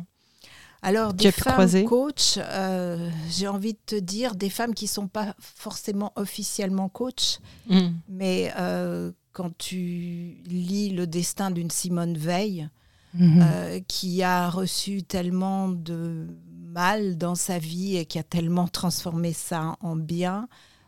Alors, 0.81 1.11
Tu 1.11 1.25
des 1.25 1.31
femmes 1.31 1.53
croiser 1.53 1.83
coach, 1.85 2.37
euh, 2.37 3.09
j'ai 3.29 3.47
envie 3.47 3.73
de 3.73 3.79
te 3.85 3.95
dire, 3.95 4.35
des 4.35 4.49
femmes 4.49 4.73
qui 4.73 4.85
ne 4.85 4.89
sont 4.89 5.07
pas 5.07 5.35
forcément 5.39 6.13
officiellement 6.15 6.89
coach, 6.89 7.39
hmm, 7.69 7.89
mais 8.07 8.53
euh, 8.57 9.11
quand 9.33 9.57
tu 9.57 10.37
lis 10.45 10.89
le 10.91 11.07
destin 11.07 11.51
d'une 11.51 11.71
Simone 11.71 12.17
Veil, 12.17 12.69
Mhm. 13.15 13.43
euh, 13.43 13.79
qui 13.87 14.23
a 14.23 14.49
reçu 14.49 15.03
tellement 15.03 15.69
de 15.69 16.25
mal 16.73 17.17
dans 17.17 17.35
sa 17.35 17.59
vie 17.59 17.95
et 17.97 18.05
qui 18.05 18.19
a 18.19 18.23
tellement 18.23 18.67
transformé 18.67 19.31
ça 19.31 19.77
en 19.79 19.95
bien, 19.95 20.47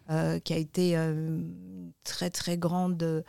euh, 0.10 0.40
qui 0.40 0.54
a 0.54 0.58
été 0.58 0.98
euh, 0.98 1.14
une 1.14 1.92
très 2.04 2.30
très 2.30 2.58
grande, 2.58 3.02
euh, 3.04 3.22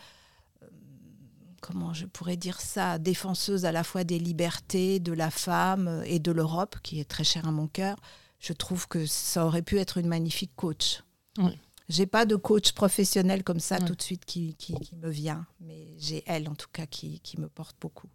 comment 1.61 1.93
je 1.93 2.07
pourrais 2.07 2.37
dire 2.37 2.61
ça, 2.61 2.99
défenseuse 2.99 3.65
à 3.65 3.73
la 3.73 3.85
fois 3.85 4.05
des 4.05 4.19
libertés, 4.19 4.99
de 5.01 5.13
la 5.13 5.31
femme 5.31 6.03
et 6.07 6.19
de 6.19 6.33
l'Europe, 6.33 6.77
qui 6.83 6.99
est 6.99 7.05
très 7.09 7.25
chère 7.25 7.47
à 7.47 7.53
mon 7.53 7.69
cœur. 7.69 7.97
Je 8.41 8.53
trouve 8.53 8.89
que 8.89 9.07
ça 9.07 9.47
aurait 9.47 9.63
pu 9.63 9.79
être 9.79 9.99
une 9.99 10.09
magnifique 10.09 10.53
coach. 10.57 11.03
Oui. 11.39 11.59
J'ai 11.89 12.07
pas 12.07 12.27
de 12.27 12.35
coach 12.37 12.73
professionnel 12.73 13.45
comme 13.45 13.61
ça 13.61 13.77
Ouais. 13.79 13.85
tout 13.87 13.95
de 13.95 14.03
suite 14.03 14.25
qui, 14.25 14.55
qui, 14.57 14.75
qui 14.81 14.97
me 14.97 15.09
vient, 15.09 15.47
mais 15.61 15.95
j'ai 15.99 16.25
elle 16.27 16.49
en 16.49 16.55
tout 16.55 16.69
cas 16.73 16.87
qui, 16.87 17.21
qui 17.21 17.41
me 17.41 17.49
porte 17.49 17.77
beaucoup. 17.81 18.09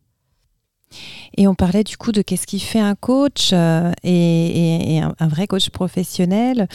Et 1.38 1.48
on 1.48 1.56
parlait 1.56 1.84
du 1.84 1.98
coup 1.98 2.12
de 2.12 2.22
qu'est-ce 2.22 2.48
qui 2.48 2.60
fait 2.60 2.80
un 2.80 2.96
coach 2.96 3.52
euh, 3.54 3.92
et, 4.04 5.02
un, 5.02 5.28
vrai 5.28 5.48
coach 5.48 5.70
professionnel. 5.70 6.68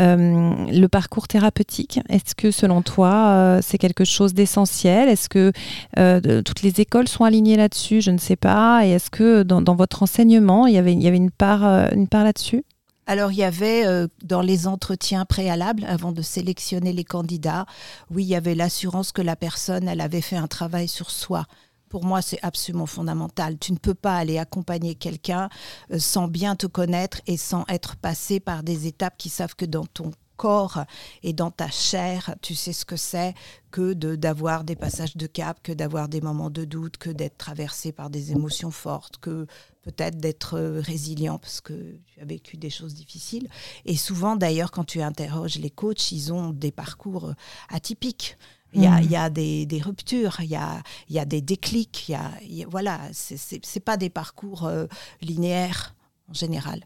Euh, 0.00 0.54
le 0.70 0.86
parcours 0.86 1.28
thérapeutique, 1.28 2.00
est-ce 2.08 2.34
que 2.34 2.50
selon 2.50 2.82
toi, 2.82 3.12
euh, 3.12 3.60
c'est 3.62 3.78
quelque 3.78 4.04
chose 4.04 4.34
d'essentiel? 4.34 5.08
Est-ce 5.08 5.28
que 5.28 5.52
toutes 6.42 6.62
les 6.62 6.80
écoles 6.80 7.08
sont 7.08 7.24
alignées 7.24 7.56
là-dessus? 7.56 8.00
Je 8.00 8.10
ne 8.10 8.18
sais 8.18 8.36
pas. 8.36 8.86
Et 8.86 8.90
est-ce 8.90 9.10
que 9.10 9.42
dans, 9.42 9.74
votre 9.74 10.02
enseignement, 10.02 10.66
il 10.66 10.74
y 10.74 10.78
avait, 10.78 10.92
il 10.92 11.02
y 11.02 11.08
avait 11.08 11.16
une 11.16 11.30
part, 11.30 11.88
part 12.10 12.24
là-dessus? 12.24 12.64
Alors, 13.06 13.32
il 13.32 13.38
y 13.38 13.44
avait 13.44 13.84
dans 14.22 14.40
les 14.40 14.66
entretiens 14.66 15.24
préalables, 15.24 15.84
avant 15.86 16.12
de 16.12 16.22
sélectionner 16.22 16.92
les 16.92 17.04
candidats, 17.04 17.66
oui, 18.10 18.24
il 18.24 18.28
y 18.28 18.36
avait 18.36 18.54
l'assurance 18.54 19.12
que 19.12 19.22
la 19.22 19.36
personne, 19.36 19.88
elle 19.88 20.00
avait 20.00 20.20
fait 20.20 20.36
un 20.36 20.46
travail 20.46 20.88
sur 20.88 21.10
soi. 21.10 21.46
Pour 21.94 22.04
moi, 22.04 22.22
c'est 22.22 22.40
absolument 22.42 22.86
fondamental. 22.86 23.56
Tu 23.56 23.70
ne 23.70 23.78
peux 23.78 23.94
pas 23.94 24.16
aller 24.16 24.36
accompagner 24.38 24.96
quelqu'un 24.96 25.48
euh, 25.92 26.00
sans 26.00 26.26
bien 26.26 26.56
te 26.56 26.66
connaître 26.66 27.20
et 27.28 27.36
sans 27.36 27.64
être 27.68 27.94
passé 27.94 28.40
par 28.40 28.64
des 28.64 28.88
étapes 28.88 29.16
qui 29.16 29.28
savent 29.28 29.54
que 29.54 29.64
dans 29.64 29.86
ton 29.86 30.10
corps 30.36 30.82
et 31.22 31.32
dans 31.32 31.52
ta 31.52 31.70
chair, 31.70 32.34
tu 32.42 32.56
sais 32.56 32.72
ce 32.72 32.84
que 32.84 32.96
c'est 32.96 33.32
que 33.70 33.92
d'avoir 33.92 34.64
des 34.64 34.74
passages 34.74 35.16
de 35.16 35.28
cap, 35.28 35.62
que 35.62 35.70
d'avoir 35.70 36.08
des 36.08 36.20
moments 36.20 36.50
de 36.50 36.64
doute, 36.64 36.96
que 36.96 37.10
d'être 37.10 37.38
traversé 37.38 37.92
par 37.92 38.10
des 38.10 38.32
émotions 38.32 38.72
fortes, 38.72 39.18
que 39.18 39.46
peut-être 39.82 40.18
d'être 40.18 40.58
euh, 40.58 40.80
résilient 40.80 41.38
parce 41.38 41.60
que 41.60 41.96
tu 42.06 42.20
as 42.20 42.24
vécu 42.24 42.56
des 42.56 42.70
choses 42.70 42.94
difficiles. 42.94 43.48
Et 43.84 43.96
souvent, 43.96 44.34
d'ailleurs, 44.34 44.72
quand 44.72 44.84
tu 44.84 45.00
interroges 45.00 45.58
les 45.58 45.70
coachs, 45.70 46.10
ils 46.10 46.32
ont 46.32 46.50
des 46.50 46.72
parcours 46.72 47.28
euh, 47.28 47.34
atypiques. 47.68 48.36
Il 48.74 48.82
y, 48.82 48.86
a, 48.86 49.00
il 49.00 49.10
y 49.10 49.16
a 49.16 49.30
des, 49.30 49.66
des 49.66 49.80
ruptures, 49.80 50.36
il 50.40 50.46
y 50.50 50.56
a, 50.56 50.82
il 51.08 51.14
y 51.14 51.18
a 51.18 51.24
des 51.24 51.40
déclics, 51.40 52.08
il 52.08 52.12
y 52.12 52.14
a, 52.16 52.30
il 52.42 52.54
y 52.54 52.64
a- 52.64 52.66
voilà, 52.68 53.00
c'est 53.12 53.80
pas 53.84 53.96
des 53.96 54.10
parcours 54.10 54.64
euh, 54.66 54.86
linéaires 55.22 55.94
en 56.28 56.34
général. 56.34 56.84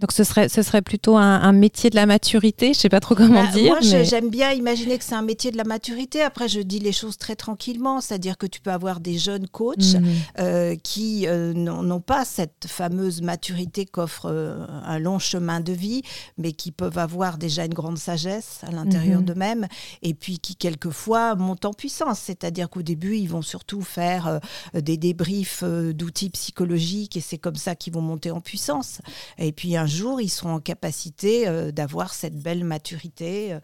Donc 0.00 0.12
ce 0.12 0.24
serait, 0.24 0.48
ce 0.48 0.62
serait 0.62 0.82
plutôt 0.82 1.16
un, 1.16 1.40
un 1.42 1.52
métier 1.52 1.90
de 1.90 1.96
la 1.96 2.06
maturité, 2.06 2.72
je 2.72 2.78
sais 2.80 2.88
pas 2.88 3.00
trop 3.00 3.14
comment 3.14 3.44
Bah, 3.44 3.50
dire. 3.52 3.66
moi, 3.72 3.78
mais- 3.82 4.04
j'aime 4.04 4.30
bien 4.30 4.52
imaginer 4.52 4.96
que 4.98 5.04
c'est 5.04 5.14
un 5.14 5.22
métier 5.22 5.50
de 5.50 5.56
la 5.58 5.64
maturité. 5.64 6.22
Après, 6.22 6.48
je 6.48 6.60
dis 6.60 6.78
les 6.78 6.92
choses 6.92 7.18
très 7.18 7.36
tranquillement, 7.36 8.00
c'est-à-dire 8.00 8.38
que 8.38 8.46
tu 8.46 8.60
peux 8.60 8.70
avoir 8.70 9.00
des 9.00 9.18
jeunes 9.18 9.46
coachs 9.46 9.94
Mhm. 9.94 10.04
euh, 10.38 10.76
qui 10.82 11.26
euh, 11.26 11.52
n'ont 11.52 12.00
pas 12.00 12.24
cette 12.24 12.66
fameuse 12.66 13.20
maturité 13.20 13.84
qu'offre 13.84 14.26
euh, 14.30 14.66
un 14.84 14.98
long 14.98 15.18
chemin 15.18 15.60
de 15.60 15.72
vie, 15.72 16.02
mais 16.38 16.52
qui 16.52 16.72
peuvent 16.72 16.98
avoir 16.98 17.36
déjà 17.36 17.64
une 17.66 17.74
grande 17.74 17.98
sagesse 17.98 18.60
à 18.62 18.70
l'intérieur 18.70 19.20
Mhm. 19.20 19.26
d'eux-mêmes, 19.26 19.66
et 20.02 20.14
puis 20.14 20.38
qui 20.38 20.56
quelquefois 20.56 21.34
montent 21.34 21.66
en 21.66 21.72
puissance. 21.74 22.20
C'est-à-dire 22.20 22.70
qu'au 22.70 22.82
début, 22.82 23.16
ils 23.18 23.28
vont 23.28 23.42
surtout 23.42 23.82
faire 23.82 24.40
des 24.74 24.96
débriefs 24.96 25.62
d'outils 25.62 26.30
psychologiques, 26.30 27.16
et 27.16 27.20
c'est 27.20 27.38
comme 27.38 27.56
ça 27.56 27.74
qu'ils 27.74 27.92
vont 27.92 28.00
monter 28.00 28.30
en 28.30 28.40
puissance. 28.40 29.00
Et 29.38 29.52
puis 29.52 29.76
un 29.76 29.86
jour, 29.90 30.20
ils 30.20 30.28
seront 30.30 30.54
en 30.54 30.60
capacité 30.60 31.46
euh, 31.46 31.70
d'avoir 31.72 32.14
cette 32.14 32.38
belle 32.40 32.64
maturité, 32.64 33.52
euh, 33.52 33.60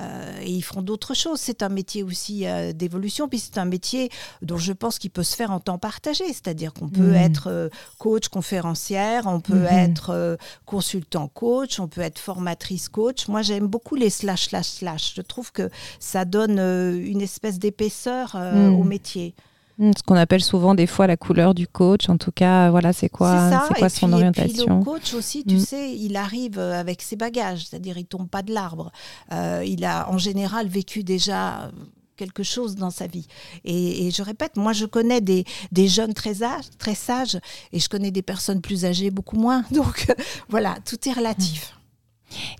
euh, 0.00 0.40
et 0.42 0.50
ils 0.50 0.62
feront 0.62 0.82
d'autres 0.82 1.14
choses. 1.14 1.40
C'est 1.40 1.62
un 1.62 1.68
métier 1.68 2.02
aussi 2.02 2.46
euh, 2.46 2.72
d'évolution, 2.72 3.28
puis 3.28 3.38
c'est 3.38 3.58
un 3.58 3.64
métier 3.64 4.10
dont 4.42 4.58
je 4.58 4.72
pense 4.72 4.98
qu'il 4.98 5.10
peut 5.10 5.22
se 5.24 5.34
faire 5.36 5.50
en 5.50 5.60
temps 5.60 5.78
partagé, 5.78 6.24
c'est-à-dire 6.28 6.72
qu'on 6.72 6.88
peut 6.88 7.10
Mhm. 7.12 7.14
être 7.14 7.70
coach 7.98 8.28
conférencière, 8.28 9.26
on 9.26 9.40
peut 9.40 9.54
Mhm. 9.54 9.66
être 9.66 10.38
consultant 10.66 11.28
coach, 11.28 11.80
on 11.80 11.88
peut 11.88 12.00
être 12.02 12.18
formatrice 12.18 12.88
coach. 12.88 13.28
Moi, 13.28 13.42
j'aime 13.42 13.66
beaucoup 13.66 13.94
les 13.96 14.10
slash 14.10 14.48
slash 14.48 14.66
slash. 14.68 15.14
Je 15.16 15.22
trouve 15.22 15.52
que 15.52 15.70
ça 16.00 16.24
donne 16.24 16.58
une 16.58 17.22
espèce 17.22 17.58
d'épaisseur 17.58 18.36
Mhm. 18.36 18.74
au 18.74 18.84
métier. 18.84 19.34
Hmm, 19.78 19.90
Ce 19.96 20.02
qu'on 20.02 20.16
appelle 20.16 20.42
souvent 20.42 20.74
des 20.74 20.86
fois 20.86 21.06
la 21.06 21.16
couleur 21.16 21.54
du 21.54 21.66
coach. 21.66 22.08
En 22.08 22.16
tout 22.18 22.30
cas, 22.32 22.70
voilà, 22.70 22.92
c'est 22.92 23.08
quoi, 23.08 23.50
C'est 23.68 23.74
quoi 23.74 23.86
et 23.86 23.90
son 23.90 23.96
puis, 23.96 24.04
et 24.04 24.08
puis 24.08 24.14
orientation 24.14 24.78
le 24.78 24.84
coach 24.84 25.14
aussi, 25.14 25.44
tu 25.44 25.54
Mm. 25.56 25.58
sais, 25.60 25.96
il 25.96 26.16
arrive 26.16 26.58
euh, 26.58 26.78
avec 26.78 27.02
ses 27.02 27.16
bagages, 27.16 27.66
c'est-à-dire 27.66 27.96
il 27.98 28.04
tombe 28.06 28.28
pas 28.28 28.42
de 28.42 28.52
l'arbre. 28.52 28.92
Euh, 29.32 29.62
il 29.66 29.84
a 29.84 30.08
en 30.10 30.18
général 30.18 30.68
vécu 30.68 31.02
déjà 31.04 31.62
euh, 31.62 31.70
quelque 32.16 32.42
chose 32.42 32.76
dans 32.76 32.90
sa 32.90 33.06
vie. 33.06 33.26
Et, 33.64 34.06
et 34.06 34.10
je 34.10 34.22
répète, 34.22 34.56
moi 34.56 34.72
je 34.74 34.84
connais 34.86 35.20
des, 35.20 35.44
des 35.72 35.88
jeunes 35.88 36.12
très, 36.14 36.42
âge- 36.42 36.66
très 36.78 36.94
sages 36.94 37.38
et 37.72 37.80
je 37.80 37.88
connais 37.88 38.10
des 38.10 38.22
personnes 38.22 38.60
plus 38.60 38.84
âgées 38.84 39.10
beaucoup 39.10 39.36
moins. 39.36 39.64
Donc 39.72 40.06
voilà, 40.50 40.76
tout 40.84 41.08
est 41.08 41.12
relatif. 41.12 41.74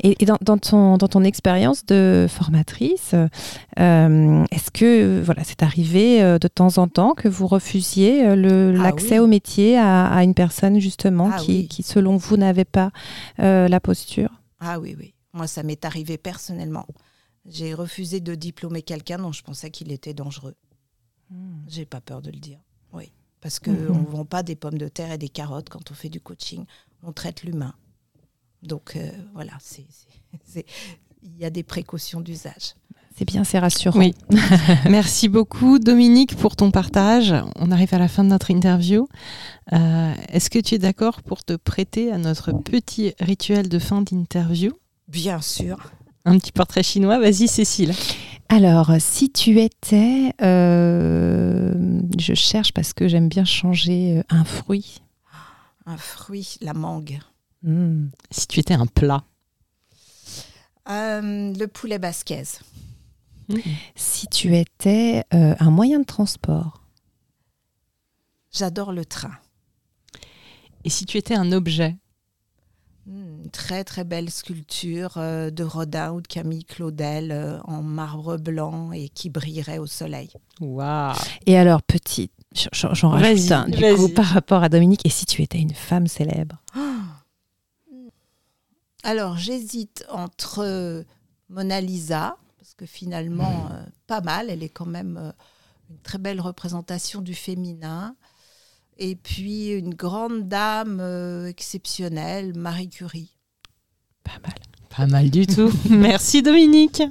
Et, 0.02 0.16
et 0.22 0.26
dans, 0.26 0.38
dans 0.40 0.58
ton, 0.58 0.96
dans 0.96 1.08
ton 1.08 1.24
expérience 1.24 1.84
de 1.86 2.26
formatrice, 2.28 3.14
euh, 3.78 4.44
est-ce 4.50 4.70
que 4.70 5.20
voilà, 5.22 5.44
c'est 5.44 5.62
arrivé 5.62 6.22
euh, 6.22 6.38
de 6.38 6.48
temps 6.48 6.78
en 6.78 6.88
temps 6.88 7.14
que 7.14 7.28
vous 7.28 7.46
refusiez 7.46 8.26
euh, 8.26 8.36
le- 8.36 8.74
Ah 8.78 8.82
l'accès 8.84 9.18
oui. 9.18 9.24
au 9.24 9.26
métier 9.26 9.78
à, 9.78 10.06
à 10.12 10.22
une 10.22 10.34
personne 10.34 10.78
justement 10.80 11.30
Ah 11.32 11.38
qui, 11.38 11.52
oui. 11.52 11.68
qui, 11.68 11.82
selon 11.82 12.16
vous, 12.16 12.36
n'avait 12.36 12.64
pas 12.64 12.90
euh, 13.40 13.68
la 13.68 13.80
posture? 13.80 14.30
Ah 14.60 14.78
oui, 14.80 14.94
oui. 14.98 15.14
Moi, 15.32 15.46
ça 15.46 15.62
m'est 15.62 15.84
arrivé 15.84 16.18
personnellement. 16.18 16.86
J'ai 17.46 17.74
refusé 17.74 18.20
de 18.20 18.34
diplômer 18.34 18.82
quelqu'un 18.82 19.18
dont 19.18 19.32
je 19.32 19.42
pensais 19.42 19.70
qu'il 19.70 19.90
était 19.90 20.14
dangereux. 20.14 20.54
J'ai 21.66 21.86
pas 21.86 22.00
peur 22.00 22.20
de 22.20 22.30
le 22.30 22.38
dire. 22.38 22.58
Oui. 22.92 23.10
Parce 23.40 23.58
qu'on 23.58 23.72
Mhm. 23.72 24.02
ne 24.02 24.06
vend 24.06 24.24
pas 24.24 24.42
des 24.42 24.54
pommes 24.54 24.76
de 24.78 24.86
terre 24.88 25.10
et 25.12 25.18
des 25.18 25.30
carottes 25.30 25.68
quand 25.70 25.90
on 25.90 25.94
fait 25.94 26.10
du 26.10 26.20
coaching. 26.20 26.64
On 27.02 27.12
traite 27.12 27.42
l'humain. 27.42 27.74
Donc 28.62 28.92
euh, 28.96 29.10
voilà, 29.34 29.52
c'est- 29.60 29.86
c'est- 29.90 30.38
c'est- 30.44 30.66
il 31.22 31.38
y 31.40 31.44
a 31.44 31.50
des 31.50 31.62
précautions 31.62 32.20
d'usage. 32.20 32.74
C'est 33.16 33.26
bien, 33.26 33.44
c'est 33.44 33.58
rassurant. 33.58 33.98
Oui. 33.98 34.14
Merci 34.88 35.28
beaucoup 35.28 35.78
Dominique 35.78 36.34
pour 36.36 36.56
ton 36.56 36.70
partage. 36.70 37.34
On 37.56 37.70
arrive 37.70 37.92
à 37.92 37.98
la 37.98 38.08
fin 38.08 38.24
de 38.24 38.30
notre 38.30 38.50
interview. 38.50 39.06
Euh, 39.74 40.14
Est-ce 40.30 40.48
que 40.48 40.58
tu 40.58 40.74
es 40.76 40.78
d'accord 40.78 41.22
pour 41.22 41.44
te 41.44 41.52
prêter 41.54 42.10
à 42.10 42.16
notre 42.18 42.52
petit 42.52 43.12
rituel 43.20 43.68
de 43.68 43.78
fin 43.78 44.00
d'interview? 44.00 44.72
Bien 45.08 45.40
sûr. 45.42 45.92
Un 46.24 46.38
petit 46.38 46.52
portrait 46.52 46.82
chinois. 46.82 47.18
Vas-y 47.18 47.48
Cécile. 47.48 47.92
Alors, 48.48 48.92
si 48.98 49.30
tu 49.30 49.60
étais, 49.60 50.32
euh, 50.40 52.00
je 52.18 52.34
cherche 52.34 52.72
parce 52.72 52.92
que 52.94 53.08
j'aime 53.08 53.28
bien 53.28 53.44
changer 53.44 54.22
un 54.30 54.44
fruit. 54.44 55.02
Un 55.86 55.96
fruit, 55.98 56.56
la 56.60 56.72
mangue. 56.74 57.18
Hmm. 57.62 58.08
Si 58.30 58.46
tu 58.46 58.60
étais 58.60 58.74
un 58.74 58.86
plat. 58.86 59.24
Euh, 60.88 61.52
le 61.54 61.66
poulet 61.66 61.98
basquez. 61.98 62.44
Si 63.94 64.26
tu 64.28 64.56
étais 64.56 65.24
euh, 65.34 65.54
un 65.58 65.70
moyen 65.70 66.00
de 66.00 66.04
transport. 66.04 66.82
J'adore 68.52 68.92
le 68.92 69.04
train. 69.04 69.34
Et 70.84 70.90
si 70.90 71.06
tu 71.06 71.18
étais 71.18 71.34
un 71.34 71.52
objet 71.52 71.96
Hmm, 73.04 73.42
Une 73.44 73.50
très 73.50 73.82
très 73.82 74.04
belle 74.04 74.30
sculpture 74.30 75.14
euh, 75.16 75.50
de 75.50 75.64
Rodin 75.64 76.12
ou 76.12 76.20
de 76.20 76.26
Camille 76.28 76.64
Claudel 76.64 77.32
euh, 77.32 77.58
en 77.64 77.82
marbre 77.82 78.36
blanc 78.36 78.92
et 78.92 79.08
qui 79.08 79.28
brillerait 79.28 79.78
au 79.78 79.86
soleil. 79.86 80.30
Waouh 80.60 81.16
Et 81.46 81.56
alors, 81.56 81.82
petite, 81.82 82.30
j'en 82.72 83.08
rajoute 83.10 83.50
un, 83.50 83.68
du 83.68 83.82
coup, 83.96 84.08
par 84.08 84.26
rapport 84.26 84.62
à 84.62 84.68
Dominique. 84.68 85.04
Et 85.04 85.08
si 85.08 85.26
tu 85.26 85.42
étais 85.42 85.58
une 85.58 85.74
femme 85.74 86.06
célèbre 86.06 86.62
Alors 89.02 89.36
j'hésite 89.36 90.04
entre 90.10 90.60
euh, 90.60 91.02
Mona 91.48 91.80
Lisa, 91.80 92.36
parce 92.58 92.74
que 92.74 92.86
finalement, 92.86 93.68
euh, 93.72 93.84
pas 94.06 94.20
mal, 94.20 94.48
elle 94.48 94.62
est 94.62 94.68
quand 94.68 94.86
même 94.86 95.18
euh, 95.20 95.32
une 95.90 95.98
très 95.98 96.18
belle 96.18 96.40
représentation 96.40 97.20
du 97.20 97.34
féminin, 97.34 98.16
et 98.98 99.16
puis 99.16 99.70
une 99.70 99.94
grande 99.94 100.48
dame 100.48 100.98
euh, 101.00 101.46
exceptionnelle, 101.46 102.56
Marie 102.56 102.88
Curie. 102.88 103.36
Pas 104.24 104.38
mal. 104.42 104.54
Pas 104.96 105.06
mal 105.06 105.30
du 105.30 105.46
tout. 105.46 105.72
Merci 105.90 106.42
Dominique. 106.42 107.02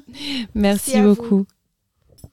Merci 0.56 1.02
vous. 1.02 1.16
beaucoup. 1.16 1.46